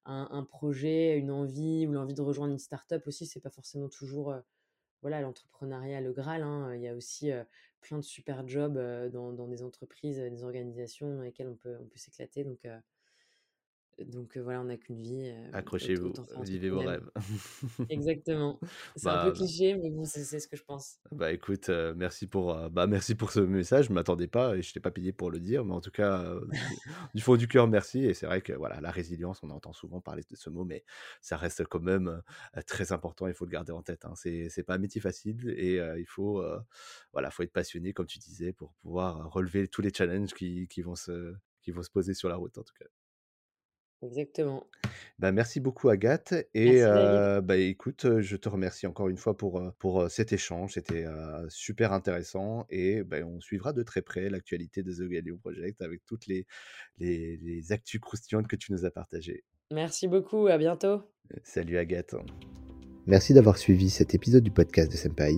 un, 0.05 0.27
un, 0.31 0.43
projet, 0.43 1.17
une 1.17 1.31
envie 1.31 1.85
ou 1.87 1.91
l'envie 1.91 2.13
de 2.13 2.21
rejoindre 2.21 2.53
une 2.53 2.59
start-up 2.59 3.05
aussi, 3.07 3.25
c'est 3.25 3.41
pas 3.41 3.49
forcément 3.49 3.89
toujours 3.89 4.33
voilà 5.01 5.21
l'entrepreneuriat 5.21 6.01
le 6.01 6.13
Graal. 6.13 6.43
Hein. 6.43 6.73
Il 6.75 6.81
y 6.81 6.87
a 6.87 6.95
aussi 6.95 7.31
plein 7.81 7.97
de 7.97 8.03
super 8.03 8.47
jobs 8.47 8.79
dans, 9.11 9.33
dans, 9.33 9.47
des 9.47 9.63
entreprises, 9.63 10.17
des 10.17 10.43
organisations 10.43 11.15
dans 11.15 11.21
lesquelles 11.21 11.49
on 11.49 11.55
peut, 11.55 11.77
on 11.81 11.85
peut 11.85 11.97
s'éclater. 11.97 12.43
Donc, 12.43 12.65
donc 14.03 14.37
voilà, 14.37 14.61
on 14.61 14.65
n'a 14.65 14.77
qu'une 14.77 15.01
vie. 15.01 15.33
Accrochez-vous, 15.53 16.13
vivez 16.43 16.69
vos 16.69 16.79
rêves. 16.79 17.09
Exactement. 17.89 18.59
C'est 18.95 19.07
un 19.07 19.23
peu 19.25 19.29
bah 19.29 19.35
cliché, 19.35 19.75
mais 19.75 19.89
bon, 19.89 20.03
c'est 20.05 20.39
ce 20.39 20.47
que 20.47 20.57
je 20.57 20.63
pense. 20.63 20.97
Bah 21.11 21.31
écoute, 21.31 21.69
merci, 21.95 22.27
pour, 22.27 22.55
bah, 22.69 22.87
merci 22.87 23.15
pour 23.15 23.31
ce 23.31 23.39
message. 23.39 23.85
Je 23.85 23.89
ne 23.91 23.95
m'attendais 23.95 24.27
pas 24.27 24.55
et 24.57 24.61
je 24.61 24.73
t'ai 24.73 24.79
pas 24.79 24.91
payé 24.91 25.13
pour 25.13 25.31
le 25.31 25.39
dire, 25.39 25.63
mais 25.63 25.73
en 25.73 25.81
tout 25.81 25.91
cas, 25.91 26.25
du 27.13 27.21
fond 27.21 27.35
du 27.35 27.47
cœur, 27.47 27.67
merci. 27.67 28.03
Et 28.03 28.13
c'est 28.13 28.25
vrai 28.25 28.41
que 28.41 28.53
voilà, 28.53 28.81
la 28.81 28.91
résilience, 28.91 29.41
on 29.43 29.49
entend 29.49 29.73
souvent 29.73 30.01
parler 30.01 30.23
de 30.29 30.35
ce 30.35 30.49
mot, 30.49 30.65
mais 30.65 30.83
ça 31.21 31.37
reste 31.37 31.65
quand 31.65 31.81
même 31.81 32.21
très 32.67 32.91
important. 32.91 33.27
Il 33.27 33.33
faut 33.33 33.45
le 33.45 33.51
garder 33.51 33.71
en 33.71 33.81
tête. 33.81 34.05
Hein. 34.05 34.13
C'est 34.15 34.63
pas 34.63 34.75
un 34.75 34.79
métier 34.79 35.01
facile 35.01 35.49
et 35.57 35.75
il 35.97 36.07
faut, 36.07 36.43
voilà, 37.13 37.31
faut 37.31 37.43
être 37.43 37.53
passionné, 37.53 37.93
comme 37.93 38.07
tu 38.07 38.19
disais, 38.19 38.51
pour 38.51 38.73
pouvoir 38.81 39.31
relever 39.31 39.67
tous 39.67 39.81
les 39.81 39.93
challenges 39.93 40.33
qui, 40.33 40.67
qui, 40.67 40.81
vont 40.81 40.95
se, 40.95 41.33
qui 41.61 41.71
vont 41.71 41.83
se 41.83 41.89
poser 41.89 42.13
sur 42.13 42.29
la 42.29 42.35
route, 42.35 42.57
en 42.57 42.63
tout 42.63 42.73
cas. 42.77 42.85
Exactement. 44.01 44.67
Bah, 45.19 45.31
merci 45.31 45.59
beaucoup 45.59 45.89
Agathe 45.89 46.33
et 46.53 46.81
bah, 46.81 47.57
écoute, 47.57 48.21
je 48.21 48.35
te 48.35 48.49
remercie 48.49 48.87
encore 48.87 49.09
une 49.09 49.17
fois 49.17 49.35
pour, 49.35 49.61
pour 49.79 50.09
cet 50.09 50.33
échange. 50.33 50.73
C'était 50.73 51.05
super 51.49 51.93
intéressant 51.93 52.65
et 52.69 53.03
bah, 53.03 53.17
on 53.25 53.39
suivra 53.41 53.73
de 53.73 53.83
très 53.83 54.01
près 54.01 54.29
l'actualité 54.29 54.83
de 54.83 54.93
The 54.93 55.09
Galileo 55.09 55.37
Project 55.37 55.81
avec 55.81 56.05
toutes 56.05 56.27
les, 56.27 56.45
les, 56.99 57.37
les 57.37 57.71
actus 57.71 57.99
croustillantes 57.99 58.47
que 58.47 58.55
tu 58.55 58.71
nous 58.71 58.85
as 58.85 58.91
partagées. 58.91 59.43
Merci 59.71 60.07
beaucoup, 60.07 60.47
à 60.47 60.57
bientôt. 60.57 61.01
Salut 61.43 61.77
Agathe. 61.77 62.15
Merci 63.07 63.33
d'avoir 63.33 63.57
suivi 63.57 63.89
cet 63.89 64.15
épisode 64.15 64.43
du 64.43 64.51
podcast 64.51 64.91
de 64.91 64.97
Senpai. 64.97 65.35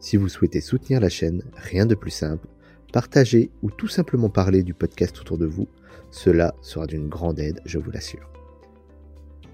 Si 0.00 0.16
vous 0.16 0.28
souhaitez 0.28 0.60
soutenir 0.60 1.00
la 1.00 1.08
chaîne, 1.08 1.42
rien 1.54 1.86
de 1.86 1.94
plus 1.94 2.10
simple, 2.10 2.48
partagez 2.92 3.50
ou 3.62 3.70
tout 3.70 3.88
simplement 3.88 4.28
parler 4.28 4.62
du 4.62 4.74
podcast 4.74 5.18
autour 5.20 5.38
de 5.38 5.46
vous 5.46 5.66
cela 6.12 6.54
sera 6.60 6.86
d'une 6.86 7.08
grande 7.08 7.40
aide, 7.40 7.60
je 7.64 7.78
vous 7.78 7.90
l'assure. 7.90 8.28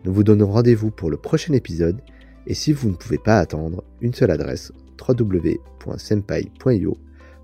Nous 0.05 0.13
vous 0.13 0.25
donnons 0.25 0.51
rendez-vous 0.51 0.91
pour 0.91 1.09
le 1.09 1.17
prochain 1.17 1.55
épisode 1.55 2.03
et 2.47 2.55
si 2.55 2.73
vous 2.73 2.91
ne 2.91 2.97
pouvez 2.97 3.19
pas 3.19 3.39
attendre, 3.39 3.85
une 4.01 4.13
seule 4.13 4.33
adresse 4.33 4.73
www.senpai.io 5.09 6.99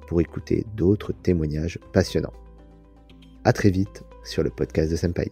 pour 0.08 0.20
écouter 0.20 0.66
d'autres 0.76 1.12
témoignages 1.12 1.78
passionnants. 1.92 2.32
A 3.44 3.52
très 3.52 3.70
vite 3.70 4.02
sur 4.24 4.42
le 4.42 4.50
podcast 4.50 4.90
de 4.90 4.96
Senpai. 4.96 5.30